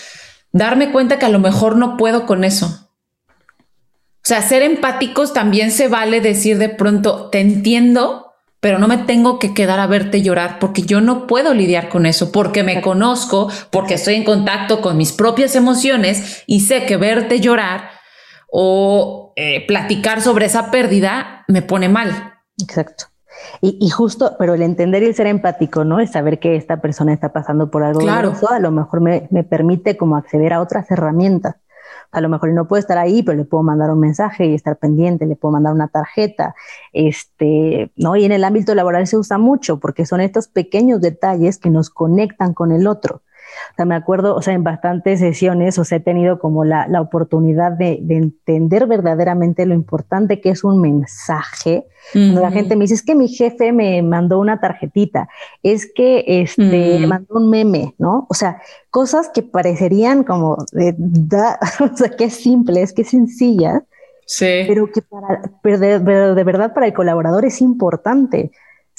darme 0.53 0.91
cuenta 0.91 1.19
que 1.19 1.27
a 1.27 1.31
lo 1.31 1.39
mejor 1.39 1.77
no 1.77 1.99
puedo 1.99 2.25
con 2.25 2.45
eso. 2.45 2.89
O 3.31 4.23
sea, 4.23 4.41
ser 4.41 4.63
empáticos 4.63 5.35
también 5.35 5.71
se 5.71 5.89
vale 5.89 6.23
decir 6.23 6.57
de 6.57 6.71
pronto, 6.71 7.29
te 7.29 7.41
entiendo, 7.41 8.33
pero 8.61 8.79
no 8.79 8.89
me 8.89 8.99
tengo 8.99 9.39
que 9.39 9.53
quedar 9.53 9.81
a 9.81 9.87
verte 9.87 10.23
llorar 10.23 10.59
porque 10.61 10.83
yo 10.83 11.03
no 11.03 11.27
puedo 11.27 11.53
lidiar 11.53 11.91
con 11.91 12.07
eso, 12.07 12.33
porque 12.33 12.63
me 12.63 12.81
conozco, 12.81 13.51
porque 13.71 13.95
estoy 13.95 14.15
en 14.15 14.25
contacto 14.25 14.81
con 14.81 14.97
mis 14.97 15.13
propias 15.13 15.57
emociones 15.57 16.43
y 16.47 16.61
sé 16.61 16.87
que 16.87 16.97
verte 16.97 17.41
llorar 17.41 18.00
o 18.51 19.33
eh, 19.37 19.67
platicar 19.67 20.21
sobre 20.21 20.47
esa 20.47 20.71
pérdida 20.71 21.45
me 21.49 21.63
pone 21.63 21.89
mal. 21.89 22.35
Exacto. 22.61 23.07
Y, 23.63 23.89
justo, 23.89 24.37
pero 24.39 24.55
el 24.55 24.63
entender 24.63 25.03
y 25.03 25.07
el 25.07 25.15
ser 25.15 25.27
empático, 25.27 25.85
¿no? 25.85 26.01
Es 26.01 26.13
saber 26.13 26.39
que 26.39 26.57
esta 26.57 26.81
persona 26.81 27.13
está 27.13 27.33
pasando 27.33 27.71
por 27.71 27.83
algo 27.83 28.01
claro. 28.01 28.35
a 28.51 28.59
lo 28.59 28.71
mejor 28.71 29.01
me, 29.01 29.29
me, 29.31 29.45
permite 29.45 29.97
como 29.97 30.17
acceder 30.17 30.53
a 30.53 30.61
otras 30.61 30.91
herramientas. 30.91 31.57
A 32.13 32.21
lo 32.21 32.29
mejor 32.29 32.53
no 32.53 32.67
puedo 32.67 32.81
estar 32.81 32.99
ahí, 32.99 33.23
pero 33.23 33.39
le 33.39 33.45
puedo 33.45 33.63
mandar 33.63 33.91
un 33.91 34.01
mensaje 34.01 34.47
y 34.47 34.55
estar 34.55 34.77
pendiente, 34.77 35.27
le 35.27 35.37
puedo 35.37 35.53
mandar 35.53 35.73
una 35.73 35.89
tarjeta, 35.89 36.55
este, 36.93 37.93
¿no? 37.97 38.17
Y 38.17 38.25
en 38.25 38.33
el 38.33 38.45
ámbito 38.45 38.75
laboral 38.75 39.07
se 39.07 39.17
usa 39.17 39.39
mucho 39.39 39.79
porque 39.79 40.07
son 40.07 40.21
estos 40.21 40.49
pequeños 40.49 41.01
detalles 41.01 41.59
que 41.59 41.71
nos 41.71 41.89
conectan 41.89 42.53
con 42.53 42.73
el 42.73 42.87
otro. 42.87 43.23
O 43.73 43.77
sea, 43.77 43.85
me 43.85 43.95
acuerdo, 43.95 44.35
o 44.35 44.43
sea, 44.43 44.55
en 44.55 44.65
bastantes 44.65 45.21
sesiones, 45.21 45.79
o 45.79 45.85
sea, 45.85 45.99
he 45.99 46.01
tenido 46.01 46.39
como 46.39 46.65
la, 46.65 46.87
la 46.89 47.01
oportunidad 47.01 47.73
de, 47.73 47.99
de, 48.03 48.17
entender 48.17 48.87
verdaderamente 48.87 49.67
lo 49.67 49.75
importante 49.75 50.41
que 50.41 50.51
es 50.51 50.65
un 50.65 50.81
mensaje. 50.81 51.87
Cuando 52.13 52.41
la 52.41 52.51
gente 52.51 52.77
me 52.77 52.85
dice, 52.85 52.95
es 52.95 53.03
que 53.03 53.15
mi 53.15 53.29
jefe 53.29 53.73
me 53.73 54.03
mandó 54.03 54.41
una 54.41 54.61
tarjetita, 54.61 55.29
es 55.63 55.91
que 55.93 56.25
este, 56.27 56.99
me 56.99 57.07
mandó 57.07 57.35
un 57.37 57.51
meme, 57.51 57.95
¿no? 57.99 58.27
O 58.29 58.35
sea, 58.35 58.61
cosas 58.91 59.31
que 59.33 59.43
parecerían 59.43 60.25
como, 60.25 60.57
de, 60.73 60.95
o 61.81 61.97
sea, 61.97 62.11
que 62.11 62.25
es 62.25 62.35
simple, 62.35 62.83
es 62.83 62.93
que 62.93 63.03
es 63.03 63.11
sencilla, 63.11 63.85
sí. 64.27 64.65
pero 64.67 64.91
que 64.91 65.03
para, 65.03 65.43
pero 65.63 66.35
de 66.35 66.45
verdad 66.45 66.73
para 66.75 66.87
el 66.87 66.95
colaborador 66.95 67.45
es 67.45 67.61
importante 67.61 68.51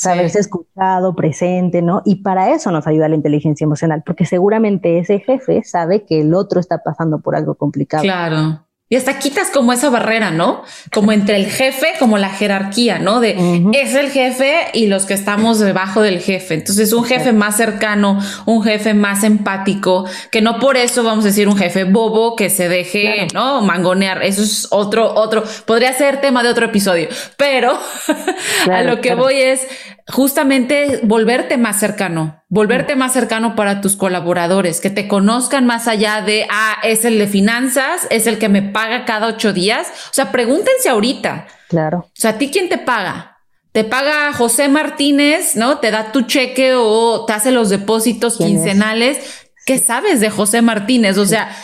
saberse 0.02 0.40
escuchado, 0.40 1.16
presente, 1.16 1.84
¿no? 1.84 2.02
Y 2.06 2.24
para 2.24 2.52
eso 2.52 2.72
nos 2.72 2.88
ayuda 2.88 3.08
la 3.08 3.16
inteligencia 3.16 3.66
emocional, 3.66 4.02
porque 4.04 4.26
seguramente 4.26 4.98
ese 4.98 5.20
jefe 5.20 5.64
sabe 5.64 6.06
que 6.06 6.22
el 6.22 6.34
otro 6.34 6.60
está 6.60 6.80
pasando 6.80 7.20
por 7.20 7.36
algo 7.36 7.54
complicado. 7.54 8.02
Claro. 8.02 8.66
Y 8.91 8.97
hasta 8.97 9.19
quitas 9.19 9.49
como 9.51 9.71
esa 9.71 9.89
barrera, 9.89 10.32
¿no? 10.32 10.65
Como 10.91 11.13
entre 11.13 11.38
el 11.38 11.45
jefe, 11.45 11.93
como 11.97 12.17
la 12.17 12.27
jerarquía, 12.27 12.99
¿no? 12.99 13.21
De 13.21 13.38
es 13.71 13.95
el 13.95 14.12
jefe 14.12 14.65
y 14.73 14.87
los 14.87 15.06
que 15.06 15.13
estamos 15.13 15.60
debajo 15.60 16.02
del 16.02 16.19
jefe. 16.19 16.56
Entonces, 16.56 16.92
un 16.92 17.06
jefe 17.06 17.31
más 17.31 17.56
cercano, 17.56 18.19
un 18.46 18.62
jefe 18.62 18.94
más 18.94 19.23
empático, 19.23 20.06
que 20.29 20.42
no 20.42 20.60
por 20.60 20.75
eso 20.75 21.04
vamos 21.04 21.23
a 21.23 21.29
decir 21.29 21.48
un 21.48 21.56
jefe 21.56 21.85
bobo 21.85 22.35
que 22.35 22.50
se 22.50 22.67
deje, 22.67 23.27
¿no? 23.33 23.62
Mangonear. 23.62 24.23
Eso 24.23 24.44
es 24.44 24.67
otro, 24.71 25.15
otro, 25.15 25.46
podría 25.65 25.94
ser 25.94 26.19
tema 26.19 26.44
de 26.44 26.50
otro 26.50 26.65
episodio, 26.65 27.08
pero 27.37 27.79
a 28.69 28.81
lo 28.83 29.00
que 29.00 29.15
voy 29.15 29.35
es 29.35 29.65
justamente 30.10 31.00
volverte 31.04 31.58
más 31.58 31.79
cercano, 31.79 32.40
volverte 32.52 32.97
más 32.97 33.13
cercano 33.13 33.56
para 33.56 33.79
tus 33.79 33.95
colaboradores, 33.95 34.81
que 34.81 34.89
te 34.89 35.08
conozcan 35.08 35.65
más 35.65 35.87
allá 35.87 36.21
de, 36.21 36.45
ah, 36.52 36.75
es 36.83 37.06
el 37.06 37.17
de 37.17 37.27
finanzas, 37.27 38.08
es 38.10 38.27
el 38.27 38.39
que 38.39 38.49
me 38.49 38.62
paga 38.62 39.06
cada 39.06 39.27
ocho 39.27 39.54
días. 39.54 39.87
O 40.12 40.13
sea, 40.13 40.33
pregúntense 40.33 40.89
ahorita. 40.89 41.47
Claro. 41.69 41.99
O 41.99 42.12
sea, 42.13 42.31
¿a 42.31 42.37
ti 42.37 42.52
quién 42.52 42.67
te 42.67 42.77
paga? 42.77 43.37
Te 43.71 43.85
paga 43.85 44.33
José 44.33 44.67
Martínez, 44.67 45.56
¿no? 45.56 45.77
Te 45.77 45.91
da 45.91 46.12
tu 46.12 46.23
cheque 46.23 46.73
o 46.75 47.23
te 47.25 47.31
hace 47.31 47.52
los 47.52 47.69
depósitos 47.69 48.37
quincenales. 48.37 49.45
¿Qué 49.65 49.77
sabes 49.77 50.19
de 50.19 50.29
José 50.29 50.62
Martínez? 50.62 51.17
O 51.17 51.25
sea, 51.25 51.56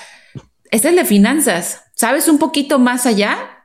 es 0.71 0.85
el 0.85 0.95
de 0.95 1.03
finanzas. 1.03 1.83
¿Sabes 1.95 2.29
un 2.29 2.39
poquito 2.39 2.79
más 2.79 3.05
allá? 3.05 3.56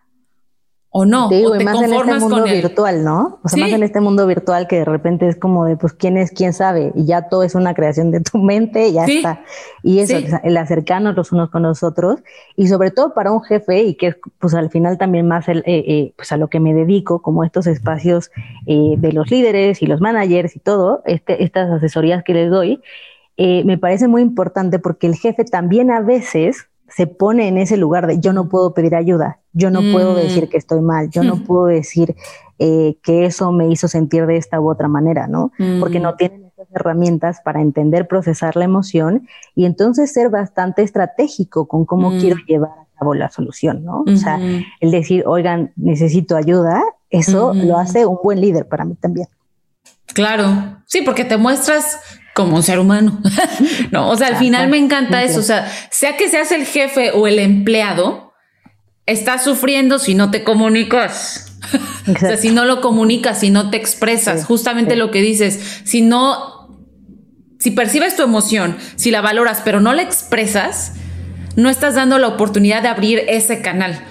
¿O 0.94 1.06
no? 1.06 1.30
Digo, 1.30 1.56
y 1.58 1.64
más 1.64 1.80
en 1.80 1.94
este 1.94 2.18
mundo 2.18 2.44
virtual, 2.44 3.02
¿no? 3.02 3.40
O 3.42 3.48
sea, 3.48 3.64
más 3.64 3.72
en 3.72 3.82
este 3.82 4.02
mundo 4.02 4.26
virtual 4.26 4.68
que 4.68 4.76
de 4.76 4.84
repente 4.84 5.26
es 5.26 5.36
como 5.36 5.64
de, 5.64 5.78
pues, 5.78 5.94
¿quién 5.94 6.18
es 6.18 6.30
quién 6.30 6.52
sabe? 6.52 6.92
Y 6.94 7.06
ya 7.06 7.30
todo 7.30 7.44
es 7.44 7.54
una 7.54 7.72
creación 7.72 8.10
de 8.10 8.20
tu 8.20 8.36
mente 8.42 8.88
y 8.88 8.92
ya 8.92 9.06
está. 9.06 9.40
Y 9.82 10.00
eso, 10.00 10.18
el 10.42 10.56
acercarnos 10.58 11.16
los 11.16 11.32
unos 11.32 11.48
con 11.48 11.62
los 11.62 11.82
otros 11.82 12.22
y 12.56 12.66
sobre 12.68 12.90
todo 12.90 13.14
para 13.14 13.32
un 13.32 13.42
jefe 13.42 13.84
y 13.84 13.94
que 13.94 14.16
pues 14.38 14.52
al 14.52 14.68
final 14.68 14.98
también 14.98 15.26
más 15.26 15.48
el, 15.48 15.60
eh, 15.60 15.82
eh, 15.86 16.12
pues 16.14 16.30
a 16.30 16.36
lo 16.36 16.48
que 16.48 16.60
me 16.60 16.74
dedico, 16.74 17.22
como 17.22 17.42
estos 17.42 17.66
espacios 17.66 18.30
eh, 18.66 18.96
de 18.98 19.12
los 19.12 19.30
líderes 19.30 19.80
y 19.80 19.86
los 19.86 20.02
managers 20.02 20.54
y 20.56 20.58
todo, 20.58 21.02
este, 21.06 21.42
estas 21.42 21.70
asesorías 21.70 22.22
que 22.22 22.34
les 22.34 22.50
doy, 22.50 22.82
me 23.38 23.76
parece 23.76 24.06
muy 24.06 24.22
importante 24.22 24.78
porque 24.78 25.08
el 25.08 25.16
jefe 25.16 25.44
también 25.44 25.90
a 25.90 26.00
veces 26.00 26.68
se 26.94 27.06
pone 27.06 27.48
en 27.48 27.58
ese 27.58 27.76
lugar 27.76 28.06
de 28.06 28.20
yo 28.20 28.32
no 28.32 28.48
puedo 28.48 28.74
pedir 28.74 28.94
ayuda, 28.94 29.40
yo 29.52 29.70
no 29.70 29.80
puedo 29.92 30.12
mm. 30.12 30.16
decir 30.16 30.48
que 30.48 30.56
estoy 30.56 30.80
mal, 30.80 31.10
yo 31.10 31.22
no 31.22 31.36
puedo 31.46 31.66
decir 31.66 32.14
eh, 32.58 32.96
que 33.02 33.24
eso 33.24 33.50
me 33.52 33.68
hizo 33.68 33.88
sentir 33.88 34.26
de 34.26 34.36
esta 34.36 34.60
u 34.60 34.70
otra 34.70 34.88
manera, 34.88 35.26
¿no? 35.26 35.52
Porque 35.80 36.00
no 36.00 36.12
mm. 36.12 36.16
tienen 36.16 36.44
esas 36.44 36.68
herramientas 36.74 37.40
para 37.42 37.60
entender, 37.60 38.06
procesar 38.06 38.56
la 38.56 38.64
emoción 38.64 39.26
y 39.54 39.64
entonces 39.64 40.12
ser 40.12 40.28
bastante 40.28 40.82
estratégico 40.82 41.66
con 41.66 41.84
cómo 41.84 42.10
mm. 42.10 42.20
quiero 42.20 42.36
llevar 42.46 42.70
a 42.70 42.98
cabo 42.98 43.14
la 43.14 43.30
solución, 43.30 43.84
¿no? 43.84 44.04
O 44.06 44.16
sea, 44.16 44.38
el 44.80 44.90
decir, 44.90 45.24
oigan, 45.26 45.72
necesito 45.76 46.36
ayuda, 46.36 46.82
eso 47.10 47.54
lo 47.54 47.78
hace 47.78 48.06
un 48.06 48.18
buen 48.22 48.40
líder 48.40 48.68
para 48.68 48.84
mí 48.84 48.94
también. 48.94 49.28
Claro, 50.14 50.44
sí, 50.86 51.00
porque 51.02 51.24
te 51.24 51.38
muestras 51.38 52.00
como 52.34 52.56
un 52.56 52.62
ser 52.62 52.78
humano. 52.78 53.20
no, 53.90 54.08
o 54.08 54.16
sea, 54.16 54.28
al 54.28 54.36
final 54.36 54.68
me 54.68 54.78
encanta 54.78 55.22
eso. 55.22 55.40
O 55.40 55.42
sea, 55.42 55.70
sea 55.90 56.16
que 56.16 56.28
seas 56.28 56.52
el 56.52 56.64
jefe 56.66 57.10
o 57.12 57.26
el 57.26 57.38
empleado, 57.38 58.32
estás 59.06 59.44
sufriendo 59.44 59.98
si 59.98 60.14
no 60.14 60.30
te 60.30 60.44
comunicas. 60.44 61.58
o 62.14 62.18
sea, 62.18 62.36
si 62.36 62.50
no 62.50 62.64
lo 62.64 62.80
comunicas, 62.80 63.40
si 63.40 63.50
no 63.50 63.70
te 63.70 63.76
expresas, 63.76 64.44
justamente 64.44 64.96
lo 64.96 65.10
que 65.10 65.22
dices, 65.22 65.82
si 65.84 66.02
no, 66.02 66.68
si 67.58 67.70
percibes 67.70 68.16
tu 68.16 68.22
emoción, 68.22 68.76
si 68.96 69.10
la 69.10 69.20
valoras, 69.20 69.62
pero 69.64 69.80
no 69.80 69.92
la 69.92 70.02
expresas, 70.02 70.94
no 71.54 71.68
estás 71.68 71.94
dando 71.94 72.18
la 72.18 72.28
oportunidad 72.28 72.82
de 72.82 72.88
abrir 72.88 73.22
ese 73.28 73.62
canal 73.62 74.02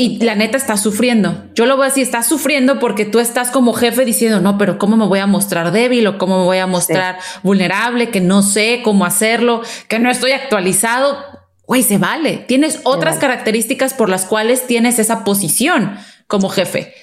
y 0.00 0.18
la 0.24 0.34
neta 0.34 0.56
está 0.56 0.78
sufriendo. 0.78 1.44
Yo 1.54 1.66
lo 1.66 1.76
voy 1.76 1.84
a 1.84 1.88
decir, 1.88 2.04
está 2.04 2.22
sufriendo 2.22 2.78
porque 2.78 3.04
tú 3.04 3.18
estás 3.18 3.50
como 3.50 3.74
jefe 3.74 4.06
diciendo, 4.06 4.40
no, 4.40 4.56
pero 4.56 4.78
¿cómo 4.78 4.96
me 4.96 5.06
voy 5.06 5.18
a 5.18 5.26
mostrar 5.26 5.72
débil 5.72 6.06
o 6.06 6.16
cómo 6.16 6.38
me 6.38 6.44
voy 6.46 6.56
a 6.56 6.66
mostrar 6.66 7.18
vulnerable, 7.42 8.08
que 8.08 8.22
no 8.22 8.42
sé 8.42 8.80
cómo 8.82 9.04
hacerlo, 9.04 9.60
que 9.88 9.98
no 9.98 10.10
estoy 10.10 10.32
actualizado? 10.32 11.18
Güey, 11.66 11.82
se 11.82 11.98
vale. 11.98 12.38
Tienes 12.48 12.80
otras 12.84 13.18
características 13.18 13.92
por 13.92 14.08
las 14.08 14.24
cuales 14.24 14.66
tienes 14.66 14.98
esa 14.98 15.22
posición 15.22 15.98
como 16.26 16.48
jefe 16.48 16.94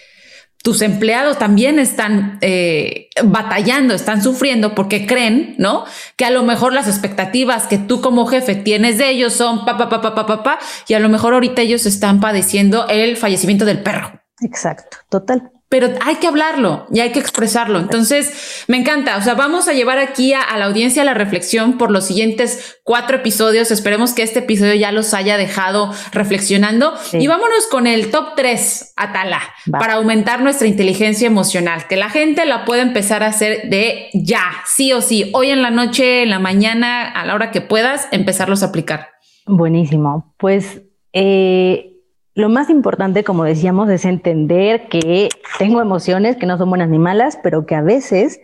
tus 0.67 0.81
empleados 0.81 1.39
también 1.39 1.79
están 1.79 2.39
eh, 2.41 3.07
batallando, 3.23 3.93
están 3.93 4.21
sufriendo 4.21 4.75
porque 4.75 5.07
creen, 5.07 5.55
¿no? 5.57 5.85
Que 6.17 6.25
a 6.25 6.29
lo 6.29 6.43
mejor 6.43 6.73
las 6.73 6.89
expectativas 6.89 7.67
que 7.67 7.77
tú 7.77 8.01
como 8.01 8.25
jefe 8.25 8.53
tienes 8.53 8.97
de 8.97 9.09
ellos 9.09 9.31
son 9.31 9.63
pa, 9.63 9.77
pa, 9.77 9.87
pa, 9.87 10.01
pa, 10.01 10.13
pa, 10.13 10.25
pa, 10.25 10.43
pa, 10.43 10.59
y 10.85 10.93
a 10.93 10.99
lo 10.99 11.07
mejor 11.07 11.33
ahorita 11.33 11.61
ellos 11.61 11.85
están 11.85 12.19
padeciendo 12.19 12.85
el 12.89 13.15
fallecimiento 13.15 13.63
del 13.63 13.81
perro. 13.81 14.21
Exacto, 14.41 14.97
total 15.07 15.51
pero 15.69 15.89
hay 16.05 16.15
que 16.15 16.27
hablarlo 16.27 16.87
y 16.93 17.01
hay 17.01 17.11
que 17.11 17.19
expresarlo. 17.19 17.79
Entonces, 17.79 18.63
me 18.67 18.77
encanta. 18.77 19.17
O 19.17 19.21
sea, 19.21 19.33
vamos 19.33 19.67
a 19.67 19.73
llevar 19.73 19.99
aquí 19.99 20.33
a, 20.33 20.57
la 20.57 20.65
audiencia 20.65 21.03
la 21.03 21.13
reflexión 21.13 21.77
por 21.77 21.91
los 21.91 22.05
siguientes 22.05 22.79
cuatro 22.83 23.17
episodios. 23.17 23.69
Esperemos 23.71 24.13
que 24.13 24.23
este 24.23 24.39
episodio 24.39 24.75
ya 24.75 24.93
los 24.93 25.13
haya 25.13 25.35
dejado 25.37 25.91
reflexionando. 26.13 26.93
Y 27.11 27.27
vámonos 27.27 27.67
con 27.69 27.85
el 27.85 28.11
top 28.11 28.35
tres, 28.37 28.93
Atala, 28.95 29.41
para 29.69 29.95
aumentar 29.95 30.41
nuestra 30.41 30.67
inteligencia 30.67 31.27
emocional, 31.27 31.87
que 31.87 31.97
la 31.97 32.09
gente 32.09 32.45
la 32.45 32.63
pueda 32.63 32.81
empezar 32.81 33.23
a 33.23 33.27
hacer 33.27 33.69
de 33.69 34.09
ya, 34.13 34.43
sí 34.65 34.93
o 34.93 35.01
sí, 35.01 35.29
hoy 35.33 35.49
en 35.49 35.61
la 35.61 35.69
noche, 35.69 36.23
en 36.23 36.29
la 36.29 36.39
mañana, 36.39 37.09
a 37.09 37.25
la 37.25 37.35
hora 37.35 37.51
que 37.51 37.59
puedas, 37.59 38.07
empezarlos 38.11 38.63
a 38.63 38.67
aplicar. 38.67 39.09
Buenísimo. 39.45 40.33
Pues, 40.37 40.81
eh, 41.11 41.96
lo 42.37 42.49
más 42.49 42.69
importante, 42.69 43.23
como 43.23 43.45
decíamos, 43.45 43.89
es 43.89 44.05
entender 44.05 44.89
que 44.89 45.27
tengo 45.57 45.81
emociones 45.81 46.35
que 46.35 46.45
no 46.45 46.59
son 46.59 46.69
buenas 46.69 46.87
ni 46.87 46.99
malas, 46.99 47.39
pero 47.41 47.65
que 47.65 47.73
a 47.73 47.81
veces 47.81 48.39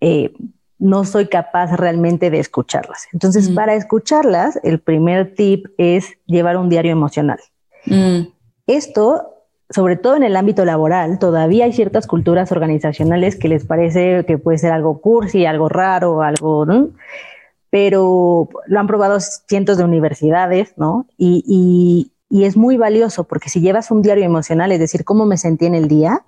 eh, 0.00 0.32
no 0.78 1.04
soy 1.04 1.26
capaz 1.26 1.76
realmente 1.76 2.30
de 2.30 2.38
escucharlas. 2.38 3.08
Entonces, 3.12 3.50
mm. 3.50 3.54
para 3.54 3.74
escucharlas, 3.74 4.58
el 4.62 4.80
primer 4.80 5.34
tip 5.34 5.66
es 5.76 6.14
llevar 6.24 6.56
un 6.56 6.70
diario 6.70 6.90
emocional. 6.90 7.38
Mm. 7.84 8.28
Esto, 8.66 9.34
sobre 9.68 9.96
todo 9.96 10.16
en 10.16 10.22
el 10.22 10.34
ámbito 10.34 10.64
laboral, 10.64 11.18
todavía 11.18 11.66
hay 11.66 11.74
ciertas 11.74 12.06
culturas 12.06 12.50
organizacionales 12.50 13.36
que 13.36 13.48
les 13.48 13.66
parece 13.66 14.24
que 14.24 14.38
puede 14.38 14.56
ser 14.56 14.72
algo 14.72 15.02
cursi, 15.02 15.44
algo 15.44 15.68
raro, 15.68 16.22
algo, 16.22 16.66
pero 17.68 18.48
lo 18.68 18.80
han 18.80 18.86
probado 18.86 19.20
cientos 19.20 19.76
de 19.76 19.84
universidades, 19.84 20.72
¿no? 20.78 21.04
y, 21.18 21.44
y 21.46 22.11
es 22.44 22.56
muy 22.56 22.78
valioso 22.78 23.24
porque 23.24 23.50
si 23.50 23.60
llevas 23.60 23.90
un 23.90 24.00
diario 24.00 24.24
emocional, 24.24 24.72
es 24.72 24.78
decir, 24.78 25.04
cómo 25.04 25.26
me 25.26 25.36
sentí 25.36 25.66
en 25.66 25.74
el 25.74 25.86
día, 25.86 26.24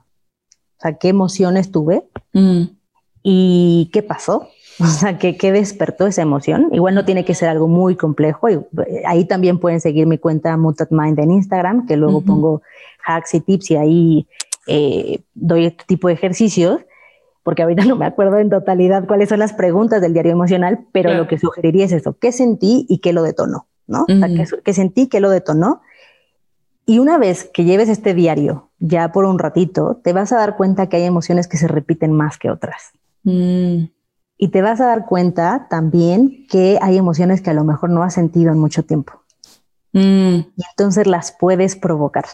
o 0.77 0.81
sea, 0.81 0.99
qué 0.99 1.09
emociones 1.09 1.71
tuve 1.71 2.05
mm. 2.35 2.65
y 3.23 3.91
qué 3.91 4.03
pasó, 4.03 4.49
o 4.81 4.87
sea, 4.87 5.19
¿qué, 5.19 5.39
¿qué, 5.39 5.51
despertó 5.51 6.07
esa 6.07 6.21
emoción. 6.21 6.69
Igual 6.73 6.95
no 6.95 7.05
tiene 7.05 7.25
que 7.25 7.35
ser 7.35 7.49
algo 7.49 7.69
muy 7.69 7.97
complejo. 7.97 8.51
Y 8.51 8.55
eh, 8.55 9.03
ahí 9.07 9.25
también 9.25 9.59
pueden 9.59 9.81
seguir 9.81 10.07
mi 10.07 10.19
cuenta 10.19 10.57
Mutat 10.57 10.91
Mind 10.91 11.19
en 11.21 11.31
Instagram, 11.31 11.87
que 11.87 11.97
luego 11.97 12.21
pongo 12.21 12.61
hacks 13.07 13.35
y 13.35 13.41
tips 13.41 13.71
y 13.71 13.77
ahí 13.77 14.29
eh, 14.67 15.23
doy 15.33 15.67
este 15.67 15.85
tipo 15.87 16.09
de 16.09 16.15
ejercicios, 16.15 16.81
porque 17.43 17.63
ahorita 17.63 17.85
no 17.87 17.97
me 17.97 18.05
acuerdo 18.05 18.39
en 18.39 18.51
totalidad 18.51 19.07
cuáles 19.07 19.31
son 19.31 19.39
las 19.39 19.55
preguntas 19.55 20.03
del 20.03 20.13
diario 20.13 20.33
emocional, 20.33 20.81
pero 20.93 21.15
lo 21.15 21.29
que 21.29 21.39
sugeriría 21.39 21.87
es 21.87 21.93
eso, 21.93 22.19
¿qué 22.19 22.31
sentí 22.31 22.85
y 22.91 22.99
qué 22.99 23.15
lo 23.15 23.23
detonó? 23.23 23.69
¿no? 23.87 24.03
O 24.03 24.19
sea, 24.19 24.29
¿qué, 24.29 24.45
¿qué, 24.65 24.73
sentí, 24.73 25.09
qué 25.09 25.21
lo 25.21 25.31
detonó? 25.31 25.83
Y 26.87 26.99
una 26.99 27.19
vez 27.19 27.51
que 27.53 27.65
lleves 27.65 27.89
este 27.89 28.15
diario 28.15 28.71
ya 28.79 29.13
por 29.13 29.25
un 29.25 29.39
ratito, 29.39 30.01
te 30.03 30.13
vas 30.13 30.33
a 30.33 30.37
dar 30.37 30.57
cuenta 30.57 30.89
que 30.89 30.97
hay 30.97 31.05
emociones 31.05 31.49
que 31.49 31.57
se 31.57 31.69
repiten 31.69 32.13
más 32.13 32.39
que 32.39 32.51
otras. 32.51 32.93
Mm. 33.23 33.85
Y 34.37 34.49
te 34.49 34.63
vas 34.63 34.81
a 34.81 34.87
dar 34.87 35.07
cuenta 35.07 35.67
también 35.71 36.47
que 36.51 36.79
hay 36.83 36.99
emociones 36.99 37.41
que 37.41 37.51
a 37.51 37.55
lo 37.55 37.65
mejor 37.65 37.91
no 37.91 38.03
has 38.03 38.15
sentido 38.15 38.53
en 38.53 38.59
mucho 38.59 38.85
tiempo. 38.85 39.15
Mm. 39.93 40.41
Y 40.57 40.63
entonces 40.71 41.07
las 41.07 41.33
puedes 41.33 41.77
provocar. 41.77 42.27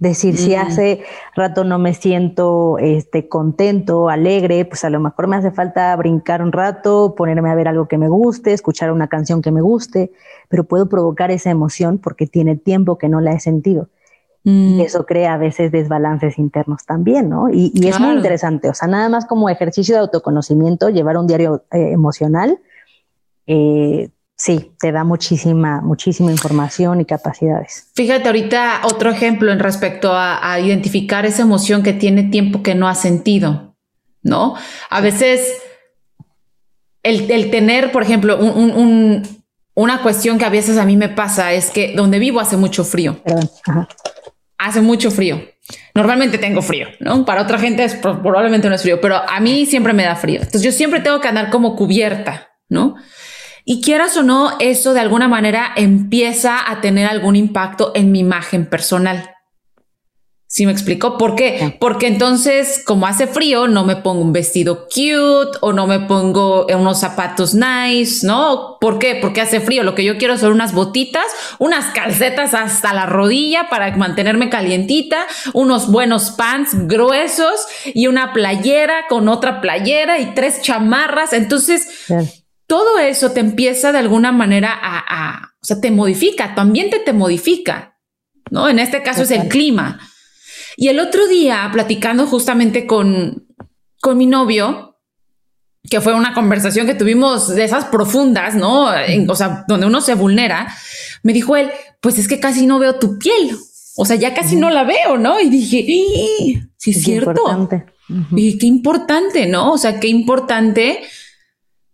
Decir, 0.00 0.38
si 0.38 0.56
mm. 0.56 0.58
hace 0.58 1.02
rato 1.36 1.62
no 1.62 1.78
me 1.78 1.92
siento 1.92 2.78
este, 2.78 3.28
contento, 3.28 4.08
alegre, 4.08 4.64
pues 4.64 4.82
a 4.84 4.88
lo 4.88 4.98
mejor 4.98 5.26
me 5.26 5.36
hace 5.36 5.50
falta 5.50 5.94
brincar 5.94 6.42
un 6.42 6.52
rato, 6.52 7.14
ponerme 7.14 7.50
a 7.50 7.54
ver 7.54 7.68
algo 7.68 7.86
que 7.86 7.98
me 7.98 8.08
guste, 8.08 8.54
escuchar 8.54 8.92
una 8.92 9.08
canción 9.08 9.42
que 9.42 9.50
me 9.52 9.60
guste, 9.60 10.10
pero 10.48 10.64
puedo 10.64 10.88
provocar 10.88 11.30
esa 11.30 11.50
emoción 11.50 11.98
porque 11.98 12.26
tiene 12.26 12.56
tiempo 12.56 12.96
que 12.96 13.10
no 13.10 13.20
la 13.20 13.32
he 13.32 13.40
sentido. 13.40 13.88
Y 14.42 14.78
mm. 14.78 14.80
eso 14.80 15.04
crea 15.04 15.34
a 15.34 15.36
veces 15.36 15.70
desbalances 15.70 16.38
internos 16.38 16.86
también, 16.86 17.28
¿no? 17.28 17.50
Y, 17.50 17.70
es 17.86 18.00
muy 18.00 18.14
interesante, 18.14 18.70
o 18.70 18.74
sea, 18.74 18.88
nada 18.88 19.10
más 19.10 19.26
como 19.26 19.50
ejercicio 19.50 19.96
de 19.96 20.00
autoconocimiento, 20.00 20.88
llevar 20.88 21.18
un 21.18 21.26
diario 21.26 21.64
eh, 21.72 21.90
emocional, 21.92 22.58
eh, 23.46 24.08
sí, 24.40 24.72
te 24.80 24.90
da 24.90 25.04
muchísima, 25.04 25.82
muchísima 25.82 26.30
información 26.30 26.98
y 27.02 27.04
capacidades. 27.04 27.90
Fíjate 27.94 28.26
ahorita 28.26 28.80
otro 28.84 29.10
ejemplo 29.10 29.52
en 29.52 29.58
respecto 29.58 30.12
a, 30.14 30.58
identificar 30.58 31.26
esa 31.26 31.42
emoción 31.42 31.82
que 31.82 31.92
tiene 31.92 32.24
tiempo 32.24 32.62
que 32.62 32.74
no 32.74 32.88
ha 32.88 32.94
sentido, 32.94 33.76
¿no? 34.22 34.54
A 34.88 35.02
veces 35.02 35.58
el, 37.02 37.50
tener, 37.50 37.92
por 37.92 38.02
ejemplo, 38.02 38.38
una 39.74 40.02
cuestión 40.02 40.38
que 40.38 40.46
a 40.46 40.50
veces 40.50 40.78
a 40.78 40.86
mí 40.86 40.96
me 40.96 41.10
pasa 41.10 41.52
es 41.52 41.70
que 41.70 41.94
donde 41.94 42.18
vivo 42.18 42.40
hace 42.40 42.56
mucho 42.56 42.82
frío. 42.82 43.20
Hace 44.56 44.80
mucho 44.80 45.10
frío. 45.10 45.42
Normalmente 45.94 46.38
tengo 46.38 46.62
frío, 46.62 46.88
¿no? 46.98 47.26
Para 47.26 47.42
otra 47.42 47.58
gente 47.58 47.84
es, 47.84 47.94
probablemente 47.94 48.70
no 48.70 48.74
es 48.74 48.82
frío, 48.82 49.02
pero 49.02 49.16
a 49.16 49.38
mí 49.40 49.66
siempre 49.66 49.92
me 49.92 50.04
da 50.04 50.16
frío. 50.16 50.36
Entonces 50.36 50.62
yo 50.62 50.72
siempre 50.72 51.00
tengo 51.00 51.20
que 51.20 51.28
andar 51.28 51.50
como 51.50 51.76
cubierta, 51.76 52.48
¿no? 52.70 52.96
Y 53.64 53.80
quieras 53.80 54.16
o 54.16 54.22
no, 54.22 54.56
eso 54.58 54.94
de 54.94 55.00
alguna 55.00 55.28
manera 55.28 55.72
empieza 55.76 56.70
a 56.70 56.80
tener 56.80 57.06
algún 57.06 57.36
impacto 57.36 57.92
en 57.94 58.12
mi 58.12 58.20
imagen 58.20 58.66
personal. 58.66 59.30
¿Sí 60.52 60.66
me 60.66 60.72
explico? 60.72 61.16
¿Por 61.16 61.36
qué? 61.36 61.76
Porque 61.78 62.08
entonces, 62.08 62.82
como 62.84 63.06
hace 63.06 63.28
frío, 63.28 63.68
no 63.68 63.84
me 63.84 63.94
pongo 63.94 64.20
un 64.20 64.32
vestido 64.32 64.88
cute 64.88 65.56
o 65.60 65.72
no 65.72 65.86
me 65.86 66.00
pongo 66.00 66.66
unos 66.66 66.98
zapatos 66.98 67.54
nice, 67.54 68.26
¿no? 68.26 68.76
¿Por 68.80 68.98
qué? 68.98 69.14
Porque 69.14 69.42
hace 69.42 69.60
frío. 69.60 69.84
Lo 69.84 69.94
que 69.94 70.02
yo 70.02 70.18
quiero 70.18 70.36
son 70.38 70.50
unas 70.50 70.74
botitas, 70.74 71.22
unas 71.60 71.94
calcetas 71.94 72.52
hasta 72.52 72.92
la 72.92 73.06
rodilla 73.06 73.68
para 73.70 73.96
mantenerme 73.96 74.50
calientita, 74.50 75.24
unos 75.52 75.88
buenos 75.88 76.32
pants 76.32 76.70
gruesos 76.88 77.68
y 77.84 78.08
una 78.08 78.32
playera 78.32 79.06
con 79.08 79.28
otra 79.28 79.60
playera 79.60 80.18
y 80.18 80.34
tres 80.34 80.62
chamarras. 80.62 81.32
Entonces, 81.32 82.08
todo 82.70 83.00
eso 83.00 83.32
te 83.32 83.40
empieza 83.40 83.90
de 83.90 83.98
alguna 83.98 84.30
manera 84.30 84.70
a, 84.80 85.54
O 85.60 85.64
sea, 85.64 85.80
te 85.80 85.90
modifica, 85.90 86.54
tu 86.54 86.60
ambiente 86.60 87.00
te 87.00 87.12
modifica, 87.12 87.98
¿no? 88.48 88.68
En 88.68 88.78
este 88.78 89.02
caso 89.02 89.24
es 89.24 89.32
el 89.32 89.48
clima. 89.48 89.98
Y 90.76 90.86
el 90.86 91.00
otro 91.00 91.26
día, 91.26 91.68
platicando 91.72 92.28
justamente 92.28 92.86
con, 92.86 93.44
con 94.00 94.16
mi 94.16 94.26
novio, 94.26 95.00
que 95.90 96.00
fue 96.00 96.14
una 96.14 96.32
conversación 96.32 96.86
que 96.86 96.94
tuvimos 96.94 97.48
de 97.48 97.64
esas 97.64 97.86
profundas, 97.86 98.54
¿no? 98.54 98.84
o 99.26 99.34
sea, 99.34 99.64
donde 99.66 99.86
uno 99.88 100.00
se 100.00 100.14
vulnera, 100.14 100.72
me 101.24 101.32
dijo 101.32 101.56
él, 101.56 101.72
pues 102.00 102.20
es 102.20 102.28
que 102.28 102.38
casi 102.38 102.66
no 102.66 102.78
veo 102.78 103.00
tu 103.00 103.18
piel. 103.18 103.50
O 103.96 104.04
sea, 104.04 104.14
ya 104.14 104.32
casi 104.32 104.54
no 104.54 104.70
la 104.70 104.84
veo, 104.84 105.18
¿no? 105.18 105.40
Y 105.40 105.50
dije, 105.50 105.84
sí, 106.76 106.90
es 106.92 107.02
cierto. 107.02 107.30
Importante. 107.32 107.86
Y 108.36 108.58
qué 108.58 108.66
importante, 108.66 109.46
¿no? 109.46 109.72
O 109.72 109.78
sea, 109.78 109.98
qué 109.98 110.06
importante 110.06 111.00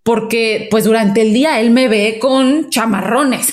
porque 0.07 0.69
pues 0.71 0.85
durante 0.85 1.21
el 1.21 1.35
día 1.35 1.59
él 1.59 1.73
me 1.73 1.89
ve 1.89 2.19
con 2.21 2.71
chamarrones, 2.71 3.53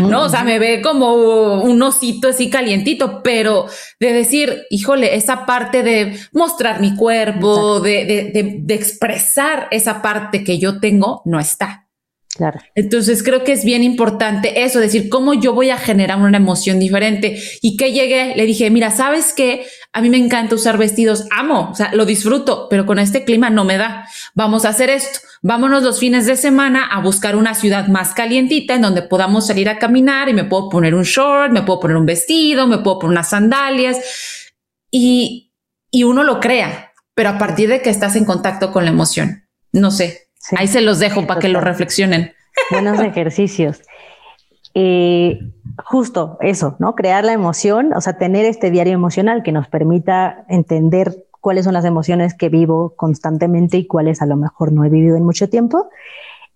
¿no? 0.00 0.22
O 0.22 0.28
sea, 0.30 0.42
me 0.42 0.58
ve 0.58 0.80
como 0.80 1.62
un 1.62 1.82
osito 1.82 2.28
así 2.28 2.48
calientito, 2.48 3.22
pero 3.22 3.66
de 4.00 4.14
decir, 4.14 4.62
híjole, 4.70 5.14
esa 5.14 5.44
parte 5.44 5.82
de 5.82 6.18
mostrar 6.32 6.80
mi 6.80 6.96
cuerpo, 6.96 7.80
de, 7.80 8.06
de, 8.06 8.56
de, 8.62 8.74
expresar 8.74 9.68
esa 9.70 10.00
parte 10.00 10.42
que 10.42 10.58
yo 10.58 10.80
tengo, 10.80 11.20
no 11.26 11.38
está. 11.38 11.86
Claro. 12.34 12.60
Entonces 12.74 13.22
creo 13.22 13.44
que 13.44 13.52
es 13.52 13.62
bien 13.62 13.82
importante 13.82 14.62
eso, 14.64 14.80
decir 14.80 15.10
cómo 15.10 15.34
yo 15.34 15.52
voy 15.52 15.68
a 15.68 15.76
generar 15.76 16.18
una 16.18 16.38
emoción 16.38 16.78
diferente 16.78 17.42
y 17.60 17.76
que 17.76 17.92
llegué, 17.92 18.34
le 18.36 18.46
dije, 18.46 18.70
mira, 18.70 18.90
sabes 18.90 19.34
que 19.34 19.66
a 19.92 20.00
mí 20.00 20.10
me 20.10 20.18
encanta 20.18 20.54
usar 20.54 20.78
vestidos, 20.78 21.26
amo, 21.30 21.70
o 21.70 21.74
sea, 21.74 21.92
lo 21.94 22.04
disfruto, 22.04 22.68
pero 22.68 22.86
con 22.86 22.98
este 22.98 23.24
clima 23.24 23.50
no 23.50 23.64
me 23.64 23.78
da. 23.78 24.06
Vamos 24.34 24.64
a 24.64 24.70
hacer 24.70 24.90
esto. 24.90 25.20
Vámonos 25.42 25.82
los 25.82 25.98
fines 25.98 26.26
de 26.26 26.36
semana 26.36 26.86
a 26.86 27.00
buscar 27.00 27.36
una 27.36 27.54
ciudad 27.54 27.88
más 27.88 28.12
calientita 28.12 28.74
en 28.74 28.82
donde 28.82 29.02
podamos 29.02 29.46
salir 29.46 29.68
a 29.68 29.78
caminar 29.78 30.28
y 30.28 30.34
me 30.34 30.44
puedo 30.44 30.68
poner 30.68 30.94
un 30.94 31.04
short, 31.04 31.52
me 31.52 31.62
puedo 31.62 31.80
poner 31.80 31.96
un 31.96 32.06
vestido, 32.06 32.66
me 32.66 32.78
puedo 32.78 32.98
poner 32.98 33.12
unas 33.12 33.30
sandalias 33.30 33.98
y, 34.90 35.52
y 35.90 36.04
uno 36.04 36.22
lo 36.22 36.40
crea, 36.40 36.92
pero 37.14 37.30
a 37.30 37.38
partir 37.38 37.68
de 37.68 37.82
que 37.82 37.90
estás 37.90 38.16
en 38.16 38.24
contacto 38.24 38.72
con 38.72 38.84
la 38.84 38.90
emoción. 38.90 39.48
No 39.72 39.90
sé, 39.90 40.28
Ahí 40.56 40.68
se 40.68 40.80
los 40.80 40.98
dejo 40.98 41.26
para 41.26 41.40
que 41.40 41.48
lo 41.48 41.60
reflexionen. 41.60 42.34
Buenos 42.70 43.00
ejercicios. 43.04 43.82
Eh, 44.74 45.38
justo 45.84 46.38
eso, 46.40 46.76
¿no? 46.78 46.94
Crear 46.94 47.24
la 47.24 47.32
emoción, 47.32 47.92
o 47.92 48.00
sea, 48.00 48.18
tener 48.18 48.44
este 48.44 48.70
diario 48.70 48.92
emocional 48.92 49.42
que 49.42 49.52
nos 49.52 49.68
permita 49.68 50.44
entender 50.48 51.24
cuáles 51.40 51.64
son 51.64 51.74
las 51.74 51.84
emociones 51.84 52.34
que 52.34 52.48
vivo 52.48 52.94
constantemente 52.96 53.76
y 53.76 53.86
cuáles 53.86 54.22
a 54.22 54.26
lo 54.26 54.36
mejor 54.36 54.72
no 54.72 54.84
he 54.84 54.88
vivido 54.88 55.16
en 55.16 55.24
mucho 55.24 55.48
tiempo. 55.48 55.88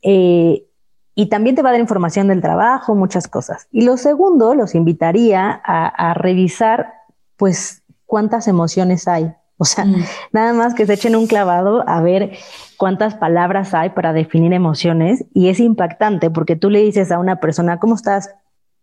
Eh, 0.03 0.67
y 1.15 1.27
también 1.29 1.55
te 1.55 1.63
va 1.63 1.69
a 1.69 1.73
dar 1.73 1.81
información 1.81 2.29
del 2.29 2.41
trabajo, 2.41 2.95
muchas 2.95 3.29
cosas. 3.29 3.69
Y 3.71 3.85
lo 3.85 3.97
segundo, 3.97 4.55
los 4.55 4.75
invitaría 4.75 5.61
a, 5.65 5.87
a 5.87 6.15
revisar, 6.15 6.95
pues, 7.37 7.83
cuántas 8.07 8.49
emociones 8.49 9.09
hay. 9.09 9.33
O 9.59 9.64
sea, 9.64 9.84
mm. 9.84 10.05
nada 10.32 10.53
más 10.53 10.74
que 10.74 10.86
se 10.86 10.94
echen 10.94 11.14
un 11.14 11.26
clavado 11.26 11.84
a 11.88 12.00
ver 12.00 12.32
cuántas 12.76 13.14
palabras 13.14 13.74
hay 13.74 13.90
para 13.90 14.12
definir 14.12 14.53
emociones 14.53 15.24
y 15.34 15.48
es 15.48 15.61
impactante 15.61 16.30
porque 16.30 16.57
tú 16.57 16.70
le 16.70 16.80
dices 16.80 17.12
a 17.12 17.18
una 17.18 17.36
persona, 17.36 17.78
¿cómo 17.78 17.94
estás? 17.94 18.30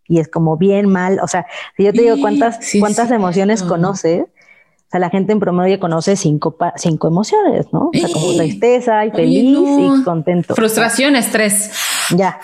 Y 0.07 0.19
es 0.19 0.27
como 0.27 0.57
bien, 0.57 0.89
mal. 0.89 1.19
O 1.21 1.27
sea, 1.27 1.45
si 1.75 1.83
yo 1.83 1.93
te 1.93 2.01
digo 2.01 2.15
cuántas, 2.19 2.59
cuántas 2.79 3.11
emociones 3.11 3.61
conoces, 3.61 4.23
o 4.23 4.91
sea, 4.91 4.99
la 4.99 5.11
gente 5.11 5.33
en 5.33 5.39
promedio 5.39 5.79
conoce 5.79 6.15
cinco, 6.15 6.57
cinco 6.77 7.07
emociones, 7.07 7.67
¿no? 7.71 7.91
O 7.93 7.97
sea, 7.97 8.09
como 8.11 8.33
tristeza 8.35 9.05
y 9.05 9.11
feliz 9.11 9.59
y 9.59 10.03
contento. 10.03 10.55
Frustración, 10.55 11.15
estrés. 11.15 11.71
Ya. 12.15 12.39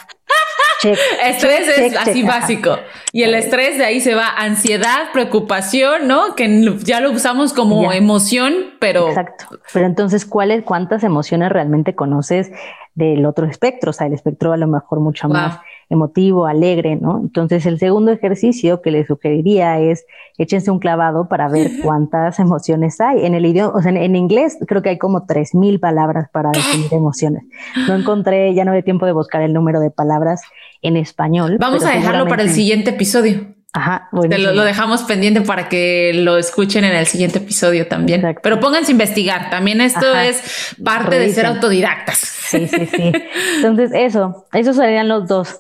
Estrés 0.84 1.68
es 1.78 1.98
así 1.98 2.24
básico. 2.24 2.78
Y 3.12 3.24
el 3.24 3.34
estrés 3.34 3.78
de 3.78 3.86
ahí 3.86 4.02
se 4.02 4.16
va 4.16 4.28
ansiedad, 4.28 5.12
preocupación, 5.14 6.08
¿no? 6.08 6.36
Que 6.36 6.76
ya 6.84 7.00
lo 7.00 7.12
usamos 7.12 7.54
como 7.54 7.92
emoción, 7.92 8.54
pero. 8.80 9.08
Exacto. 9.08 9.60
Pero 9.74 9.86
entonces, 9.86 10.26
¿cuáles, 10.26 10.64
cuántas 10.64 11.04
emociones 11.04 11.52
realmente 11.52 11.96
conoces 11.96 12.52
del 12.96 13.26
otro 13.26 13.46
espectro? 13.46 13.92
O 13.92 13.94
sea, 13.94 14.08
el 14.08 14.14
espectro 14.14 14.54
a 14.54 14.58
lo 14.58 14.68
mejor 14.68 15.00
mucho 15.00 15.30
más 15.30 15.60
emotivo, 15.90 16.48
alegre, 16.48 16.96
¿no? 16.96 17.20
Entonces, 17.20 17.66
el 17.66 17.78
segundo 17.78 18.12
ejercicio 18.12 18.82
que 18.82 18.92
les 18.92 19.08
sugeriría 19.08 19.80
es 19.80 20.06
échense 20.38 20.72
un 20.72 20.80
clavado 20.80 21.28
para 21.28 21.48
ver 21.48 21.70
cuántas 21.84 22.40
emociones 22.40 23.00
hay. 23.00 23.26
En 23.26 23.36
el 23.36 23.46
idioma, 23.46 23.74
o 23.76 23.82
sea, 23.82 23.92
en, 23.92 24.16
inglés 24.16 24.58
creo 24.68 24.82
que 24.82 24.90
hay 24.90 24.98
como 24.98 25.28
3.000 25.28 25.80
palabras 25.80 26.30
para 26.32 26.52
definir 26.52 26.94
emociones. 26.94 27.44
No 27.88 27.96
encontré, 28.00 28.54
ya 28.54 28.66
no 28.66 28.72
hay 28.72 28.84
tiempo 28.84 29.06
de 29.06 29.12
buscar 29.12 29.42
el 29.42 29.54
número 29.54 29.80
de 29.80 29.92
palabras 29.92 30.42
en 30.82 30.98
español. 30.98 31.58
Vamos 31.60 31.86
a 31.86 31.92
dejarlo 31.92 32.28
para 32.28 32.44
el 32.44 32.50
siguiente 32.50 32.92
episodio. 32.92 33.55
Ajá, 33.76 34.08
bueno. 34.14 34.38
Lo, 34.38 34.54
lo, 34.54 34.64
dejamos 34.64 35.04
pendiente 35.04 35.42
para 35.42 35.68
que 35.68 36.14
lo 36.16 36.38
escuchen 36.38 36.86
en 36.86 36.96
el 36.96 37.08
siguiente 37.08 37.40
episodio 37.40 37.90
también. 37.90 38.24
Pero 38.42 38.62
pónganse 38.62 38.92
a 38.92 38.94
investigar. 38.94 39.50
También 39.50 39.82
esto 39.82 40.16
es 40.16 40.74
parte 40.82 41.20
de 41.20 41.34
ser 41.34 41.46
autodidactas. 41.46 42.18
Sí, 42.18 42.70
sí, 42.70 42.86
sí. 42.86 43.12
Entonces, 43.58 43.92
eso, 43.94 44.46
esos 44.54 44.78
serían 44.78 45.10
los 45.10 45.28
dos. 45.28 45.60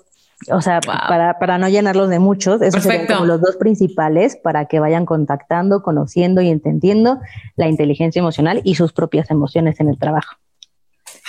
O 0.49 0.61
sea, 0.61 0.80
para, 0.80 1.38
para, 1.39 1.57
no 1.57 1.68
llenarlos 1.68 2.07
de 2.07 2.20
muchos, 2.20 2.61
esos 2.61 2.84
serían 2.84 3.05
como 3.05 3.26
los 3.26 3.41
dos 3.41 3.57
principales 3.57 4.38
para 4.41 4.66
que 4.66 4.80
vayan 4.80 5.05
contactando, 5.05 5.82
conociendo 5.82 6.41
y 6.41 6.49
entendiendo 6.49 7.20
la 7.57 7.68
inteligencia 7.68 8.22
emocional 8.22 8.61
y 8.63 8.76
sus 8.76 8.93
propias 8.93 9.30
emociones 9.30 9.82
en 9.82 9.89
el 9.89 9.97
trabajo. 9.97 10.38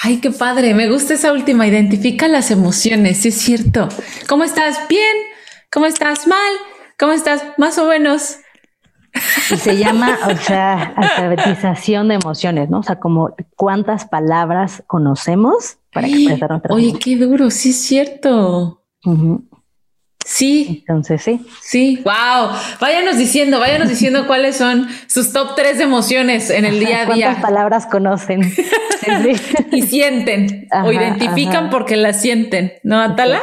Ay, 0.02 0.18
qué 0.18 0.30
padre, 0.30 0.72
me 0.74 0.88
gusta 0.88 1.14
esa 1.14 1.32
última, 1.32 1.66
identifica 1.66 2.28
las 2.28 2.52
emociones, 2.52 3.16
sí 3.16 3.28
es 3.28 3.38
cierto. 3.38 3.88
¿Cómo 4.28 4.44
estás? 4.44 4.86
Bien, 4.88 5.16
¿cómo 5.72 5.86
estás? 5.86 6.26
Mal, 6.26 6.52
¿cómo 6.98 7.12
estás? 7.12 7.44
Más 7.58 7.78
o 7.78 7.86
menos. 7.86 8.38
Y 9.50 9.56
se 9.56 9.78
llama, 9.78 10.18
o 10.26 10.36
sea, 10.36 10.92
alfabetización 10.96 12.08
de 12.08 12.14
emociones, 12.16 12.68
¿no? 12.68 12.80
O 12.80 12.82
sea, 12.82 12.96
como 12.96 13.34
cuántas 13.56 14.04
palabras 14.06 14.82
conocemos 14.86 15.78
para 15.92 16.06
expresar 16.06 16.50
nuestras 16.50 16.74
Oye, 16.74 16.98
qué 16.98 17.16
duro, 17.16 17.50
sí 17.50 17.70
es 17.70 17.80
cierto. 17.82 18.82
Sí. 20.26 20.84
Entonces, 20.86 21.22
sí. 21.22 21.46
Sí. 21.62 22.02
Wow. 22.04 22.50
Váyanos 22.80 23.16
diciendo, 23.16 23.60
váyanos 23.60 23.88
diciendo 23.88 24.26
cuáles 24.26 24.56
son 24.56 24.88
sus 25.06 25.32
top 25.32 25.54
tres 25.54 25.80
emociones 25.80 26.50
en 26.50 26.64
el 26.64 26.80
día 26.80 27.02
a 27.02 27.14
día. 27.14 27.26
¿Cuántas 27.26 27.42
palabras 27.42 27.86
conocen? 27.86 28.42
y 29.72 29.82
sienten 29.82 30.68
o 30.84 30.92
identifican 30.92 31.70
porque 31.70 31.96
las 31.96 32.20
sienten. 32.20 32.74
¿No, 32.82 33.00
Atala? 33.00 33.40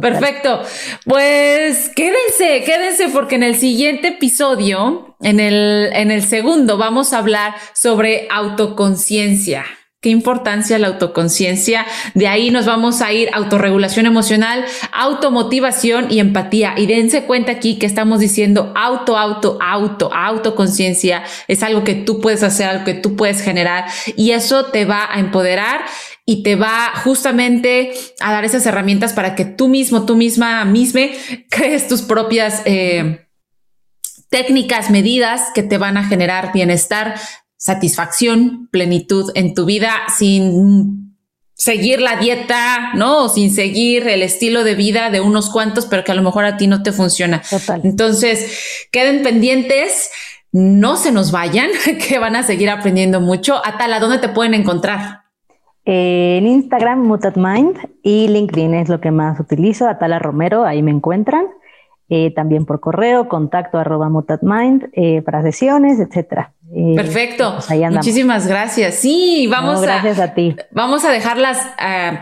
Perfecto. 0.00 0.62
Pues 1.04 1.90
quédense, 1.90 2.64
quédense 2.64 3.08
porque 3.08 3.36
en 3.36 3.42
el 3.42 3.56
siguiente 3.56 4.08
episodio, 4.08 5.16
en 5.20 5.40
el, 5.40 5.90
en 5.92 6.10
el 6.10 6.22
segundo, 6.22 6.76
vamos 6.76 7.12
a 7.12 7.18
hablar 7.18 7.54
sobre 7.74 8.26
autoconciencia. 8.30 9.64
Qué 10.04 10.10
importancia 10.10 10.78
la 10.78 10.88
autoconciencia. 10.88 11.86
De 12.12 12.28
ahí 12.28 12.50
nos 12.50 12.66
vamos 12.66 13.00
a 13.00 13.10
ir 13.14 13.30
autorregulación 13.32 14.04
emocional, 14.04 14.62
automotivación 14.92 16.08
y 16.10 16.20
empatía. 16.20 16.74
Y 16.76 16.84
dense 16.84 17.24
cuenta 17.24 17.52
aquí 17.52 17.78
que 17.78 17.86
estamos 17.86 18.20
diciendo 18.20 18.70
auto, 18.76 19.16
auto, 19.16 19.56
auto, 19.62 20.12
autoconciencia. 20.12 21.22
Es 21.48 21.62
algo 21.62 21.84
que 21.84 21.94
tú 21.94 22.20
puedes 22.20 22.42
hacer, 22.42 22.68
algo 22.68 22.84
que 22.84 22.92
tú 22.92 23.16
puedes 23.16 23.40
generar 23.40 23.86
y 24.14 24.32
eso 24.32 24.66
te 24.66 24.84
va 24.84 25.08
a 25.10 25.20
empoderar 25.20 25.80
y 26.26 26.42
te 26.42 26.56
va 26.56 26.92
justamente 27.02 27.92
a 28.20 28.32
dar 28.32 28.44
esas 28.44 28.64
herramientas 28.66 29.12
para 29.12 29.34
que 29.34 29.44
tú 29.44 29.68
mismo, 29.68 30.06
tú 30.06 30.16
misma, 30.16 30.64
misme, 30.64 31.12
crees 31.50 31.86
tus 31.88 32.02
propias 32.02 32.62
eh, 32.64 33.26
técnicas, 34.30 34.90
medidas 34.90 35.50
que 35.54 35.62
te 35.62 35.78
van 35.78 35.96
a 35.96 36.04
generar 36.04 36.52
bienestar, 36.52 37.14
satisfacción, 37.56 38.68
plenitud 38.70 39.30
en 39.34 39.54
tu 39.54 39.64
vida 39.64 39.92
sin 40.16 41.04
seguir 41.54 42.00
la 42.00 42.16
dieta, 42.16 42.92
¿no? 42.94 43.24
O 43.24 43.28
sin 43.28 43.54
seguir 43.54 44.08
el 44.08 44.22
estilo 44.22 44.64
de 44.64 44.74
vida 44.74 45.10
de 45.10 45.20
unos 45.20 45.50
cuantos, 45.50 45.86
pero 45.86 46.04
que 46.04 46.12
a 46.12 46.14
lo 46.14 46.22
mejor 46.22 46.44
a 46.44 46.56
ti 46.56 46.66
no 46.66 46.82
te 46.82 46.92
funciona. 46.92 47.42
Total. 47.48 47.80
Entonces, 47.84 48.86
queden 48.90 49.22
pendientes, 49.22 50.10
no 50.52 50.96
se 50.96 51.12
nos 51.12 51.30
vayan, 51.30 51.70
que 52.08 52.18
van 52.18 52.36
a 52.36 52.42
seguir 52.42 52.70
aprendiendo 52.70 53.20
mucho. 53.20 53.64
Atala, 53.64 54.00
¿dónde 54.00 54.18
te 54.18 54.28
pueden 54.28 54.54
encontrar? 54.54 55.23
En 55.86 56.46
Instagram, 56.46 57.00
Mutatmind 57.06 57.76
y 58.02 58.28
LinkedIn 58.28 58.74
es 58.74 58.88
lo 58.88 59.00
que 59.00 59.10
más 59.10 59.38
utilizo. 59.38 59.86
Atala 59.86 60.18
Romero, 60.18 60.64
ahí 60.64 60.82
me 60.82 60.90
encuentran. 60.90 61.46
Eh, 62.10 62.32
también 62.34 62.66
por 62.66 62.80
correo, 62.80 63.28
contacto 63.28 63.78
arroba 63.78 64.10
mutatmind 64.10 64.90
eh, 64.92 65.22
para 65.22 65.42
sesiones, 65.42 65.98
etcétera. 65.98 66.52
Eh, 66.70 66.92
Perfecto. 66.94 67.56
Pues 67.66 67.92
Muchísimas 67.92 68.46
gracias. 68.46 68.96
Sí, 68.96 69.46
vamos 69.50 69.80
gracias 69.80 70.18
a, 70.18 70.34
ti. 70.34 70.54
Vamos 70.70 71.06
a 71.06 71.10
dejarlas 71.10 71.58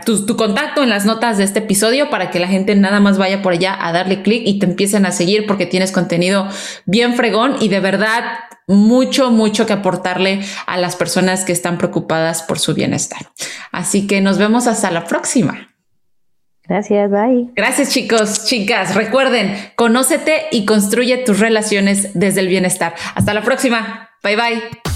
tu, 0.05 0.25
tu, 0.25 0.37
contacto 0.37 0.83
en 0.83 0.89
las 0.89 1.05
notas 1.05 1.37
de 1.37 1.43
este 1.43 1.59
episodio 1.59 2.09
para 2.09 2.31
que 2.31 2.39
la 2.39 2.47
gente 2.47 2.75
nada 2.75 3.01
más 3.01 3.17
vaya 3.17 3.41
por 3.41 3.53
allá 3.53 3.75
a 3.77 3.91
darle 3.91 4.21
clic 4.21 4.43
y 4.45 4.57
te 4.57 4.67
empiecen 4.67 5.05
a 5.05 5.11
seguir 5.11 5.45
porque 5.47 5.65
tienes 5.65 5.91
contenido 5.91 6.47
bien 6.85 7.15
fregón 7.15 7.57
y 7.59 7.67
de 7.67 7.81
verdad 7.81 8.23
mucho, 8.67 9.31
mucho 9.31 9.65
que 9.65 9.73
aportarle 9.73 10.41
a 10.65 10.77
las 10.77 10.95
personas 10.95 11.43
que 11.43 11.51
están 11.51 11.77
preocupadas 11.77 12.41
por 12.43 12.57
su 12.57 12.73
bienestar. 12.73 13.31
Así 13.73 14.07
que 14.07 14.21
nos 14.21 14.37
vemos 14.37 14.67
hasta 14.67 14.91
la 14.91 15.03
próxima. 15.03 15.72
Gracias, 16.67 17.11
bye. 17.11 17.49
Gracias 17.55 17.89
chicos, 17.89 18.45
chicas. 18.45 18.95
Recuerden, 18.95 19.55
conócete 19.75 20.43
y 20.51 20.65
construye 20.65 21.17
tus 21.17 21.39
relaciones 21.39 22.11
desde 22.13 22.39
el 22.39 22.47
bienestar. 22.47 22.95
Hasta 23.15 23.33
la 23.33 23.41
próxima. 23.41 24.09
Bye 24.23 24.35
bye. 24.35 24.92